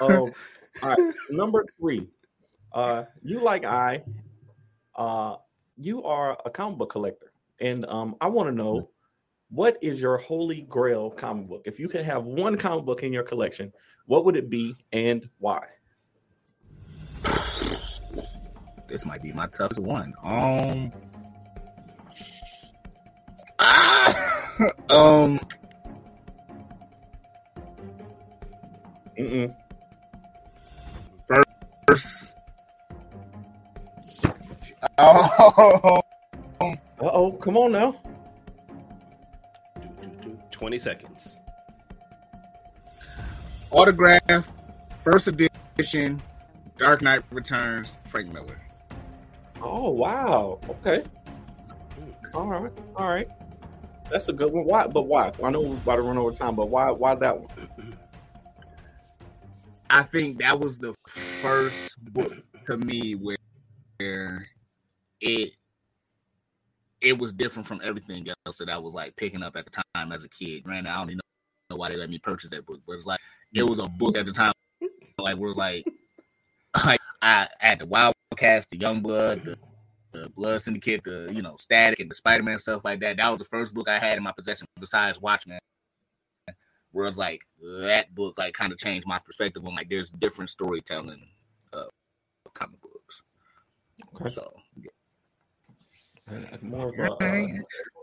Um, 0.00 0.32
all 0.82 0.88
right, 0.88 0.98
number 1.30 1.66
three. 1.78 2.06
Uh, 2.72 3.04
you 3.22 3.42
like 3.42 3.64
I, 3.64 4.04
uh, 4.94 5.36
you 5.76 6.04
are 6.04 6.38
a 6.44 6.50
comic 6.50 6.78
book 6.78 6.90
collector, 6.90 7.32
and 7.60 7.84
um, 7.86 8.16
I 8.20 8.28
want 8.28 8.48
to 8.48 8.54
know 8.54 8.90
what 9.50 9.76
is 9.82 10.00
your 10.00 10.16
holy 10.16 10.62
grail 10.62 11.10
comic 11.10 11.48
book? 11.48 11.62
If 11.64 11.80
you 11.80 11.88
could 11.88 12.04
have 12.04 12.24
one 12.24 12.56
comic 12.56 12.84
book 12.84 13.02
in 13.02 13.12
your 13.12 13.24
collection, 13.24 13.72
what 14.06 14.24
would 14.24 14.36
it 14.36 14.48
be 14.48 14.76
and 14.92 15.28
why? 15.38 15.66
This 18.90 19.06
might 19.06 19.22
be 19.22 19.32
my 19.32 19.46
toughest 19.46 19.78
one. 19.78 20.14
Um. 20.20 20.92
ah, 23.60 24.34
um. 24.90 25.38
Mm-mm. 29.16 29.54
First. 31.86 32.36
Oh. 34.98 36.00
Uh 36.60 36.74
oh, 37.00 37.32
come 37.32 37.56
on 37.56 37.72
now. 37.72 37.94
20 40.50 40.78
seconds. 40.80 41.38
Autograph, 43.70 44.52
first 45.04 45.28
edition, 45.28 46.20
Dark 46.76 47.02
Knight 47.02 47.22
Returns, 47.30 47.96
Frank 48.04 48.32
Miller. 48.32 48.60
Oh 49.62 49.90
wow. 49.90 50.58
Okay. 50.68 51.02
All 52.34 52.46
right. 52.46 52.72
All 52.96 53.06
right. 53.06 53.28
That's 54.10 54.28
a 54.28 54.32
good 54.32 54.52
one. 54.52 54.64
Why? 54.64 54.86
But 54.86 55.02
why? 55.02 55.32
I 55.42 55.50
know 55.50 55.60
we're 55.60 55.76
about 55.76 55.96
to 55.96 56.02
run 56.02 56.18
over 56.18 56.32
time, 56.32 56.56
but 56.56 56.68
why? 56.68 56.90
Why 56.90 57.14
that 57.16 57.40
one? 57.40 57.48
I 59.90 60.02
think 60.02 60.38
that 60.38 60.58
was 60.58 60.78
the 60.78 60.94
first 61.08 62.02
book 62.12 62.32
to 62.68 62.76
me 62.76 63.14
where, 63.14 63.36
where 63.98 64.46
it 65.20 65.52
it 67.00 67.18
was 67.18 67.32
different 67.32 67.66
from 67.66 67.80
everything 67.82 68.26
else 68.46 68.58
that 68.58 68.70
I 68.70 68.78
was 68.78 68.92
like 68.94 69.16
picking 69.16 69.42
up 69.42 69.56
at 69.56 69.64
the 69.66 69.82
time 69.94 70.12
as 70.12 70.24
a 70.24 70.28
kid. 70.28 70.62
Granted, 70.62 70.90
I 70.90 70.98
don't 70.98 71.10
even 71.10 71.20
know 71.70 71.76
why 71.76 71.88
they 71.88 71.96
let 71.96 72.10
me 72.10 72.18
purchase 72.18 72.50
that 72.50 72.66
book, 72.66 72.80
but 72.86 72.94
it's 72.94 73.06
like 73.06 73.20
it 73.52 73.62
was 73.62 73.78
a 73.78 73.88
book 73.88 74.16
at 74.16 74.26
the 74.26 74.32
time 74.32 74.52
like 75.18 75.36
we're 75.36 75.52
like 75.52 75.84
like 76.86 77.00
I 77.22 77.48
had 77.58 77.80
the 77.80 77.86
Wildcats, 78.30 78.66
the 78.66 78.78
Young 78.78 79.00
Blood, 79.00 79.44
the, 79.44 79.58
the 80.12 80.28
Blood 80.30 80.62
Syndicate, 80.62 81.02
the 81.04 81.30
you 81.32 81.42
know 81.42 81.56
Static 81.56 82.00
and 82.00 82.10
the 82.10 82.14
Spider 82.14 82.42
Man 82.42 82.58
stuff 82.58 82.84
like 82.84 83.00
that. 83.00 83.16
That 83.16 83.28
was 83.28 83.38
the 83.38 83.44
first 83.44 83.74
book 83.74 83.88
I 83.88 83.98
had 83.98 84.16
in 84.16 84.22
my 84.22 84.32
possession 84.32 84.66
besides 84.78 85.20
Watchmen. 85.20 85.58
Where 86.92 87.06
it's 87.06 87.18
like 87.18 87.42
that 87.82 88.14
book 88.14 88.36
like 88.38 88.54
kind 88.54 88.72
of 88.72 88.78
changed 88.78 89.06
my 89.06 89.18
perspective 89.18 89.64
on 89.64 89.74
like 89.74 89.88
there's 89.88 90.10
different 90.10 90.50
storytelling 90.50 91.22
uh 91.72 91.84
comic 92.54 92.80
books. 92.80 93.22
Okay. 94.14 94.28
So 94.28 94.52
More 96.62 96.88
of 96.88 96.98
a, 96.98 97.12
uh, 97.12 97.46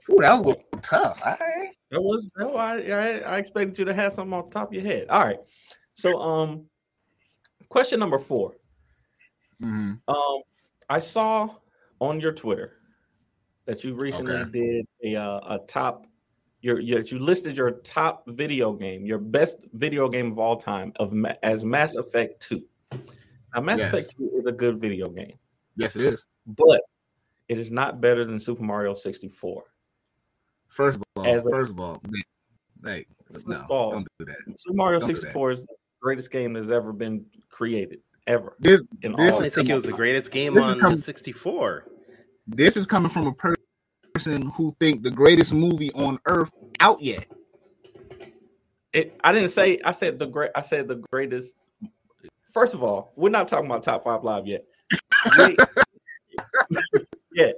Ooh, 0.10 0.20
that 0.20 0.44
was 0.44 0.56
tough. 0.82 1.22
All 1.26 1.38
right. 1.40 1.72
that 1.92 2.02
was 2.02 2.30
no. 2.38 2.56
I, 2.56 2.80
I 2.80 3.18
I 3.20 3.38
expected 3.38 3.80
you 3.80 3.86
to 3.86 3.94
have 3.94 4.14
something 4.14 4.34
off 4.38 4.50
the 4.50 4.60
top 4.60 4.70
of 4.70 4.74
your 4.74 4.84
head. 4.84 5.08
All 5.10 5.26
right. 5.26 5.40
So 5.94 6.20
um, 6.20 6.66
question 7.70 8.00
number 8.00 8.20
four. 8.20 8.57
Mhm. 9.62 10.00
Um, 10.08 10.42
I 10.90 11.00
saw 11.00 11.50
on 12.00 12.20
your 12.20 12.32
Twitter 12.32 12.74
that 13.66 13.84
you 13.84 13.96
recently 13.96 14.34
Okay. 14.36 14.52
did 14.52 14.88
a 15.04 15.16
uh, 15.16 15.56
a 15.56 15.60
top. 15.68 16.06
Your, 16.62 16.80
your 16.80 17.02
you 17.02 17.20
listed 17.20 17.56
your 17.56 17.72
top 17.72 18.28
video 18.28 18.74
game, 18.74 19.06
your 19.06 19.20
best 19.20 19.66
video 19.74 20.10
game 20.10 20.32
of 20.32 20.40
all 20.40 20.58
time, 20.58 20.92
of 20.98 21.14
as 21.44 21.64
Mass 21.64 21.96
Effect 21.96 22.42
Two. 22.42 22.64
Now, 23.56 23.62
Mass 23.62 23.80
Yes. 23.80 23.94
Effect 23.94 24.16
Two 24.18 24.32
is 24.40 24.46
a 24.48 24.52
good 24.52 24.80
video 24.80 25.08
game, 25.10 25.38
Yes, 25.76 25.96
it 25.96 26.02
is. 26.14 26.24
but 26.48 26.82
it 27.48 27.58
is 27.60 27.72
not 27.72 28.02
better 28.02 28.26
than 28.26 28.40
Super 28.40 28.64
Mario 28.64 28.94
sixty 28.96 29.30
four. 29.30 29.66
First 30.68 30.98
of 30.98 31.04
all, 31.16 31.26
As 31.28 31.46
a- 31.46 31.50
first 31.50 31.72
of 31.74 31.80
all, 31.80 32.02
like 32.82 33.08
no, 33.46 33.66
all, 33.70 33.92
don't 33.92 34.08
do 34.20 34.26
that. 34.26 34.38
Super 34.60 34.76
Mario 34.76 35.00
Don't 35.00 35.08
64 35.08 35.52
is 35.52 35.62
the 35.68 35.76
greatest 36.02 36.32
game 36.32 36.54
that's 36.54 36.70
ever 36.70 36.92
been 36.92 37.26
created, 37.50 38.00
ever. 38.28 38.56
This 38.60 38.84
In 39.02 39.14
This 39.14 39.36
all 39.36 39.44
I 39.44 39.48
is 39.48 39.54
think 39.54 39.70
it 39.70 39.74
was 39.74 39.86
the 39.86 39.92
greatest 39.94 40.32
game 40.32 40.58
on 40.58 40.80
com- 40.80 40.98
64. 40.98 41.86
this 42.48 42.78
is 42.78 42.86
coming 42.86 43.10
from 43.10 43.28
a 43.28 43.34
person 43.34 44.48
who 44.56 44.76
think 44.80 45.04
the 45.04 45.12
greatest 45.12 45.54
movie 45.54 45.92
on 45.94 46.20
earth 46.26 46.52
out 46.80 47.02
yet. 47.02 47.26
It, 48.94 49.20
I 49.24 49.32
didn't 49.32 49.50
say 49.50 49.80
I 49.84 49.92
said 49.92 50.18
the 50.18 50.26
great. 50.26 50.52
I 50.56 50.62
said 50.62 50.88
the 50.88 51.04
greatest. 51.12 51.56
First 52.52 52.74
of 52.74 52.84
all, 52.84 53.14
we're 53.16 53.30
not 53.30 53.48
talking 53.48 53.66
about 53.68 53.84
top 53.84 54.04
five 54.04 54.24
live 54.24 54.48
yet. 54.48 54.66
Wait. 55.38 55.60
yet, 57.34 57.56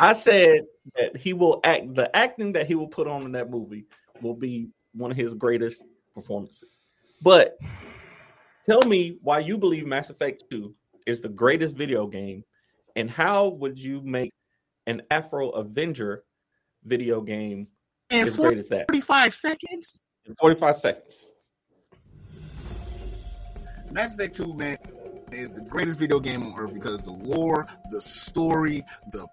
I 0.00 0.12
said 0.14 0.62
that 0.96 1.16
he 1.16 1.34
will 1.34 1.60
act. 1.62 1.94
The 1.94 2.14
acting 2.16 2.52
that 2.54 2.66
he 2.66 2.74
will 2.74 2.88
put 2.88 3.06
on 3.06 3.22
in 3.22 3.32
that 3.32 3.50
movie 3.50 3.84
will 4.22 4.34
be 4.34 4.68
one 4.92 5.10
of 5.10 5.16
his 5.16 5.34
greatest 5.34 5.84
performances. 6.14 6.80
But 7.22 7.58
tell 8.66 8.82
me 8.82 9.18
why 9.22 9.40
you 9.40 9.58
believe 9.58 9.86
Mass 9.86 10.10
Effect 10.10 10.44
Two 10.50 10.74
is 11.06 11.20
the 11.20 11.28
greatest 11.28 11.76
video 11.76 12.06
game, 12.06 12.44
and 12.96 13.10
how 13.10 13.48
would 13.48 13.78
you 13.78 14.00
make 14.02 14.32
an 14.86 15.02
Afro 15.10 15.50
Avenger 15.50 16.24
video 16.84 17.20
game 17.20 17.68
And 18.10 18.28
as 18.28 18.36
great 18.36 18.58
as 18.58 18.68
that? 18.68 18.86
45 18.88 19.34
seconds. 19.34 20.00
In 20.26 20.34
45 20.36 20.78
seconds. 20.78 21.28
Mass 23.90 24.14
Effect 24.14 24.34
2, 24.34 24.54
man, 24.54 24.76
is 25.30 25.50
the 25.50 25.62
greatest 25.62 25.98
video 25.98 26.18
game 26.18 26.42
on 26.42 26.54
earth 26.58 26.74
because 26.74 27.00
the 27.02 27.12
lore, 27.12 27.66
the 27.90 28.00
story, 28.00 28.84
the 29.12 29.26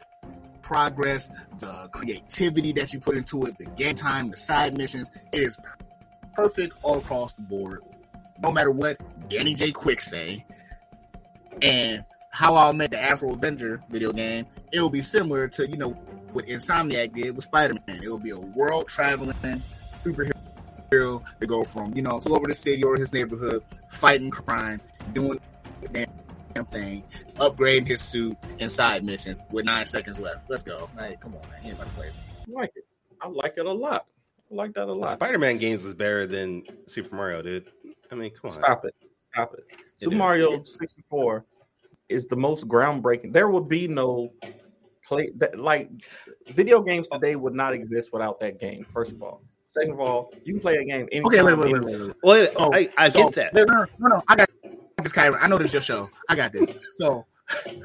progress, 0.62 1.30
the 1.60 1.90
creativity 1.92 2.72
that 2.72 2.94
you 2.94 3.00
put 3.00 3.18
into 3.18 3.46
it, 3.46 3.58
the 3.58 3.66
game 3.72 3.96
time, 3.96 4.30
the 4.30 4.38
side 4.38 4.78
missions, 4.78 5.10
is 5.34 5.58
perfect 6.34 6.76
all 6.84 7.00
across 7.00 7.34
the 7.34 7.42
board. 7.42 7.82
No 8.42 8.52
matter 8.52 8.72
what 8.72 9.00
Danny 9.30 9.54
J. 9.54 9.72
Quick 9.72 10.02
say, 10.02 10.46
and 11.62 12.04
how 12.32 12.56
I'll 12.56 12.74
make 12.74 12.92
the 12.92 13.00
Afro 13.00 13.34
Avenger 13.34 13.82
video 13.90 14.12
game, 14.12 14.46
it 14.72 14.82
will 14.82 14.90
be 14.90 15.02
similar 15.02 15.48
to 15.50 15.70
you 15.70 15.78
know 15.78 15.92
what 16.32 16.48
Insomniac 16.48 17.14
did 17.14 17.36
with 17.36 17.44
Spider 17.44 17.76
Man. 17.88 18.02
It 18.04 18.10
will 18.10 18.20
be 18.20 18.32
a 18.32 18.40
world 18.40 18.88
traveling 18.88 19.36
superhero 20.04 21.24
to 21.40 21.48
go 21.48 21.64
from 21.64 21.94
you 21.96 22.02
know 22.02 22.12
all 22.12 22.36
over 22.36 22.48
the 22.48 22.54
city 22.54 22.84
or 22.84 22.96
his 22.96 23.14
neighborhood, 23.14 23.64
fighting 23.90 24.32
crime, 24.32 24.82
doing 25.14 25.40
the 25.82 25.88
damn, 25.90 26.08
damn 26.54 26.66
thing, 26.66 27.04
upgrading 27.36 27.88
his 27.88 28.02
suit, 28.02 28.38
and 28.60 28.72
side 28.72 29.04
missions 29.04 29.40
with 29.52 29.66
nine 29.66 29.86
seconds 29.86 30.20
left. 30.20 30.50
Let's 30.50 30.64
go. 30.64 30.90
Hey, 30.98 31.18
come 31.20 31.36
on, 31.36 31.42
man. 31.50 31.60
Anybody 31.64 31.90
play? 31.96 32.10
I 32.10 32.52
like 32.52 32.72
it. 32.76 32.86
I 33.22 33.28
like 33.28 33.54
it 33.58 33.66
a 33.66 33.72
lot. 33.72 34.06
I 34.52 34.56
like 34.56 34.74
that 34.74 34.88
a 34.88 34.94
lot. 34.94 35.14
Spider-Man 35.14 35.60
games 35.60 35.86
is 35.86 35.94
better 35.94 36.26
than 36.26 36.64
Super 36.88 37.16
Mario, 37.16 37.42
dude. 37.42 37.72
I 38.12 38.16
mean, 38.16 38.32
come 38.32 38.50
on. 38.50 38.52
Stop 38.52 38.86
it. 38.86 38.94
Stop 39.34 39.54
it. 39.56 39.64
Super 39.98 40.14
is. 40.14 40.18
Mario 40.18 40.64
64 40.64 41.46
is 42.10 42.28
the 42.28 42.36
most 42.36 42.68
groundbreaking. 42.68 43.32
There 43.34 43.48
would 43.48 43.70
be 43.70 43.88
no 43.88 44.34
play 45.06 45.32
that 45.38 45.58
like 45.60 45.90
video 46.48 46.82
games 46.82 47.08
today 47.08 47.36
would 47.36 47.54
not 47.54 47.74
exist 47.74 48.12
without 48.12 48.40
that 48.42 48.60
game. 48.60 48.86
First 48.90 49.12
of 49.14 49.24
all. 49.24 49.42
Second 49.68 49.94
of 49.94 50.02
all, 50.02 50.34
you 50.44 50.54
can 50.56 50.60
play 50.62 50.76
a 50.76 50.84
game 50.84 51.08
anytime. 51.14 51.28
Okay, 51.28 51.42
wait, 51.44 51.58
wait, 51.58 51.72
wait, 51.72 51.86
anywhere. 51.86 52.14
wait, 52.24 52.42
wait. 52.42 52.54
Well, 52.54 52.54
Oh, 52.60 52.74
I, 52.74 52.90
I 52.98 53.08
So- 53.08 53.30
get 53.30 53.36
that. 53.36 53.54
No, 53.54 53.64
no, 53.64 53.86
no, 54.00 54.08
no, 54.18 54.24
I 54.28 54.36
got 54.36 54.50
this, 55.02 55.14
Kyrun. 55.14 55.38
I 55.40 55.48
know 55.48 55.58
this 55.58 55.68
is 55.68 55.74
your 55.76 55.82
show. 55.82 56.10
I 56.28 56.36
got 56.36 56.52
this. 56.52 56.76
So, 56.98 57.26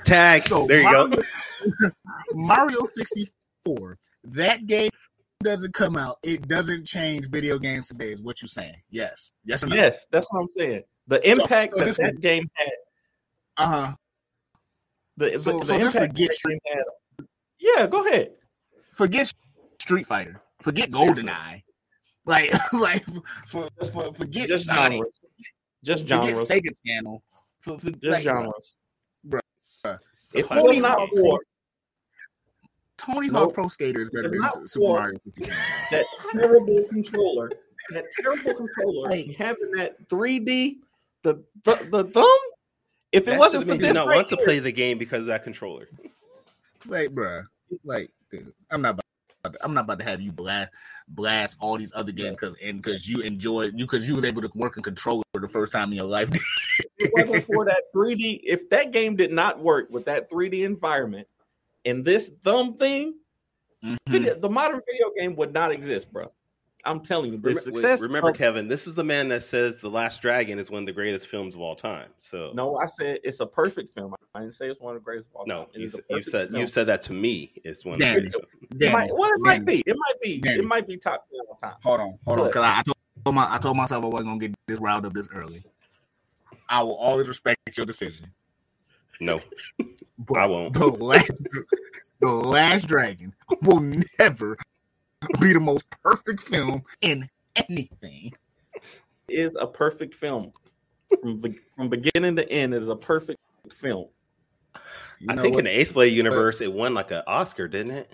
Tag. 0.05 0.43
so 0.43 0.67
there 0.67 0.79
you 0.79 0.85
Mario, 0.85 1.07
go. 1.09 1.23
Mario 2.35 2.87
64. 2.87 3.99
That 4.25 4.67
game 4.67 4.91
doesn't 5.41 5.75
come 5.75 5.97
out. 5.97 6.17
It 6.23 6.47
doesn't 6.49 6.87
change 6.87 7.29
video 7.29 7.59
games 7.59 7.89
today. 7.89 8.07
Is 8.11 8.23
what 8.23 8.41
you're 8.43 8.49
saying? 8.49 8.77
Yes. 8.91 9.33
Yes 9.45 9.65
no? 9.65 9.75
Yes, 9.77 10.07
that's 10.11 10.27
what 10.31 10.41
I'm 10.43 10.49
saying. 10.57 10.83
The 11.09 11.29
impact 11.31 11.73
so 11.73 11.79
that 11.79 11.85
this 11.85 11.97
that 11.99 12.13
one- 12.15 12.21
game 12.21 12.51
had, 12.55 12.69
Uh 13.59 13.67
huh. 13.87 13.93
the, 15.17 15.39
So- 15.39 15.59
the, 15.61 15.65
so 15.67 15.73
the 15.79 15.85
impact 15.87 16.13
forget 16.13 16.31
that 16.31 16.49
game 16.49 16.59
had. 16.67 17.27
Yeah, 17.59 17.87
go 17.87 18.07
ahead. 18.07 18.33
Forget 18.95 19.33
Street 19.81 20.07
Fighter. 20.07 20.41
Forget 20.63 20.91
GoldenEye. 20.91 21.63
Like, 22.25 22.51
like, 22.73 23.05
for, 23.47 23.69
for, 23.93 24.13
forget 24.15 24.49
Just 24.49 24.67
Sonic. 24.67 24.99
genres. 24.99 25.13
Just 25.85 26.03
Forget. 26.03 26.35
Sega 26.35 26.71
Channel. 26.87 27.23
For, 27.61 27.79
for, 27.79 27.91
Just 27.91 28.05
like, 28.05 28.23
genres. 28.23 28.77
So 29.61 29.99
If 30.35 30.51
I- 30.51 30.59
it 30.59 30.63
was 30.65 30.79
not 30.79 31.09
for 31.11 31.41
Tony 33.07 33.29
Nope. 33.29 33.45
Hawk 33.45 33.55
Pro 33.55 33.69
Skater 33.69 34.01
is 34.01 34.11
better 34.11 34.29
than 34.29 34.41
Super 34.67 34.87
Mario 34.89 35.19
64. 35.25 35.57
that 35.91 36.07
terrible 36.33 36.85
controller, 36.91 37.51
that 37.91 38.05
terrible 38.21 38.67
controller, 38.67 39.11
Like- 39.11 39.37
having 39.37 39.71
that 39.77 40.09
3D, 40.09 40.79
the 41.23 41.45
the, 41.65 41.89
the 41.91 42.05
thumb. 42.05 42.39
If 43.13 43.23
it 43.23 43.31
that 43.31 43.39
wasn't 43.39 43.65
for 43.65 43.69
made 43.71 43.81
you 43.81 43.87
this 43.89 43.95
not 43.95 44.09
right 44.09 44.17
want 44.17 44.29
to 44.31 44.37
play 44.39 44.59
the 44.59 44.73
game 44.73 44.99
because 44.99 45.21
of 45.21 45.27
that 45.27 45.45
controller. 45.45 45.89
Like, 46.87 47.11
bruh, 47.11 47.45
like, 47.85 48.11
dude, 48.31 48.53
I'm 48.71 48.83
not 48.83 48.95
about 48.95 49.55
to, 49.55 49.65
I'm 49.65 49.73
not 49.73 49.85
about 49.85 50.01
to 50.01 50.05
have 50.05 50.21
you 50.21 50.33
blast 50.33 50.71
blast 51.09 51.57
all 51.61 51.79
these 51.79 51.93
other 51.95 52.13
games 52.13 52.37
because 52.37 52.57
and 52.63 52.83
because 52.83 53.09
you 53.09 53.21
enjoyed 53.21 53.73
you 53.79 53.87
because 53.87 54.09
you 54.09 54.17
was 54.17 54.25
able 54.25 54.43
to 54.43 54.51
work 54.55 54.77
a 54.77 54.83
controller 54.83 55.23
for 55.33 55.41
the 55.41 55.49
first 55.49 55.73
time 55.73 55.91
in 55.91 55.97
your 55.97 56.07
life. 56.07 56.31
it 56.99 57.11
wasn't 57.15 57.47
for 57.55 57.65
that 57.65 57.85
3D, 57.95 58.41
if 58.43 58.69
that 58.71 58.91
game 58.91 59.15
did 59.15 59.33
not 59.33 59.61
work 59.61 59.89
with 59.91 60.05
that 60.07 60.29
3D 60.29 60.65
environment 60.65 61.29
and 61.87 62.05
this 62.05 62.31
thumb 62.43 62.75
thing, 62.75 63.15
Mhm. 63.85 63.97
video- 64.09 64.39
the 64.39 64.51
modern 64.51 64.81
video 64.87 65.11
game 65.17 65.37
would 65.37 65.53
not 65.53 65.71
exist, 65.73 66.13
bro. 66.13 66.31
I'm 66.85 67.01
telling 67.01 67.33
you, 67.33 67.39
the 67.39 67.49
Remember, 67.49 67.61
success. 67.61 68.01
remember 68.01 68.31
of- 68.31 68.37
Kevin, 68.37 68.69
this 68.69 68.87
is 68.87 68.95
the 68.95 69.03
man 69.03 69.29
that 69.31 69.43
says 69.43 69.79
The 69.79 69.91
Last 69.91 70.23
Dragon 70.23 70.59
is 70.61 70.71
one 70.71 70.85
of 70.85 70.87
the 70.87 70.93
greatest 70.93 71.27
films 71.27 71.57
of 71.57 71.61
all 71.61 71.75
time. 71.75 72.11
So 72.19 72.53
no, 72.55 72.77
I 72.77 72.87
said 72.87 73.19
it's 73.25 73.41
a 73.41 73.47
perfect 73.47 73.93
film. 73.93 74.15
I 74.35 74.41
didn't 74.41 74.55
say 74.55 74.69
it's 74.71 74.81
one 74.81 74.95
of 74.95 75.03
the 75.03 75.05
greatest 75.05 75.29
of 75.31 75.37
all 75.37 75.47
no, 75.47 75.65
time. 75.65 75.69
It 75.75 75.81
you, 75.81 75.89
said- 75.91 76.01
you 76.09 76.17
perfect 76.17 76.31
said 76.31 76.49
film. 76.51 76.61
you've 76.61 76.71
said 76.71 76.87
that 76.87 77.03
to 77.03 77.13
me. 77.13 77.55
It's 77.65 77.85
one 77.85 77.95
of 77.95 77.99
the 78.01 78.05
Damn. 78.05 78.15
greatest 78.15 78.37
films. 78.37 78.49
It 78.81 78.93
might, 78.93 79.11
well, 79.13 79.31
it 79.31 79.41
might 79.41 79.65
be. 79.65 79.83
It 79.85 79.97
might 79.97 80.21
be. 80.23 80.39
Damn 80.41 80.61
It 80.61 80.65
might 80.65 80.87
be 80.87 80.97
top 80.97 81.25
ten 81.29 81.41
all 81.49 81.57
time. 81.57 81.75
Hold 81.83 82.01
on, 82.01 82.19
hold 82.25 82.41
on, 82.41 82.47
because 82.47 82.63
I, 82.63 82.79
I 82.79 82.83
told 83.25 83.35
my 83.35 83.53
I 83.55 83.59
told 83.59 83.77
myself 83.77 84.05
I 84.05 84.07
wasn't 84.07 84.29
gonna 84.29 84.39
get 84.39 84.55
this 84.69 84.79
riled 84.79 85.07
up 85.07 85.13
this 85.13 85.29
early. 85.35 85.65
I 86.69 86.83
will 86.85 86.95
always 86.97 87.27
respect 87.27 87.59
your 87.77 87.87
decision. 87.87 88.33
No, 89.21 89.41
But 90.19 90.39
I 90.39 90.47
won't. 90.47 90.73
The 90.75 90.87
last, 90.87 91.31
the 92.21 92.29
last 92.29 92.89
Dragon 92.89 93.35
will 93.63 93.81
never 93.81 94.57
be 95.41 95.53
the 95.53 95.61
most 95.61 95.87
perfect 96.03 96.43
film 96.43 96.83
in 97.03 97.29
anything. 97.69 98.33
It 99.29 99.35
is 99.41 99.57
a 99.61 99.67
perfect 99.67 100.15
film 100.15 100.53
from 101.21 101.41
be- 101.41 101.59
from 101.77 101.89
beginning 101.89 102.37
to 102.37 102.51
end. 102.51 102.75
It 102.75 102.83
is 102.83 102.89
a 102.89 102.97
perfect 102.97 103.39
film. 103.73 104.07
You 105.19 105.27
I 105.31 105.37
think 105.37 105.55
what? 105.55 105.61
in 105.61 105.65
the 105.65 105.81
Ace 105.81 105.93
Blade 105.93 106.13
universe, 106.13 106.61
it 106.61 106.73
won 106.73 106.95
like 106.95 107.11
an 107.11 107.23
Oscar, 107.27 107.69
didn't 107.69 107.93
it? 107.93 108.13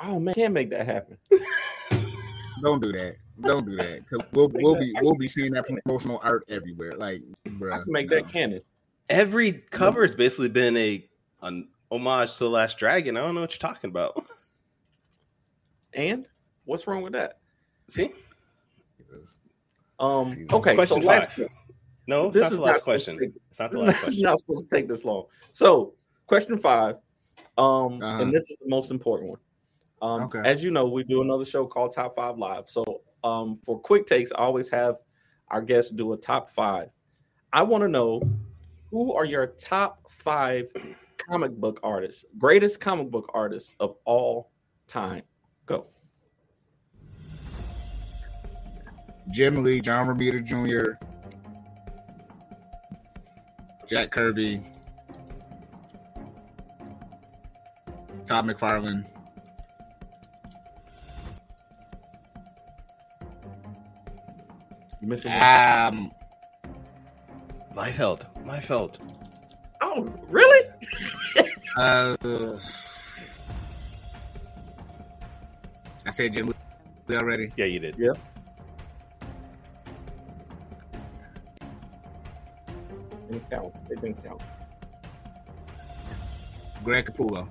Oh 0.00 0.18
man, 0.20 0.34
can't 0.34 0.54
make 0.54 0.70
that 0.70 0.86
happen. 0.86 1.16
Don't 2.62 2.82
do 2.82 2.92
that. 2.92 3.16
Don't 3.40 3.64
do 3.66 3.76
that. 3.76 4.04
'Cause 4.08 4.20
We'll, 4.32 4.48
we'll 4.48 4.76
be 4.76 4.92
we'll 5.00 5.14
be 5.14 5.28
seeing 5.28 5.52
that 5.52 5.66
promotional 5.66 6.20
art 6.22 6.44
everywhere. 6.48 6.92
Like, 6.96 7.22
I 7.46 7.48
can 7.48 7.84
make 7.86 8.10
no. 8.10 8.16
that 8.16 8.28
canon. 8.28 8.60
Every 9.10 9.52
cover 9.52 10.02
has 10.06 10.14
basically 10.14 10.48
been 10.48 10.76
a 10.76 11.04
an 11.42 11.68
homage 11.90 12.32
to 12.34 12.44
The 12.44 12.50
Last 12.50 12.78
Dragon. 12.78 13.16
I 13.16 13.20
don't 13.20 13.34
know 13.34 13.40
what 13.40 13.52
you're 13.52 13.58
talking 13.58 13.90
about. 13.90 14.24
And 15.92 16.24
what's 16.66 16.86
wrong 16.86 17.02
with 17.02 17.14
that? 17.14 17.40
See, 17.88 18.12
Um. 19.98 20.46
Okay. 20.52 20.76
Question 20.76 21.02
so 21.02 21.08
last, 21.08 21.36
no, 22.06 22.26
it's 22.28 22.34
This 22.34 22.42
not 22.42 22.52
is 22.52 22.58
the 22.58 22.62
last 22.64 22.84
question. 22.84 23.18
take- 23.18 23.32
It's 23.50 23.58
not 23.58 23.72
the 23.72 23.78
this 23.78 23.86
last 23.88 23.96
is 23.96 24.00
question. 24.04 24.22
not 24.26 24.38
supposed 24.38 24.70
to 24.70 24.76
take 24.76 24.86
this 24.86 25.04
long. 25.04 25.24
So, 25.52 25.94
question 26.28 26.56
five. 26.56 26.94
Um, 27.58 28.00
Uh-huh. 28.00 28.22
and 28.22 28.32
this 28.32 28.48
is 28.50 28.56
the 28.62 28.68
most 28.68 28.92
important 28.92 29.30
one. 29.30 29.40
Um, 30.02 30.22
Okay. 30.28 30.48
as 30.48 30.62
you 30.62 30.70
know, 30.70 30.84
we 30.86 31.02
do 31.02 31.22
another 31.22 31.44
show 31.44 31.66
called 31.66 31.90
Top 31.92 32.14
Five 32.14 32.38
Live. 32.38 32.70
So, 32.70 33.00
um, 33.24 33.56
for 33.56 33.80
quick 33.80 34.06
takes, 34.06 34.30
I 34.30 34.36
always 34.36 34.68
have 34.68 34.98
our 35.48 35.60
guests 35.60 35.90
do 35.90 36.12
a 36.12 36.16
top 36.16 36.50
five. 36.50 36.88
I 37.52 37.64
want 37.64 37.82
to 37.82 37.88
know 37.88 38.22
who 38.90 39.12
are 39.12 39.24
your 39.24 39.46
top 39.46 40.10
five 40.10 40.66
comic 41.18 41.52
book 41.52 41.80
artists, 41.82 42.24
greatest 42.38 42.80
comic 42.80 43.10
book 43.10 43.30
artists 43.32 43.74
of 43.80 43.96
all 44.04 44.50
time. 44.86 45.22
Go. 45.66 45.86
Jim 49.30 49.62
Lee, 49.62 49.80
John 49.80 50.08
Romita 50.08 50.44
Jr., 50.44 51.02
Jack 53.86 54.10
Kirby, 54.10 54.62
Todd 58.24 58.46
McFarlane. 58.46 59.04
You 65.00 65.08
missing? 65.08 65.32
Um, 65.32 66.12
Liefeld, 67.74 68.26
Liefeld. 68.44 68.96
oh, 69.80 70.02
really? 70.28 70.68
uh, 71.76 72.16
I 76.06 76.10
said 76.10 76.32
Jim 76.32 76.46
Lee 77.08 77.16
already. 77.16 77.52
Yeah, 77.56 77.66
you 77.66 77.78
did. 77.78 77.96
Things 83.28 83.46
count. 83.48 83.72
Say 83.88 83.94
things 83.96 84.20
count. 84.20 84.42
Greg 86.82 87.06
Capullo. 87.06 87.48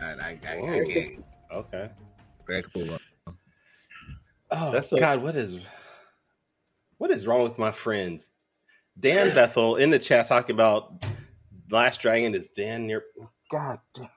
I, 0.00 0.04
I, 0.04 0.12
I, 0.12 0.52
I 0.52 0.84
can't. 0.84 1.24
Okay. 1.52 1.90
Greg 2.44 2.64
Capullo. 2.64 2.98
Oh, 4.50 4.70
That's 4.70 4.92
a- 4.92 5.00
God. 5.00 5.22
What 5.22 5.36
is 5.36 5.58
what 6.98 7.10
is 7.10 7.26
wrong 7.26 7.42
with 7.42 7.58
my 7.58 7.72
friends? 7.72 8.30
Dan 8.98 9.34
Bethel 9.34 9.76
in 9.76 9.90
the 9.90 9.98
chat 9.98 10.28
talking 10.28 10.54
about 10.54 11.04
Last 11.70 12.00
Dragon 12.00 12.34
is 12.34 12.48
Dan 12.48 12.86
near. 12.86 13.04
God, 13.50 13.78
damn. 13.94 14.08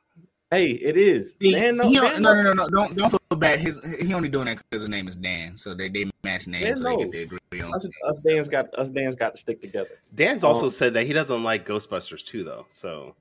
Hey, 0.52 0.72
it 0.72 0.98
is. 0.98 1.36
He, 1.40 1.54
Dan, 1.54 1.78
no, 1.78 1.88
he- 1.88 2.00
Dan, 2.00 2.22
no, 2.24 2.34
no, 2.34 2.42
no, 2.42 2.54
no, 2.54 2.70
don't 2.70 2.98
don't 2.98 3.10
feel 3.12 3.38
bad. 3.38 3.60
His 3.60 4.00
he 4.02 4.14
only 4.14 4.30
doing 4.30 4.46
that 4.46 4.58
because 4.58 4.82
his 4.82 4.90
name 4.90 5.08
is 5.08 5.16
Dan, 5.16 5.58
so 5.58 5.76
they 5.76 5.90
they 5.90 6.10
match 6.24 6.48
names, 6.48 6.80
so 6.80 6.84
they 6.86 6.90
knows. 6.96 7.12
get 7.12 7.12
to 7.12 7.36
agree 7.36 7.62
on. 7.62 7.76
Us, 7.76 7.88
us 8.08 8.22
Dan's 8.24 8.48
got 8.48 8.74
us 8.80 8.90
Dan's 8.90 9.16
got 9.16 9.36
to 9.36 9.40
stick 9.40 9.62
together. 9.62 10.00
Dan's 10.16 10.44
also 10.44 10.66
Um, 10.66 10.72
said 10.72 10.94
that 10.96 11.06
he 11.06 11.14
doesn't 11.14 11.44
like 11.44 11.68
Ghostbusters 11.68 12.26
too, 12.26 12.44
though. 12.44 12.66
So 12.70 13.16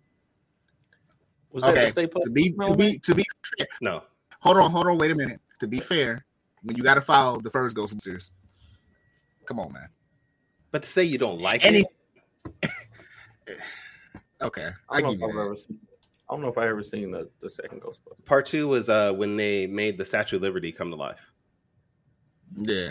Was 1.51 1.65
that 1.65 1.73
Okay, 1.73 1.85
the 1.87 1.91
Stay 1.91 2.07
Puft 2.07 2.23
To 2.23 2.31
be 2.31 2.53
to 2.53 2.75
be 2.77 2.99
to 3.01 3.15
be 3.15 3.25
no, 3.83 4.03
hold 4.41 4.57
on, 4.57 4.71
hold 4.71 4.87
on, 4.87 4.97
wait 4.97 5.11
a 5.11 5.15
minute. 5.15 5.41
To 5.61 5.67
be 5.67 5.81
fair, 5.81 6.25
when 6.63 6.77
you 6.77 6.83
got 6.83 6.95
to 6.95 7.03
follow 7.03 7.41
the 7.41 7.51
first 7.51 7.77
Ghostbusters, 7.77 8.31
come 9.45 9.61
on, 9.61 9.73
man. 9.73 9.89
But 10.71 10.83
to 10.83 10.89
say 10.89 11.05
you 11.05 11.19
don't 11.19 11.41
like 11.41 11.65
Any- 11.65 11.85
it, 12.63 12.71
Okay, 14.41 14.69
I 14.89 14.97
I 14.99 15.01
don't 15.01 15.13
give 15.13 15.21
know 15.21 15.27
you 15.27 15.33
if 15.33 15.37
I've 15.37 15.37
that. 15.37 15.45
ever 15.47 15.57
seen. 15.57 15.79
I 16.31 16.35
don't 16.35 16.43
know 16.43 16.49
if 16.49 16.59
I 16.59 16.69
ever 16.69 16.83
seen 16.83 17.11
the, 17.11 17.29
the 17.41 17.51
second 17.51 17.81
Ghostbusters. 17.83 18.25
part 18.25 18.47
two 18.47 18.69
was 18.69 18.89
uh 18.89 19.13
when 19.13 19.37
they 19.37 19.67
made 19.67 19.99
the 19.99 20.05
Statue 20.05 20.37
of 20.37 20.43
Liberty 20.43 20.71
come 20.71 20.91
to 20.91 20.97
life. 20.97 21.19
Yeah, 22.57 22.91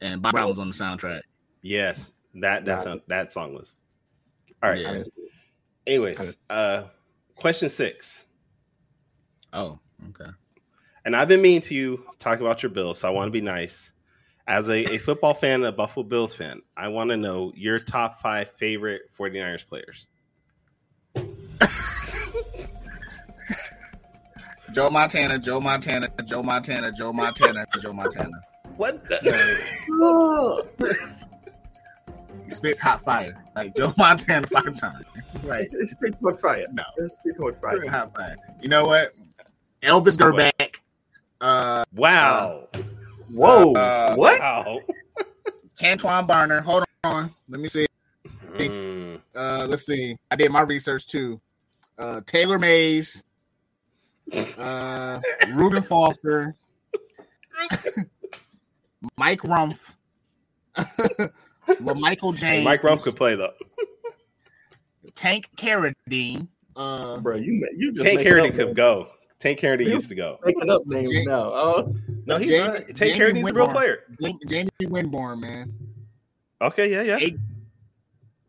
and 0.00 0.20
Bob 0.20 0.32
Brown 0.32 0.48
was 0.48 0.58
on 0.58 0.68
the 0.68 0.74
soundtrack. 0.74 1.20
Yes, 1.62 2.10
that 2.34 2.64
that 2.64 2.82
sound, 2.82 3.02
that 3.06 3.30
song 3.30 3.54
was. 3.54 3.76
All 4.62 4.70
right. 4.70 4.80
Yeah. 4.80 4.88
I 4.88 4.92
didn't 4.94 5.04
see 5.06 5.12
it. 5.22 5.32
Anyways, 5.86 6.36
uh, 6.50 6.82
question 7.36 7.68
six. 7.68 8.24
Oh, 9.52 9.78
okay. 10.10 10.30
And 11.04 11.14
I've 11.16 11.28
been 11.28 11.40
mean 11.42 11.60
to 11.62 11.74
you 11.74 12.04
talking 12.18 12.44
about 12.44 12.62
your 12.62 12.70
Bills, 12.70 12.98
so 13.00 13.08
I 13.08 13.10
want 13.12 13.28
to 13.28 13.32
be 13.32 13.40
nice. 13.40 13.92
As 14.50 14.68
a, 14.68 14.94
a 14.94 14.98
football 14.98 15.32
fan, 15.32 15.62
a 15.62 15.70
Buffalo 15.70 16.02
Bills 16.02 16.34
fan, 16.34 16.60
I 16.76 16.88
want 16.88 17.10
to 17.10 17.16
know 17.16 17.52
your 17.54 17.78
top 17.78 18.20
five 18.20 18.50
favorite 18.58 19.02
49ers 19.16 19.64
players. 19.64 20.06
Joe 24.72 24.90
Montana, 24.90 25.38
Joe 25.38 25.60
Montana, 25.60 26.10
Joe 26.24 26.42
Montana, 26.42 26.90
Joe 26.90 27.12
Montana, 27.12 27.64
Joe 27.80 27.92
Montana. 27.92 28.40
What? 28.76 29.08
The? 29.08 29.60
Oh. 29.92 30.66
He 32.44 32.50
spits 32.50 32.80
hot 32.80 33.02
fire 33.02 33.44
like 33.54 33.76
Joe 33.76 33.92
Montana 33.96 34.48
five 34.48 34.76
times. 34.76 35.04
Like 35.44 35.66
It's, 35.66 35.74
it's 35.74 35.94
pretty 35.94 36.16
much 36.20 36.40
fire. 36.40 36.66
No. 36.72 36.82
it's 36.96 37.18
pretty 37.18 37.38
much 37.38 37.60
fire. 37.60 37.88
hot 37.88 38.12
fire. 38.16 38.34
You 38.60 38.68
know 38.68 38.86
what? 38.86 39.14
Elvis 39.80 40.16
Grbac, 40.16 40.80
uh, 41.40 41.84
wow. 41.94 42.66
Whoa! 43.32 43.72
Uh, 43.72 44.14
what? 44.14 44.40
Wow. 44.40 44.80
Antoine 45.82 46.26
Barner. 46.26 46.62
Hold 46.62 46.84
on, 47.04 47.30
let 47.48 47.60
me 47.60 47.68
see. 47.68 47.86
Mm. 48.56 49.20
Uh, 49.34 49.66
let's 49.68 49.86
see. 49.86 50.16
I 50.30 50.36
did 50.36 50.50
my 50.50 50.62
research 50.62 51.06
too. 51.06 51.40
Uh, 51.98 52.20
Taylor 52.26 52.58
Mays, 52.58 53.24
uh, 54.58 55.20
Reuben 55.52 55.82
Foster, 55.82 56.54
Mike 59.16 59.40
Rumph, 59.42 59.94
LaMichael 61.68 62.36
James, 62.36 62.64
Mike 62.64 62.82
Rumph 62.82 63.02
could 63.02 63.16
play 63.16 63.34
though. 63.34 63.52
Tank 65.14 65.48
Carradine, 65.56 66.48
uh, 66.76 67.18
Bro, 67.18 67.36
you 67.36 67.60
ma- 67.60 67.66
you 67.76 67.92
just 67.92 68.04
Tank 68.04 68.18
making 68.18 68.32
Carradine 68.32 68.54
could 68.54 68.74
go. 68.74 69.08
Tank 69.40 69.58
Carradine 69.58 69.86
You- 69.86 69.92
used 69.94 70.08
to 70.10 70.14
go. 70.14 70.38
making 70.44 70.70
up 70.70 70.86
names 70.86 71.10
Jam- 71.12 71.24
now. 71.24 71.52
Oh, 71.52 71.96
No, 72.26 72.36
he's 72.38 72.48
Jamie- 72.50 72.66
not. 72.66 72.76
Tank 72.76 72.96
Jamie 72.96 73.18
Carradine's 73.18 73.50
a 73.50 73.54
real 73.54 73.68
player. 73.68 74.04
Jamie, 74.22 74.38
Jamie 74.46 74.70
Winborn, 74.82 75.40
man, 75.40 75.72
Okay, 76.62 76.90
yeah, 76.92 77.02
yeah. 77.02 77.18
Hey, 77.18 77.36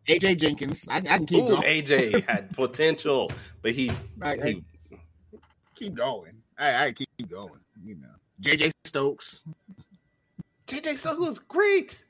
AJ 0.10 0.36
Jenkins. 0.38 0.86
I, 0.90 0.98
I 0.98 1.00
can 1.02 1.26
keep 1.26 1.44
Ooh, 1.44 1.50
going. 1.50 1.62
AJ 1.64 2.26
had 2.28 2.52
potential, 2.54 3.32
but 3.62 3.72
he, 3.72 3.90
I, 4.22 4.32
I 4.34 4.36
he 4.50 4.64
keep 5.76 5.96
going. 5.96 6.34
I, 6.58 6.88
I 6.88 6.92
keep 6.92 7.08
going. 7.30 7.62
You 7.84 7.96
know, 7.96 8.10
JJ 8.42 8.72
Stokes. 8.84 9.42
JJ 10.68 10.98
Suggs 10.98 11.20
was 11.20 11.40
great. 11.40 12.04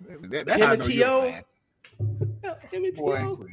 That, 0.00 0.46
that's 0.46 0.60
Him 0.60 0.66
how 0.66 0.70
I 0.70 0.72
and 0.74 0.80
know 0.82 0.86
you're 0.88 1.06
a 1.06 1.10
T.O. 1.10 1.22
fan. 1.30 1.42
Yeah, 2.42 2.54
him 2.70 2.84
and 2.84 2.94
Boy, 2.94 3.18
T.O. 3.18 3.46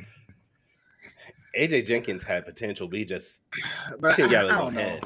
AJ 1.57 1.87
Jenkins 1.87 2.23
had 2.23 2.45
potential, 2.45 2.87
but 2.87 2.99
he 2.99 3.05
just 3.05 3.39
but 3.99 4.11
I, 4.11 4.15
couldn't 4.15 4.31
get 4.31 4.45
out 4.45 4.51
of 4.51 4.51
I 4.51 4.59
don't 4.59 4.73
know. 4.73 4.81
head. 4.81 5.03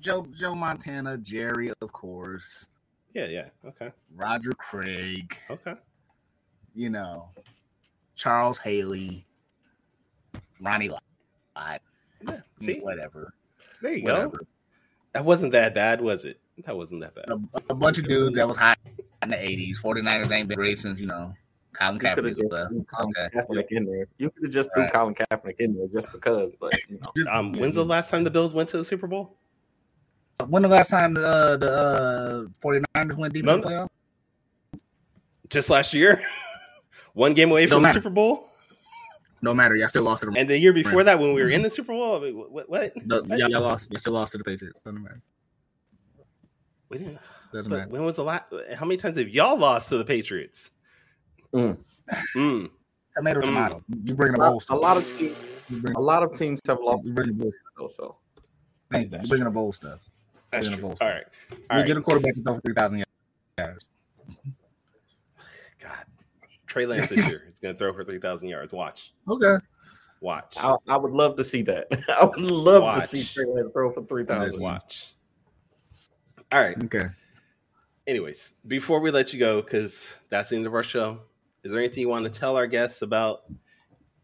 Joe 0.00 0.26
Joe 0.32 0.54
Montana, 0.54 1.18
Jerry, 1.18 1.70
of 1.82 1.92
course, 1.92 2.68
Yeah, 3.14 3.26
yeah. 3.26 3.48
Okay, 3.66 3.90
Roger 4.14 4.52
Craig, 4.52 5.36
okay. 5.50 5.74
you 6.74 6.88
know, 6.88 7.28
Charles 8.14 8.58
Haley, 8.58 9.26
Ronnie 10.60 10.88
Lott, 10.88 11.02
Yeah, 11.56 11.78
mm, 12.24 12.42
see, 12.56 12.78
whatever, 12.80 13.34
there 13.82 13.92
you 13.92 14.06
go. 14.06 14.32
That 15.12 15.24
wasn't 15.24 15.52
that 15.52 15.74
bad, 15.74 16.00
was 16.00 16.24
it? 16.24 16.40
That 16.64 16.76
wasn't 16.76 17.00
that 17.00 17.14
bad. 17.14 17.28
A, 17.28 17.40
a 17.70 17.74
bunch 17.74 17.98
of 17.98 18.06
dudes 18.06 18.36
that 18.36 18.46
was 18.46 18.56
hot 18.56 18.78
in 19.22 19.28
the 19.28 19.36
'80s. 19.36 19.82
49ers 19.82 20.30
ain't 20.30 20.48
been 20.48 20.56
great 20.56 20.78
since 20.78 21.00
you 21.00 21.06
know 21.06 21.34
Colin 21.80 21.94
you 21.94 22.00
could 22.00 22.08
have 22.08 22.18
Kaepernick 22.18 22.36
just 22.38 22.52
left. 22.52 22.70
threw 22.70 22.84
Colin 22.84 23.12
okay. 23.18 23.36
Kaepernick 23.38 23.66
in 23.70 23.84
there. 23.86 24.06
You 24.18 24.30
could 24.30 24.42
have 24.44 24.52
just 24.52 24.70
threw 24.74 24.82
Right. 24.84 24.92
Colin 24.92 25.14
Kaepernick 25.14 25.56
in 25.60 25.74
there 25.76 25.88
just 25.88 26.12
because, 26.12 26.52
but 26.60 26.72
you 26.88 27.00
know. 27.24 27.32
Um, 27.32 27.52
when's 27.52 27.74
the 27.76 27.84
last 27.84 28.10
time 28.10 28.24
the 28.24 28.30
Bills 28.30 28.52
went 28.54 28.68
to 28.70 28.76
the 28.76 28.84
Super 28.84 29.06
Bowl? 29.06 29.36
When 30.48 30.62
the 30.62 30.68
last 30.68 30.90
time 30.90 31.16
uh, 31.16 31.56
the 31.56 32.48
uh, 32.62 32.66
49ers 32.66 33.16
went 33.16 33.34
deep 33.34 33.44
No, 33.44 33.54
in 33.54 33.60
the 33.62 33.68
no. 33.70 33.76
playoffs? 34.74 34.82
Just 35.48 35.68
last 35.70 35.92
year, 35.92 36.22
one 37.14 37.34
game 37.34 37.50
away 37.50 37.66
Don't 37.66 37.78
from 37.78 37.82
the. 37.82 37.92
Super 37.92 38.10
Bowl, 38.10 38.48
No 39.42 39.52
matter, 39.52 39.74
y'all 39.76 39.88
still 39.88 40.04
lost 40.04 40.20
to 40.20 40.30
the. 40.30 40.38
and 40.38 40.48
the 40.48 40.58
year 40.58 40.72
before 40.72 40.92
Rams. 40.92 41.06
that, 41.06 41.18
when 41.18 41.34
we 41.34 41.42
were 41.42 41.50
in 41.50 41.62
the 41.62 41.70
Super 41.70 41.92
Bowl, 41.92 42.16
I 42.16 42.20
mean, 42.20 42.34
what? 42.36 42.68
what? 42.70 42.92
the 43.06 43.24
y'all, 43.36 43.50
y'all 43.50 43.60
lost. 43.62 43.90
Y'all 43.90 43.98
still 43.98 44.12
lost 44.12 44.32
to 44.32 44.38
the 44.38 44.44
Patriots. 44.44 44.80
Doesn't 44.82 45.02
matter. 45.02 45.20
We 46.88 46.98
didn't. 46.98 47.18
Doesn't 47.52 47.72
matter. 47.72 47.88
when 47.90 48.04
was 48.04 48.16
the 48.16 48.24
last? 48.24 48.44
How 48.76 48.86
many 48.86 48.96
times 48.96 49.16
have 49.16 49.28
y'all 49.28 49.58
lost 49.58 49.88
to 49.88 49.98
the 49.98 50.04
Patriots? 50.04 50.70
Mm. 51.54 51.78
Mm. 52.36 52.70
Tomato, 53.16 53.40
Mm. 53.40 53.44
tomato. 53.44 53.84
You 54.04 54.14
bring 54.14 54.30
A 54.30 54.36
the 54.36 54.38
lot, 54.38 54.48
bowl 54.50 54.58
a 54.58 54.60
stuff. 54.62 54.80
lot 54.80 54.96
of 54.96 55.04
teams, 55.16 55.36
You 55.68 55.76
bring, 55.78 55.94
a 55.96 56.00
lot 56.00 56.22
of 56.22 56.36
teams 56.38 56.60
have 56.66 56.78
lost. 56.80 57.06
you 57.06 57.12
bring 57.12 57.28
the 57.28 57.32
bowl. 57.34 57.52
though, 57.76 57.88
So 57.88 58.16
Thank 58.90 59.12
you. 59.12 59.18
You 59.22 59.28
bringing 59.28 59.44
the 59.44 59.50
bowl 59.50 59.72
stuff. 59.72 60.00
That's 60.50 60.66
Bringing 60.66 60.70
the 60.72 60.76
true. 60.76 60.82
bowl 60.82 60.90
All 60.90 60.96
stuff. 60.96 61.08
right. 61.08 61.24
All 61.50 61.76
We 61.76 61.76
right. 61.82 61.86
get 61.86 61.96
a 61.96 62.00
quarterback 62.00 62.34
to 62.34 62.42
throw 62.42 62.54
for 62.54 62.60
three 62.60 62.74
thousand 62.74 63.04
yards. 63.58 63.86
God, 65.80 66.04
Trey 66.66 66.86
Lance 66.86 67.08
this 67.08 67.28
year 67.28 67.44
is 67.52 67.58
going 67.58 67.74
to 67.74 67.78
throw 67.78 67.92
for 67.92 68.04
three 68.04 68.18
thousand 68.20 68.48
yards. 68.48 68.72
Watch, 68.72 69.12
Okay. 69.28 69.56
watch, 70.20 70.54
I, 70.58 70.76
I 70.88 70.96
would 70.96 71.12
love 71.12 71.36
to 71.36 71.44
see 71.44 71.62
that. 71.62 71.86
I 72.20 72.24
would 72.24 72.40
love 72.40 72.94
to 72.94 73.00
see 73.02 73.24
Trey 73.24 73.44
Lance 73.46 73.70
throw 73.72 73.92
for 73.92 74.04
three 74.04 74.24
thousand. 74.24 74.62
watch. 74.62 75.14
All 76.52 76.60
right. 76.60 76.76
Okay. 76.84 77.06
Anyways, 78.06 78.54
before 78.66 78.98
we 79.00 79.10
let 79.12 79.32
you 79.32 79.38
go, 79.38 79.62
because 79.62 80.12
that's 80.30 80.48
the 80.48 80.56
end 80.56 80.66
of 80.66 80.74
our 80.74 80.82
show, 80.82 81.20
is 81.62 81.72
there 81.72 81.80
anything 81.80 82.00
you 82.00 82.08
want 82.08 82.30
to 82.30 82.38
tell 82.38 82.56
our 82.56 82.66
guests 82.66 83.02
about 83.02 83.42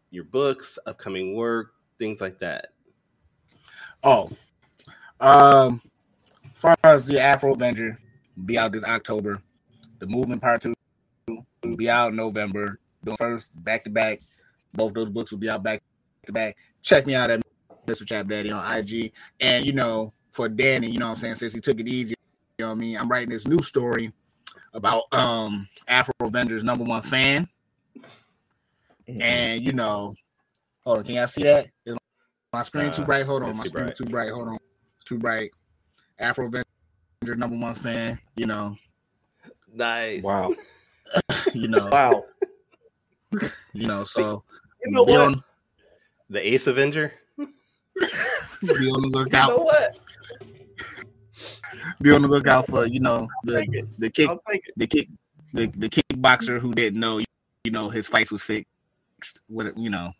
your 0.09 0.23
books, 0.23 0.79
upcoming 0.85 1.35
work, 1.35 1.73
things 1.99 2.21
like 2.21 2.39
that? 2.39 2.67
Oh, 4.03 4.29
um, 5.19 5.81
far 6.53 6.75
as 6.83 7.05
the 7.05 7.19
Afro 7.19 7.53
Avenger, 7.53 7.99
be 8.45 8.57
out 8.57 8.71
this 8.71 8.83
October. 8.83 9.41
The 9.99 10.07
Movement 10.07 10.41
Part 10.41 10.61
Two 10.61 10.73
will 11.27 11.75
be 11.75 11.89
out 11.89 12.11
in 12.11 12.15
November. 12.15 12.79
The 13.03 13.15
first 13.17 13.63
back 13.63 13.83
to 13.83 13.89
back. 13.89 14.21
Both 14.73 14.93
those 14.93 15.09
books 15.09 15.31
will 15.31 15.39
be 15.39 15.49
out 15.49 15.63
back 15.63 15.81
to 16.25 16.31
back. 16.31 16.57
Check 16.81 17.05
me 17.05 17.15
out 17.15 17.31
at 17.31 17.41
Mr. 17.85 18.05
Chap 18.05 18.27
Daddy 18.27 18.51
on 18.51 18.77
IG. 18.77 19.11
And 19.39 19.65
you 19.65 19.73
know, 19.73 20.13
for 20.31 20.49
Danny, 20.49 20.89
you 20.89 20.99
know 20.99 21.07
what 21.07 21.11
I'm 21.11 21.17
saying, 21.17 21.35
since 21.35 21.53
he 21.53 21.59
took 21.59 21.79
it 21.79 21.87
easy, 21.87 22.15
you 22.57 22.65
know 22.65 22.69
what 22.69 22.77
I 22.77 22.79
mean, 22.79 22.97
I'm 22.97 23.09
writing 23.09 23.29
this 23.29 23.47
new 23.47 23.61
story 23.61 24.11
about 24.77 25.03
um 25.11 25.67
Afro 25.87 26.13
Avengers 26.21 26.63
number 26.63 26.83
one 26.85 27.01
fan. 27.01 27.47
And 29.07 29.61
you 29.63 29.73
know, 29.73 30.15
hold 30.83 30.99
on, 30.99 31.03
can 31.03 31.15
y'all 31.15 31.27
see 31.27 31.43
that? 31.43 31.67
Is 31.85 31.95
my 32.53 32.61
screen 32.63 32.91
too 32.91 33.03
Uh, 33.03 33.05
bright? 33.05 33.25
Hold 33.25 33.43
on, 33.43 33.55
my 33.57 33.63
screen 33.63 33.85
bright. 33.85 33.95
too 33.95 34.05
bright. 34.05 34.31
Hold 34.31 34.49
on, 34.49 34.57
too 35.05 35.17
bright. 35.17 35.51
Afro 36.19 36.45
Avenger 36.47 37.35
number 37.35 37.57
one 37.57 37.73
fan. 37.73 38.19
You 38.35 38.45
know, 38.47 38.75
Nice. 39.73 40.23
Wow, 40.23 40.53
you 41.53 41.67
know, 41.67 41.87
wow. 41.91 42.23
you 43.73 43.87
know. 43.87 44.03
So 44.03 44.43
You 44.85 44.91
know 44.91 45.03
what? 45.03 45.21
on, 45.21 45.43
The 46.29 46.45
Ace 46.53 46.67
Avenger. 46.67 47.13
be 47.37 47.43
on 47.45 49.01
the 49.01 49.07
You 49.07 49.11
lookout. 49.11 49.49
know 49.49 49.63
what? 49.63 49.97
Be 52.01 52.11
on 52.11 52.21
the 52.21 52.27
lookout 52.27 52.67
for 52.67 52.85
you 52.85 52.99
know 52.99 53.27
the 53.43 53.87
the 53.97 54.09
kick 54.09 54.29
I'll 54.29 54.41
take 54.49 54.67
it. 54.67 54.73
the 54.77 54.87
kick 54.87 55.09
the, 55.53 55.67
the 55.67 55.89
kickboxer 55.89 56.59
who 56.59 56.73
didn't 56.73 56.99
know 56.99 57.19
you 57.63 57.71
know 57.71 57.89
his 57.89 58.07
fights 58.07 58.31
was 58.31 58.43
fixed. 58.43 59.41
What 59.47 59.77
you 59.77 59.89
know. 59.89 60.13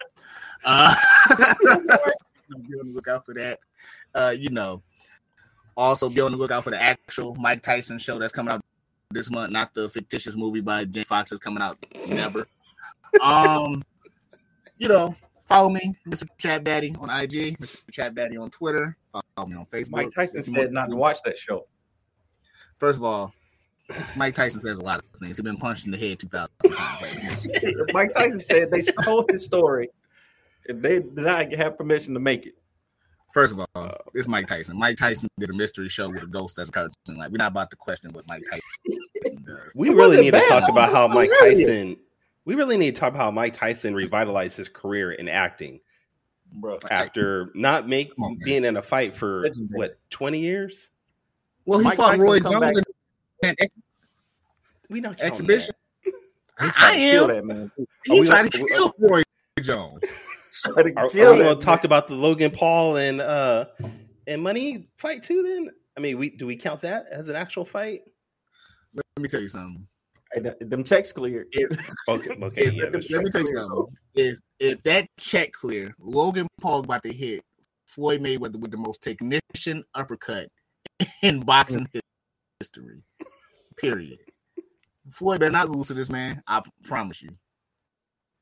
Uh, 0.65 0.93
be 1.29 2.79
on 2.79 2.87
the 2.87 2.91
lookout 2.93 3.25
for 3.25 3.33
that. 3.35 3.59
Uh, 4.13 4.33
you 4.37 4.49
know. 4.49 4.81
Also 5.75 6.09
be 6.09 6.21
on 6.21 6.31
the 6.31 6.37
lookout 6.37 6.63
for 6.63 6.71
the 6.71 6.81
actual 6.81 7.35
Mike 7.35 7.61
Tyson 7.61 7.99
show 7.99 8.17
that's 8.17 8.33
coming 8.33 8.51
out 8.51 8.63
this 9.11 9.29
month, 9.29 9.51
not 9.51 9.73
the 9.73 9.87
fictitious 9.89 10.35
movie 10.35 10.61
by 10.61 10.85
Jay 10.85 11.03
Fox 11.03 11.31
is 11.31 11.39
coming 11.39 11.61
out 11.61 11.77
never. 12.07 12.47
Um, 13.21 13.83
you 14.77 14.87
know, 14.87 15.15
follow 15.45 15.69
me, 15.69 15.95
Mr. 16.07 16.27
Chap 16.37 16.63
Daddy 16.63 16.95
on 16.99 17.09
IG, 17.09 17.57
Mr. 17.59 17.77
Chap 17.91 18.15
Daddy 18.15 18.37
on 18.37 18.49
Twitter. 18.49 18.97
Follow 19.35 19.47
me 19.47 19.55
on 19.55 19.65
Facebook. 19.65 19.91
Mike 19.91 20.09
Tyson 20.13 20.41
said 20.41 20.55
want- 20.57 20.71
not 20.73 20.89
to 20.89 20.95
watch 20.95 21.21
that 21.23 21.37
show. 21.37 21.67
First 22.77 22.97
of 22.97 23.03
all, 23.03 23.33
Mike 24.15 24.35
Tyson 24.35 24.59
says 24.59 24.77
a 24.77 24.83
lot 24.83 24.99
of 24.99 25.19
things. 25.19 25.37
He's 25.37 25.43
been 25.43 25.57
punched 25.57 25.85
in 25.85 25.91
the 25.91 25.97
head 25.97 26.19
two 26.19 26.27
thousand 26.27 26.53
times. 26.75 27.93
Mike 27.93 28.11
Tyson 28.11 28.39
said 28.39 28.69
they 28.71 28.81
stole 28.81 29.25
his 29.29 29.43
story, 29.43 29.89
and 30.67 30.81
they 30.81 30.99
did 30.99 31.15
not 31.15 31.53
have 31.55 31.77
permission 31.77 32.13
to 32.13 32.19
make 32.19 32.45
it. 32.45 32.55
First 33.33 33.53
of 33.53 33.59
all, 33.59 33.67
uh, 33.75 33.91
it's 34.13 34.27
Mike 34.27 34.47
Tyson. 34.47 34.77
Mike 34.77 34.97
Tyson 34.97 35.29
did 35.39 35.49
a 35.49 35.53
mystery 35.53 35.89
show 35.89 36.09
with 36.09 36.23
a 36.23 36.27
ghost 36.27 36.57
as 36.59 36.69
a 36.69 36.71
cartoon. 36.71 37.17
Like 37.17 37.29
we're 37.31 37.37
not 37.37 37.51
about 37.51 37.69
to 37.71 37.75
question 37.75 38.11
what 38.13 38.27
Mike 38.27 38.43
Tyson 38.49 39.43
does. 39.45 39.73
We 39.75 39.89
really 39.89 40.21
need 40.21 40.31
bad. 40.31 40.43
to 40.43 40.49
talk 40.49 40.69
about 40.69 40.91
how 40.91 41.07
Mike. 41.07 41.29
Tyson. 41.39 41.97
We 42.45 42.55
really 42.55 42.77
need 42.77 42.95
to 42.95 42.99
talk 42.99 43.09
about 43.13 43.23
how 43.25 43.31
Mike 43.31 43.53
Tyson 43.53 43.93
revitalized 43.93 44.55
his 44.57 44.69
career 44.69 45.11
in 45.11 45.27
acting 45.27 45.79
Bro, 46.59 46.79
after 46.91 47.51
not 47.53 47.87
make 47.87 48.11
on, 48.19 48.37
being 48.43 48.63
in 48.65 48.77
a 48.77 48.81
fight 48.81 49.15
for 49.15 49.41
Legendary. 49.43 49.77
what 49.77 49.97
twenty 50.09 50.39
years. 50.39 50.89
Well, 51.65 51.79
he 51.79 51.85
Mike 51.85 51.97
fought 51.97 52.11
Tyson 52.11 52.25
Roy 52.25 52.39
Jones 52.39 52.77
in 52.77 52.83
that 53.41 53.55
ex- 53.59 53.75
We 54.89 55.01
not 55.01 55.19
exhibition. 55.19 55.75
He 56.59 56.65
I 56.65 56.71
tried 56.71 56.93
to 56.93 56.97
kill 56.97 57.23
am. 57.23 57.27
that 57.35 57.45
man. 57.45 57.71
He 58.05 58.19
we 58.19 58.25
tried 58.25 58.51
to 58.51 58.57
gonna- 58.57 58.67
kill 58.69 58.93
Roy 58.99 59.21
Jones. 59.61 59.99
Are, 60.65 60.71
are 60.79 60.83
we 60.83 60.93
kill 61.11 61.35
going 61.37 61.59
to 61.59 61.63
talk 61.63 61.83
about 61.83 62.07
the 62.07 62.15
Logan 62.15 62.49
Paul 62.49 62.95
and 62.97 63.21
uh 63.21 63.65
and 64.25 64.41
Money 64.41 64.87
fight 64.97 65.21
too? 65.21 65.43
Then 65.43 65.69
I 65.95 65.99
mean, 65.99 66.17
we 66.17 66.31
do 66.31 66.47
we 66.47 66.55
count 66.55 66.81
that 66.81 67.05
as 67.11 67.29
an 67.29 67.35
actual 67.35 67.63
fight? 67.63 68.01
Let 68.95 69.03
me 69.19 69.27
tell 69.27 69.41
you 69.41 69.49
something. 69.49 69.85
Hey, 70.33 70.41
them 70.59 70.83
checks 70.83 71.11
cleared. 71.11 71.47
If, 71.51 71.71
Okay, 72.07 72.29
okay, 72.41 72.61
if- 72.61 72.73
yeah, 72.73 72.83
let, 72.83 72.93
me, 72.93 73.07
let 73.09 73.23
me 73.23 73.31
tell 73.31 73.41
you 73.41 73.47
something. 73.47 73.85
If 74.15 74.39
if 74.59 74.83
that 74.83 75.07
check 75.19 75.51
clear, 75.51 75.93
Logan 75.99 76.47
Paul 76.59 76.79
about 76.79 77.03
to 77.03 77.13
hit 77.13 77.41
Floyd 77.87 78.21
Mayweather 78.21 78.59
with 78.59 78.71
the 78.71 78.77
most 78.77 79.01
technician 79.01 79.83
uppercut 79.93 80.49
in 81.23 81.41
boxing 81.41 81.87
mm. 81.93 81.99
history. 82.59 83.03
Period. 83.77 84.19
Floyd 85.11 85.39
better 85.39 85.51
not 85.51 85.69
lose 85.69 85.87
to 85.87 85.93
this 85.93 86.09
man. 86.09 86.41
I 86.47 86.61
promise 86.83 87.21
you. 87.21 87.29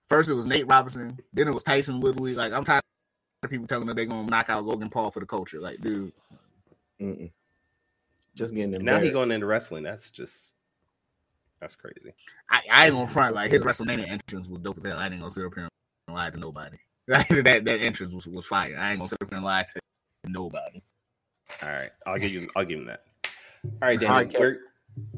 First 0.07 0.29
it 0.29 0.33
was 0.33 0.45
Nate 0.45 0.67
Robinson, 0.67 1.17
then 1.33 1.47
it 1.47 1.53
was 1.53 1.63
Tyron 1.63 2.01
Woodley. 2.01 2.35
Like 2.35 2.53
I'm 2.53 2.63
tired 2.63 2.81
of 3.43 3.49
people 3.49 3.67
telling 3.67 3.87
me 3.87 3.93
they're 3.93 4.05
gonna 4.05 4.29
knock 4.29 4.49
out 4.49 4.63
Logan 4.63 4.89
Paul 4.89 5.11
for 5.11 5.19
the 5.19 5.25
culture. 5.25 5.59
Like, 5.59 5.81
dude, 5.81 6.13
Mm-mm. 7.01 7.31
Just 8.35 8.53
getting 8.53 8.71
Now 8.83 8.99
he 8.99 9.11
going 9.11 9.31
into 9.31 9.45
wrestling. 9.45 9.83
That's 9.83 10.11
just 10.11 10.54
that's 11.65 11.75
crazy. 11.75 12.13
I, 12.49 12.61
I 12.71 12.85
ain't 12.85 12.93
gonna 12.93 13.07
front 13.07 13.33
like 13.33 13.49
his 13.49 13.63
WrestleMania 13.63 14.07
entrance 14.07 14.47
was 14.47 14.59
dope 14.59 14.77
as 14.77 14.85
hell. 14.85 14.99
I 14.99 15.07
ain't 15.07 15.19
gonna 15.19 15.31
sit 15.31 15.43
up 15.43 15.55
here 15.55 15.67
and 16.07 16.15
lie 16.15 16.29
to 16.29 16.37
nobody. 16.37 16.77
that 17.07 17.65
that 17.65 17.67
entrance 17.67 18.13
was, 18.13 18.27
was 18.27 18.45
fire. 18.45 18.77
I 18.79 18.91
ain't 18.91 18.99
gonna 18.99 19.09
sit 19.09 19.17
up 19.19 19.29
here 19.29 19.37
and 19.37 19.45
lie 19.45 19.63
to 19.63 19.79
nobody. 20.27 20.81
All 21.63 21.69
right, 21.69 21.89
I'll 22.05 22.19
give 22.19 22.31
you. 22.31 22.47
I'll 22.55 22.65
give 22.65 22.79
him 22.79 22.85
that. 22.85 23.05
All 23.63 23.71
right, 23.81 23.99
Danny. 23.99 24.11
All 24.11 24.17
right, 24.17 24.39
where 24.39 24.59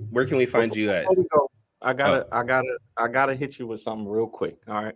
where 0.10 0.26
can 0.26 0.38
we 0.38 0.46
find 0.46 0.74
you 0.74 0.90
at? 0.90 1.06
We 1.10 1.26
go, 1.34 1.50
I 1.82 1.92
gotta, 1.92 2.24
Oh. 2.24 2.28
I 2.32 2.44
gotta, 2.44 2.78
I 2.96 3.08
gotta 3.10 3.36
hit 3.36 3.60
you 3.60 3.68
with 3.68 3.82
something 3.82 4.08
real 4.08 4.28
quick. 4.28 4.58
All 4.70 4.86
right, 4.86 4.96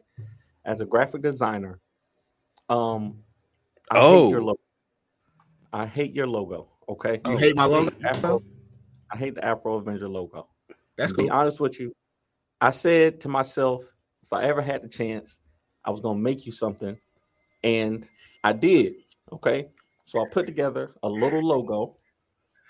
as 0.64 0.80
a 0.80 0.86
graphic 0.86 1.22
designer, 1.22 1.82
um, 2.70 3.18
I 3.90 4.00
Oh. 4.00 4.24
hate 4.24 4.32
your 4.32 4.42
logo. 4.42 4.60
I 5.74 5.86
hate 5.86 6.16
your 6.16 6.28
logo. 6.28 6.70
Okay, 6.88 7.20
You 7.26 7.36
hate 7.36 7.58
my 7.58 7.66
logo? 7.66 7.92
Afro, 8.06 8.42
I 9.12 9.18
hate 9.18 9.36
the 9.36 9.44
Afro 9.44 9.76
Avenger 9.76 10.08
logo. 10.08 10.48
That's 11.02 11.14
to 11.14 11.24
be 11.24 11.30
honest 11.30 11.60
with 11.60 11.80
you, 11.80 11.94
I 12.60 12.70
said 12.72 13.20
to 13.22 13.30
myself, 13.30 13.84
if 14.24 14.32
I 14.32 14.44
ever 14.44 14.62
had 14.62 14.84
the 14.84 14.88
chance, 14.88 15.40
I 15.84 15.90
was 15.90 16.00
gonna 16.00 16.20
make 16.20 16.46
you 16.46 16.52
something, 16.52 16.98
and 17.64 18.08
I 18.44 18.54
did. 18.54 18.94
Okay, 19.34 19.70
so 20.06 20.22
I 20.22 20.26
put 20.30 20.46
together 20.46 20.94
a 21.04 21.10
little 21.10 21.42
logo 21.42 21.96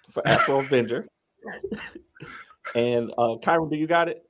for 0.10 0.26
Afro 0.28 0.60
Avenger. 0.60 1.08
and 2.76 3.12
uh 3.18 3.36
Kyrun, 3.42 3.70
do 3.70 3.76
you 3.76 3.88
got 3.88 4.08
it? 4.08 4.24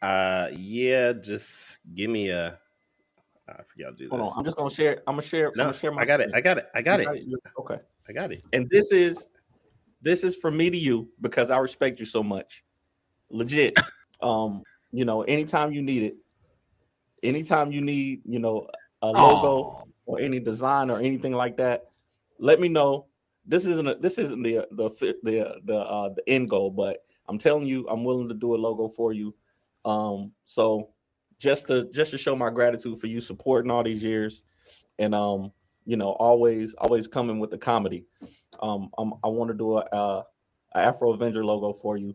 Uh, 0.00 0.48
yeah, 0.56 1.12
just 1.12 1.78
give 1.94 2.10
me 2.10 2.30
a. 2.30 2.58
I 3.48 3.62
forget 3.68 3.86
how 3.86 3.90
to 3.90 3.96
do 3.96 4.08
Hold 4.08 4.22
this. 4.22 4.28
on, 4.28 4.38
I'm 4.38 4.44
just 4.44 4.56
gonna 4.56 4.70
share. 4.70 5.02
I'm 5.06 5.14
gonna 5.14 5.22
share. 5.22 5.48
I'm 5.48 5.52
no, 5.56 5.64
gonna 5.64 5.74
share 5.74 5.92
my 5.92 6.02
I 6.02 6.04
got 6.06 6.20
it. 6.20 6.30
I 6.34 6.40
got 6.40 6.58
it. 6.58 6.66
I 6.74 6.82
got 6.82 7.00
it. 7.00 7.24
You- 7.24 7.38
Okay. 7.58 7.78
I 8.08 8.12
got 8.12 8.32
it. 8.32 8.42
And 8.52 8.68
this 8.70 8.90
is 8.90 9.28
this 10.00 10.24
is 10.24 10.36
from 10.36 10.56
me 10.56 10.70
to 10.70 10.76
you 10.76 11.08
because 11.20 11.50
I 11.50 11.58
respect 11.58 12.00
you 12.00 12.06
so 12.06 12.22
much. 12.22 12.64
Legit. 13.32 13.76
um, 14.22 14.62
you 14.92 15.04
know, 15.04 15.22
anytime 15.22 15.72
you 15.72 15.82
need 15.82 16.02
it, 16.04 16.16
anytime 17.22 17.72
you 17.72 17.80
need, 17.80 18.20
you 18.24 18.38
know, 18.38 18.68
a 19.00 19.10
logo 19.10 19.48
Oh, 19.48 19.84
or 20.06 20.20
any 20.20 20.40
design 20.40 20.90
or 20.90 20.98
anything 20.98 21.32
like 21.32 21.56
that, 21.56 21.86
let 22.38 22.60
me 22.60 22.68
know. 22.68 23.06
This 23.46 23.66
isn't 23.66 23.88
a, 23.88 23.94
this 23.96 24.18
isn't 24.18 24.42
the 24.42 24.66
the 24.72 24.88
the 25.22 25.60
the 25.64 25.76
uh 25.78 26.10
the 26.10 26.22
end 26.28 26.50
goal, 26.50 26.70
but 26.70 27.04
I'm 27.28 27.38
telling 27.38 27.66
you, 27.66 27.86
I'm 27.88 28.04
willing 28.04 28.28
to 28.28 28.34
do 28.34 28.54
a 28.54 28.56
logo 28.56 28.88
for 28.88 29.12
you. 29.12 29.34
Um, 29.84 30.32
so 30.44 30.90
just 31.38 31.66
to 31.68 31.90
just 31.90 32.12
to 32.12 32.18
show 32.18 32.36
my 32.36 32.50
gratitude 32.50 32.98
for 32.98 33.06
you 33.08 33.20
supporting 33.20 33.70
all 33.70 33.82
these 33.82 34.02
years, 34.02 34.42
and 34.98 35.14
um, 35.14 35.52
you 35.86 35.96
know, 35.96 36.10
always 36.10 36.74
always 36.74 37.08
coming 37.08 37.40
with 37.40 37.50
the 37.50 37.58
comedy. 37.58 38.04
Um, 38.60 38.90
I'm, 38.98 39.14
I 39.24 39.28
want 39.28 39.50
to 39.50 39.56
do 39.56 39.78
a, 39.78 39.88
a, 39.92 40.24
a 40.74 40.78
Afro 40.78 41.12
Avenger 41.12 41.44
logo 41.44 41.72
for 41.72 41.96
you, 41.96 42.14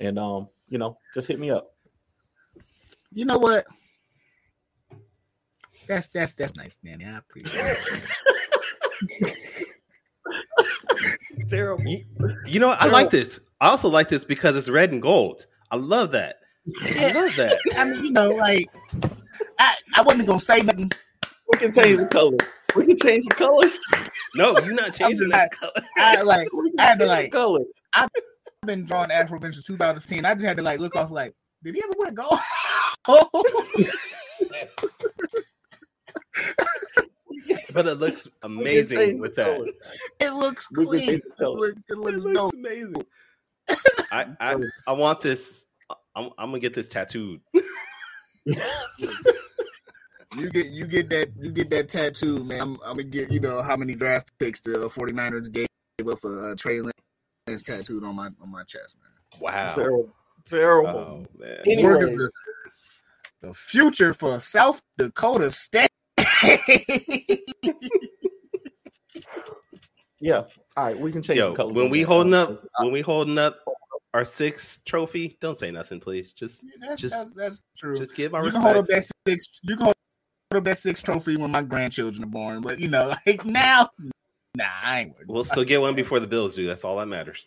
and 0.00 0.18
um, 0.18 0.48
you 0.68 0.78
know, 0.78 0.98
just 1.14 1.28
hit 1.28 1.38
me 1.38 1.50
up. 1.50 1.74
you 3.12 3.24
know 3.24 3.38
what? 3.38 3.64
That's 5.86 6.08
that's 6.08 6.34
that's 6.34 6.54
nice, 6.56 6.76
Danny. 6.76 7.04
I 7.04 7.18
appreciate 7.18 7.76
it. 9.12 9.66
Terrible. 11.48 11.84
You, 11.84 12.04
you 12.46 12.60
know, 12.60 12.68
what? 12.68 12.80
I 12.80 12.86
like 12.86 13.10
this. 13.10 13.40
I 13.60 13.68
also 13.68 13.88
like 13.88 14.08
this 14.08 14.24
because 14.24 14.56
it's 14.56 14.68
red 14.68 14.92
and 14.92 15.02
gold. 15.02 15.46
I 15.70 15.76
love 15.76 16.12
that. 16.12 16.36
I 16.82 17.12
love 17.12 17.34
that. 17.36 17.58
I 17.76 17.84
mean, 17.84 18.04
you 18.04 18.12
know, 18.12 18.30
like 18.30 18.70
I, 19.58 19.74
I 19.96 20.02
wasn't 20.02 20.26
gonna 20.26 20.40
say 20.40 20.60
nothing. 20.60 20.92
We 21.52 21.58
can 21.58 21.72
change 21.72 21.98
the 21.98 22.06
colors. 22.06 22.38
We 22.76 22.86
can 22.86 22.96
change 22.96 23.24
the 23.28 23.34
colors. 23.34 23.78
No, 24.36 24.56
you're 24.60 24.74
not 24.74 24.94
changing 24.94 25.28
that 25.30 25.50
color. 25.50 25.72
I 25.98 26.22
like 26.22 26.46
I 26.78 26.82
had 26.84 27.00
to 27.00 27.06
like 27.06 27.32
color. 27.32 27.64
I've 27.96 28.08
been 28.66 28.84
drawing 28.84 29.10
Afro 29.10 29.40
since 29.40 29.64
2010. 29.64 30.24
I 30.24 30.34
just 30.34 30.44
had 30.44 30.56
to 30.58 30.62
like 30.62 30.80
look 30.80 30.96
off 30.96 31.10
like, 31.10 31.34
did 31.62 31.74
he 31.74 31.82
ever 31.82 31.92
wear 31.98 32.10
gold? 32.12 32.38
But 37.72 37.86
it 37.86 37.94
looks 37.94 38.26
amazing 38.42 38.98
change 38.98 39.20
with 39.20 39.36
that. 39.36 39.72
it 40.18 40.32
looks 40.34 40.66
clean. 40.66 41.00
change 41.06 41.22
the 41.38 41.46
It 41.46 41.48
looks, 41.50 41.78
it 41.88 41.92
It 41.92 41.98
looks 41.98 42.24
looks 42.24 42.54
amazing. 42.54 43.04
I, 44.10 44.26
I 44.40 44.56
I 44.88 44.92
want 44.92 45.20
this. 45.20 45.66
I'm, 46.16 46.30
I'm 46.36 46.50
gonna 46.50 46.58
get 46.58 46.74
this 46.74 46.88
tattooed. 46.88 47.40
You 50.36 50.48
get 50.50 50.66
you 50.66 50.86
get 50.86 51.10
that 51.10 51.30
you 51.40 51.50
get 51.50 51.70
that 51.70 51.88
tattoo, 51.88 52.44
man. 52.44 52.60
I'm, 52.60 52.72
I'm 52.86 52.96
gonna 52.96 53.04
get 53.04 53.32
you 53.32 53.40
know 53.40 53.62
how 53.62 53.76
many 53.76 53.96
draft 53.96 54.30
picks 54.38 54.60
the 54.60 54.88
49ers 54.94 55.50
gave 55.50 55.66
up 56.08 56.20
for 56.20 56.52
uh, 56.52 56.54
Trey 56.56 56.80
Lance 56.80 56.92
tattooed 57.46 58.04
on 58.04 58.16
my 58.16 58.26
on 58.40 58.50
my 58.50 58.62
chest, 58.64 58.96
man. 59.00 59.40
Wow. 59.40 59.70
Terrible. 59.70 60.12
Terrible. 60.44 60.88
Oh 60.88 61.26
man. 61.38 61.58
Anyway. 61.66 61.92
The, 62.00 62.30
the 63.42 63.54
future 63.54 64.12
for 64.14 64.38
South 64.40 64.82
Dakota 64.98 65.50
State. 65.50 65.88
Yeah. 70.22 70.42
All 70.76 70.84
right. 70.84 70.98
We 70.98 71.10
can 71.12 71.22
change 71.22 71.38
Yo, 71.38 71.48
the 71.48 71.54
colors. 71.54 71.74
when 71.74 71.88
we 71.88 72.02
holding 72.02 72.34
up 72.34 72.50
up, 72.50 72.56
'cause 72.56 72.66
when 72.80 72.92
we 72.92 73.00
holding 73.00 73.38
up 73.38 73.58
our 74.12 74.24
sixth 74.24 74.84
trophy, 74.84 75.38
don't 75.40 75.56
say 75.56 75.70
nothing, 75.70 75.98
please. 76.00 76.32
Just, 76.34 76.64
that's, 76.80 77.00
Just- 77.00 77.14
that's, 77.14 77.34
that's 77.34 77.64
true. 77.76 77.96
just 77.96 78.14
give 78.14 78.32
my 78.32 78.42
you 78.42 78.50
can 78.50 78.60
hold 78.60 78.76
up 78.76 78.82
respects. 78.82 79.10
that 79.24 79.30
six. 79.32 79.48
You 79.62 79.76
can 79.76 79.84
hold 79.86 79.94
up 80.54 80.64
that 80.64 80.78
six 80.78 81.00
trophy 81.02 81.36
when 81.38 81.50
my 81.50 81.62
grandchildren 81.62 82.24
are 82.24 82.26
born, 82.26 82.60
but 82.60 82.78
you 82.80 82.88
know, 82.88 83.14
like 83.26 83.46
now, 83.46 83.88
nah, 84.56 84.64
I 84.82 85.00
ain't 85.00 85.14
worried. 85.14 85.28
We'll 85.28 85.44
still 85.44 85.64
get 85.64 85.80
one 85.80 85.94
before 85.94 86.20
the 86.20 86.26
Bills 86.26 86.54
do. 86.54 86.66
That's 86.66 86.84
all 86.84 86.98
that 86.98 87.06
matters. 87.06 87.44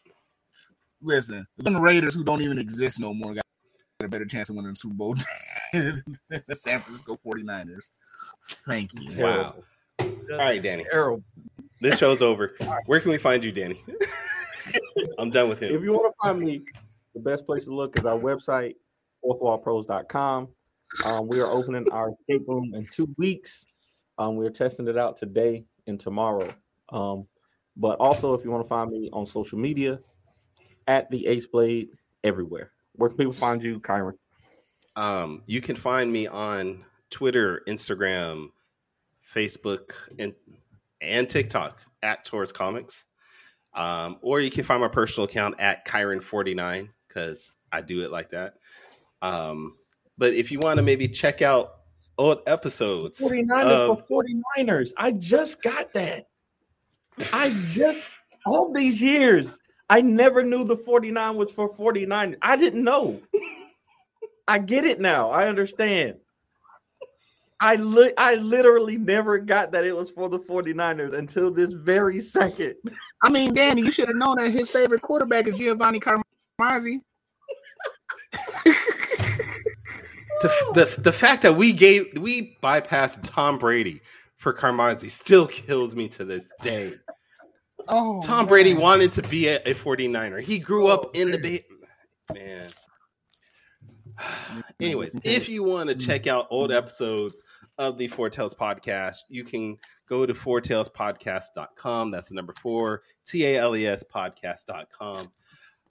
Listen, 1.02 1.46
the 1.58 1.80
Raiders 1.80 2.16
who 2.16 2.24
don't 2.24 2.42
even 2.42 2.58
exist 2.58 3.00
no 3.00 3.14
more 3.14 3.34
got 3.34 3.44
a 4.02 4.08
better 4.08 4.26
chance 4.26 4.50
of 4.50 4.56
winning 4.56 4.72
the 4.72 4.76
Super 4.76 4.96
Bowl 4.96 5.16
than 5.74 6.02
the 6.48 6.56
San 6.56 6.80
Francisco 6.80 7.18
49ers. 7.26 7.90
Thank 8.66 8.94
you. 8.94 9.24
Wow. 9.24 9.56
Just 10.00 10.32
All 10.32 10.38
right, 10.38 10.62
Danny. 10.62 10.86
Terrible. 10.90 11.24
This 11.82 11.98
show's 11.98 12.22
over. 12.22 12.56
Where 12.86 13.00
can 13.02 13.12
we 13.12 13.18
find 13.18 13.44
you, 13.44 13.52
Danny? 13.52 13.84
I'm 15.18 15.30
done 15.30 15.50
with 15.50 15.60
him. 15.60 15.76
If 15.76 15.82
you 15.82 15.92
want 15.92 16.14
to 16.14 16.18
find 16.22 16.40
me, 16.40 16.64
the 17.14 17.20
best 17.20 17.46
place 17.46 17.66
to 17.66 17.76
look 17.76 17.98
is 17.98 18.06
our 18.06 18.18
website, 18.18 18.76
fourthwallpros.com. 19.24 20.48
Um, 21.06 21.28
we 21.28 21.42
are 21.42 21.48
opening 21.48 21.86
our 21.92 22.12
escape 22.12 22.48
room 22.48 22.74
in 22.76 22.88
two 22.92 23.14
weeks. 23.18 23.66
Um, 24.18 24.36
we're 24.36 24.50
testing 24.50 24.88
it 24.88 24.98
out 24.98 25.18
today 25.18 25.66
and 25.88 26.00
tomorrow. 26.00 26.48
Um, 26.90 27.28
but 27.76 28.00
also, 28.00 28.34
if 28.34 28.44
you 28.44 28.52
want 28.52 28.64
to 28.64 28.70
find 28.70 28.92
me 28.92 29.10
on 29.12 29.26
social 29.26 29.58
media, 29.58 30.00
at 30.88 31.10
the 31.10 31.28
Ace 31.28 31.48
Blade 31.48 31.90
everywhere. 32.24 32.72
Where 32.94 33.10
can 33.10 33.18
people 33.18 33.34
find 33.34 33.62
you, 33.64 33.80
Kyrun? 33.80 34.14
Um, 34.96 35.44
you 35.48 35.62
can 35.62 35.76
find 35.76 36.12
me 36.12 36.28
on 36.28 36.86
Twitter, 37.10 37.64
Instagram, 37.68 38.50
Facebook, 39.34 39.92
and 40.20 40.34
and 41.02 41.30
TikTok 41.30 41.82
at 42.02 42.26
Taurus 42.26 42.52
Comics. 42.52 43.06
Um, 43.74 44.18
or 44.22 44.40
you 44.40 44.52
can 44.52 44.64
find 44.64 44.82
my 44.82 44.88
personal 44.88 45.26
account 45.26 45.56
at 45.60 45.86
Kyrun49 45.88 46.90
because 47.08 47.54
I 47.72 47.82
do 47.82 48.04
it 48.04 48.12
like 48.12 48.30
that. 48.30 48.56
Um, 49.22 49.76
but 50.18 50.34
if 50.34 50.52
you 50.52 50.60
want 50.60 50.78
to 50.78 50.84
maybe 50.84 51.08
check 51.08 51.42
out 51.42 51.72
old 52.20 52.42
episodes, 52.46 53.20
49ers 53.20 53.64
of- 53.64 54.08
for 54.08 54.24
49ers. 54.58 54.94
I 54.96 55.12
just 55.12 55.64
got 55.64 55.92
that. 55.94 56.28
I 57.32 57.50
just 57.66 58.08
all 58.46 58.74
these 58.74 59.02
years. 59.02 59.60
I 59.90 60.02
never 60.02 60.44
knew 60.44 60.64
the 60.64 60.78
49 60.78 61.36
was 61.36 61.52
for 61.52 61.70
49. 61.70 62.38
I 62.42 62.56
didn't 62.56 62.84
know. 62.84 63.22
I 64.48 64.58
get 64.60 64.86
it 64.86 65.00
now. 65.00 65.30
I 65.30 65.48
understand. 65.48 66.16
I 67.60 67.76
li- 67.76 68.14
I 68.18 68.36
literally 68.36 68.98
never 68.98 69.38
got 69.38 69.72
that 69.72 69.86
it 69.86 69.96
was 69.96 70.12
for 70.12 70.28
the 70.28 70.40
49ers 70.40 71.14
until 71.14 71.50
this 71.50 71.72
very 71.72 72.20
second. 72.20 72.76
I 73.24 73.30
mean, 73.30 73.54
Danny, 73.54 73.84
you 73.84 73.92
should 73.92 74.10
have 74.10 74.18
known 74.18 74.36
that 74.38 74.52
his 74.52 74.70
favorite 74.70 75.02
quarterback 75.02 75.48
is 75.48 75.58
Giovanni 75.58 76.02
Carmazzi. 76.02 77.00
the, 80.42 80.52
the 80.74 81.02
the 81.02 81.12
fact 81.14 81.42
that 81.44 81.56
we 81.56 81.72
gave 81.72 82.08
we 82.20 82.58
bypassed 82.62 83.20
Tom 83.24 83.58
Brady 83.58 84.02
for 84.44 84.54
Carmazzi 84.54 85.10
still 85.10 85.48
kills 85.48 85.96
me 85.96 86.10
to 86.10 86.26
this 86.26 86.50
day. 86.62 86.96
Oh, 87.88 88.22
Tom 88.24 88.46
Brady 88.46 88.74
wanted 88.74 89.14
to 89.14 89.22
be 89.22 89.48
a, 89.48 89.56
a 89.64 89.74
49er. 89.74 90.42
He 90.42 90.60
grew 90.60 90.88
up 90.88 91.16
in 91.16 91.32
the 91.32 91.38
Bay. 91.38 91.66
Man. 92.34 92.68
Anyways, 94.82 95.16
if 95.24 95.48
you 95.48 95.64
want 95.64 95.90
to 95.90 95.96
check 95.96 96.28
out 96.28 96.48
old 96.50 96.74
episodes 96.74 97.42
of 97.78 97.98
the 97.98 98.10
Four 98.10 98.30
Tales 98.30 98.54
podcast, 98.54 99.20
you 99.30 99.46
can 99.46 99.78
go 100.10 100.26
to 100.26 100.34
fourtalespodcast.com. 100.34 102.12
That's 102.12 102.28
the 102.28 102.36
number 102.36 102.54
four, 102.62 103.04
T 103.26 103.46
A 103.46 103.58
L 103.60 103.78
E 103.78 103.88
S 103.88 104.04
podcast.com. 104.04 105.26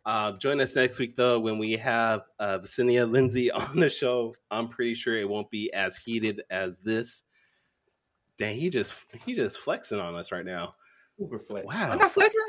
Uh, 0.04 0.32
join 0.32 0.60
us 0.60 0.74
next 0.74 0.98
week 0.98 1.16
though 1.16 1.40
when 1.40 1.56
we 1.58 1.72
have 1.72 2.22
uh, 2.38 2.58
Cynthia 2.64 3.06
Lindsay 3.06 3.50
on 3.50 3.80
the 3.80 3.88
show. 3.88 4.34
I'm 4.50 4.68
pretty 4.68 4.94
sure 4.94 5.16
it 5.16 5.28
won't 5.28 5.50
be 5.50 5.72
as 5.72 5.96
heated 5.96 6.42
as 6.50 6.80
this. 6.80 7.22
Dang, 8.38 8.56
he 8.56 8.70
just 8.70 8.94
he 9.24 9.34
just 9.34 9.58
flexing 9.58 10.00
on 10.00 10.14
us 10.14 10.32
right 10.32 10.44
now. 10.44 10.74
Super 11.18 11.38
flex. 11.38 11.64
Wow. 11.64 11.90
I'm 11.92 11.98
not 11.98 12.10
flexing. 12.12 12.40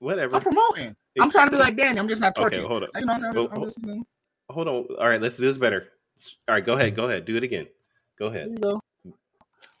Whatever. 0.00 0.36
I'm 0.36 0.42
promoting. 0.42 0.94
I'm 1.20 1.30
trying 1.30 1.46
to 1.46 1.52
be 1.52 1.56
like 1.58 1.76
Danny. 1.76 1.98
I'm 1.98 2.08
just 2.08 2.20
not 2.20 2.34
twerking. 2.34 2.46
Okay, 2.46 2.60
hold 2.60 2.82
on. 2.82 2.88
You 2.96 3.06
know 3.06 3.12
what 3.12 3.14
I'm 3.14 3.20
saying? 3.20 3.30
I'm 3.30 3.34
just- 3.34 3.50
Well, 3.50 3.58
I'm 3.58 3.64
just, 3.64 3.78
you 3.80 3.94
know, 3.94 4.04
Hold 4.50 4.68
on. 4.68 4.86
All 4.98 5.08
right, 5.08 5.22
let's 5.22 5.36
do 5.36 5.44
this 5.44 5.56
better. 5.56 5.88
All 6.48 6.54
right, 6.54 6.64
go 6.64 6.74
ahead. 6.74 6.94
Go 6.94 7.04
ahead. 7.04 7.24
Do 7.24 7.36
it 7.36 7.42
again. 7.42 7.66
Go 8.18 8.28
there 8.30 8.40
ahead. 8.42 8.50
you 8.50 8.58
go. 8.58 8.80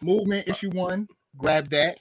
Movement 0.02 0.48
issue 0.48 0.70
one. 0.70 1.06
Grab 1.36 1.68
that. 1.70 1.98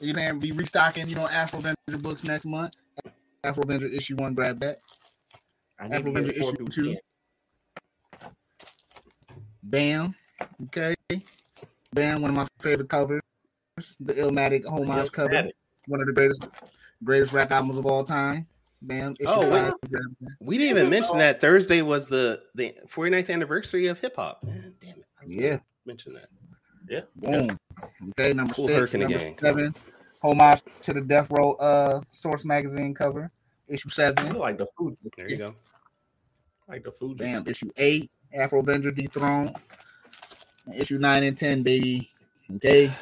You 0.00 0.14
know, 0.14 0.34
be 0.38 0.50
restocking. 0.52 1.08
You 1.08 1.14
know, 1.16 1.28
Afro 1.28 1.60
Avenger 1.60 2.02
books 2.02 2.24
next 2.24 2.46
month. 2.46 2.72
Afro 3.44 3.62
Avenger 3.62 3.86
issue 3.86 4.16
one. 4.16 4.34
Grab 4.34 4.58
that. 4.60 4.78
Afro 5.78 6.00
to 6.02 6.08
Avenger 6.10 6.32
issue 6.32 6.66
two. 6.66 6.96
Bam. 9.62 10.14
Okay. 10.64 10.94
Bam. 11.92 12.22
One 12.22 12.30
of 12.30 12.36
my 12.36 12.46
favorite 12.60 12.88
covers. 12.88 13.20
The 14.00 14.12
Illmatic 14.14 14.66
homage 14.66 15.10
cover. 15.12 15.48
One 15.86 16.00
of 16.00 16.06
the 16.06 16.12
greatest, 16.12 16.48
greatest 17.02 17.32
rap 17.32 17.50
albums 17.50 17.78
of 17.78 17.86
all 17.86 18.04
time. 18.04 18.46
Bam. 18.82 19.14
Issue 19.18 19.28
Oh, 19.28 19.50
five. 19.50 19.74
We 20.40 20.58
didn't 20.58 20.76
even 20.76 20.90
mention 20.90 21.18
that 21.18 21.40
Thursday 21.40 21.82
was 21.82 22.06
the 22.06 22.42
the 22.54 22.74
49th 22.88 23.30
anniversary 23.30 23.86
of 23.88 23.98
hip 23.98 24.16
hop. 24.16 24.42
Man, 24.44 24.74
damn 24.80 24.90
it. 24.98 25.04
I 25.20 25.24
Yeah. 25.26 25.58
Mention 25.86 26.14
that. 26.14 26.26
Yeah. 26.88 27.00
Boom. 27.16 27.58
Okay, 28.10 28.32
number 28.32 28.54
Cool 28.54 28.66
six, 28.66 28.94
number 28.94 29.14
again. 29.16 29.36
seven. 29.42 29.74
Homage 30.22 30.62
to 30.82 30.92
the 30.92 31.00
Death 31.00 31.30
Row 31.30 31.52
uh 31.54 32.00
Source 32.10 32.44
magazine 32.44 32.94
cover. 32.94 33.30
Issue 33.68 33.88
I 33.88 33.92
seven. 33.92 34.34
like 34.36 34.58
the 34.58 34.66
food. 34.78 34.96
There 35.16 35.28
you 35.30 35.36
go. 35.38 35.54
Like 36.68 36.84
the 36.84 36.92
food. 36.92 37.18
Bam. 37.18 37.46
Issue 37.46 37.70
eight. 37.76 38.10
Afro 38.32 38.60
Avenger 38.60 38.92
dethroned. 38.92 39.56
Issue 40.78 40.98
nine 40.98 41.22
and 41.24 41.36
ten, 41.36 41.62
baby. 41.62 42.10
Okay. 42.56 42.92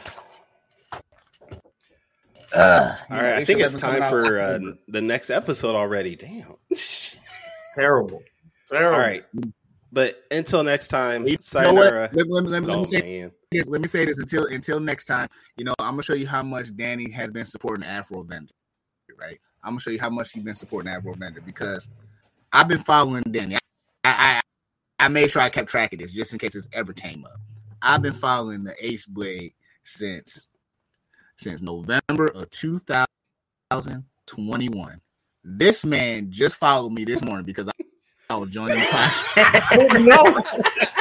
Uh, 2.54 2.96
All 3.10 3.16
right, 3.16 3.34
I 3.34 3.44
think 3.44 3.60
it's 3.60 3.76
time 3.76 4.08
for 4.10 4.40
uh, 4.40 4.58
the 4.88 5.00
next 5.02 5.28
episode 5.30 5.74
already. 5.74 6.16
Damn. 6.16 6.54
Terrible. 7.74 8.22
Terrible. 8.68 8.94
All 8.94 9.00
right. 9.00 9.24
But 9.92 10.22
until 10.30 10.62
next 10.64 10.88
time, 10.88 11.26
You 11.26 11.36
know. 11.54 11.72
Let, 11.72 12.14
let 12.14 12.26
me- 12.26 12.32
let 12.32 12.44
let 12.50 12.62
me 12.62 12.74
Oh, 12.74 12.84
say 12.84 13.30
this. 13.50 13.66
Let 13.66 13.80
me 13.80 13.88
say 13.88 14.04
this 14.04 14.18
until 14.18 14.46
until 14.46 14.80
next 14.80 15.06
time. 15.06 15.28
You 15.56 15.64
know, 15.64 15.74
I'm 15.78 15.92
gonna 15.92 16.02
show 16.02 16.14
you 16.14 16.26
how 16.26 16.42
much 16.42 16.74
Danny 16.76 17.10
has 17.10 17.30
been 17.30 17.44
supporting 17.44 17.84
Afro 17.86 18.20
Avenger. 18.20 18.52
Right. 19.18 19.38
I'm 19.62 19.70
gonna 19.72 19.80
show 19.80 19.90
you 19.90 20.00
how 20.00 20.10
much 20.10 20.32
he's 20.32 20.42
been 20.42 20.54
supporting 20.54 20.90
Afro 20.92 21.12
Avenger 21.14 21.40
because 21.40 21.90
I've 22.52 22.68
been 22.68 22.78
following 22.78 23.22
Danny. 23.30 23.56
I, 23.56 23.60
I 24.04 24.40
I 25.06 25.08
made 25.08 25.30
sure 25.30 25.42
I 25.42 25.48
kept 25.48 25.68
track 25.70 25.92
of 25.92 25.98
this 25.98 26.12
just 26.12 26.32
in 26.32 26.38
case 26.38 26.52
this 26.54 26.68
ever 26.72 26.92
came 26.92 27.24
up. 27.24 27.40
I've 27.82 28.02
been 28.02 28.12
following 28.12 28.62
the 28.64 28.74
Ace 28.84 29.06
Blade 29.06 29.54
since 29.84 30.48
since 31.36 31.62
November 31.62 32.26
of 32.34 32.50
2021. 32.50 35.00
This 35.44 35.84
man 35.84 36.30
just 36.30 36.56
followed 36.56 36.92
me 36.92 37.04
this 37.04 37.22
morning 37.22 37.46
because 37.46 37.68
I, 37.68 37.72
I 38.30 38.36
was 38.36 38.50
joining 38.50 38.78
the 38.78 38.84
podcast. 38.84 39.62
I 39.70 39.76
didn't 39.76 40.04
know. 40.04 40.36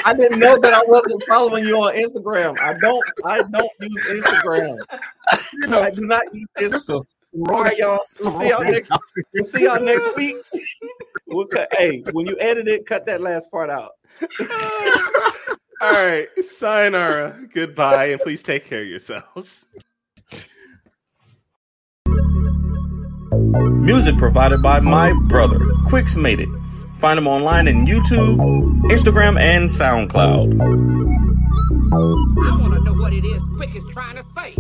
I 0.05 0.13
didn't 0.13 0.39
know 0.39 0.57
that 0.57 0.73
I 0.73 0.82
wasn't 0.88 1.21
following 1.28 1.65
you 1.65 1.75
on 1.78 1.93
Instagram. 1.95 2.57
I 2.59 2.75
don't. 2.80 3.03
I 3.25 3.43
don't 3.43 3.69
use 3.82 4.23
Instagram. 4.23 4.78
you 5.53 5.67
know, 5.67 5.82
I 5.82 5.89
do 5.89 6.05
not 6.05 6.23
use 6.34 6.47
Instagram. 6.57 7.03
All 7.49 7.63
right, 7.63 7.78
y'all. 7.78 7.99
We'll 8.21 8.39
see 8.39 8.49
y'all 8.49 8.63
next. 8.63 8.91
We'll 9.34 9.43
see 9.43 9.63
y'all 9.63 9.82
next 9.82 10.15
week. 10.15 10.38
We'll 11.28 11.47
cut. 11.47 11.67
Hey, 11.73 12.03
when 12.13 12.25
you 12.25 12.38
edit 12.39 12.67
it, 12.67 12.86
cut 12.86 13.05
that 13.07 13.21
last 13.21 13.51
part 13.51 13.69
out. 13.69 13.91
All 15.82 15.91
right. 15.91 16.28
Sayonara. 16.39 17.25
Uh, 17.28 17.45
goodbye. 17.53 18.05
And 18.05 18.21
please 18.21 18.41
take 18.41 18.65
care 18.65 18.82
of 18.82 18.88
yourselves. 18.88 19.65
Music 23.88 24.17
provided 24.17 24.61
by 24.61 24.80
my 24.80 25.13
brother, 25.28 25.59
Quicks 25.86 26.15
Made 26.15 26.39
It. 26.41 26.49
Find 26.99 27.17
him 27.17 27.28
online 27.28 27.67
in 27.67 27.86
YouTube, 27.86 28.38
Instagram, 28.89 29.39
and 29.39 29.69
SoundCloud. 29.69 30.59
I 31.93 32.57
want 32.57 32.73
to 32.73 32.84
know 32.84 32.93
what 32.93 33.13
it 33.13 33.23
is 33.23 33.41
Quick 33.55 33.75
is 33.75 33.86
trying 33.91 34.15
to 34.17 34.23
say. 34.36 34.55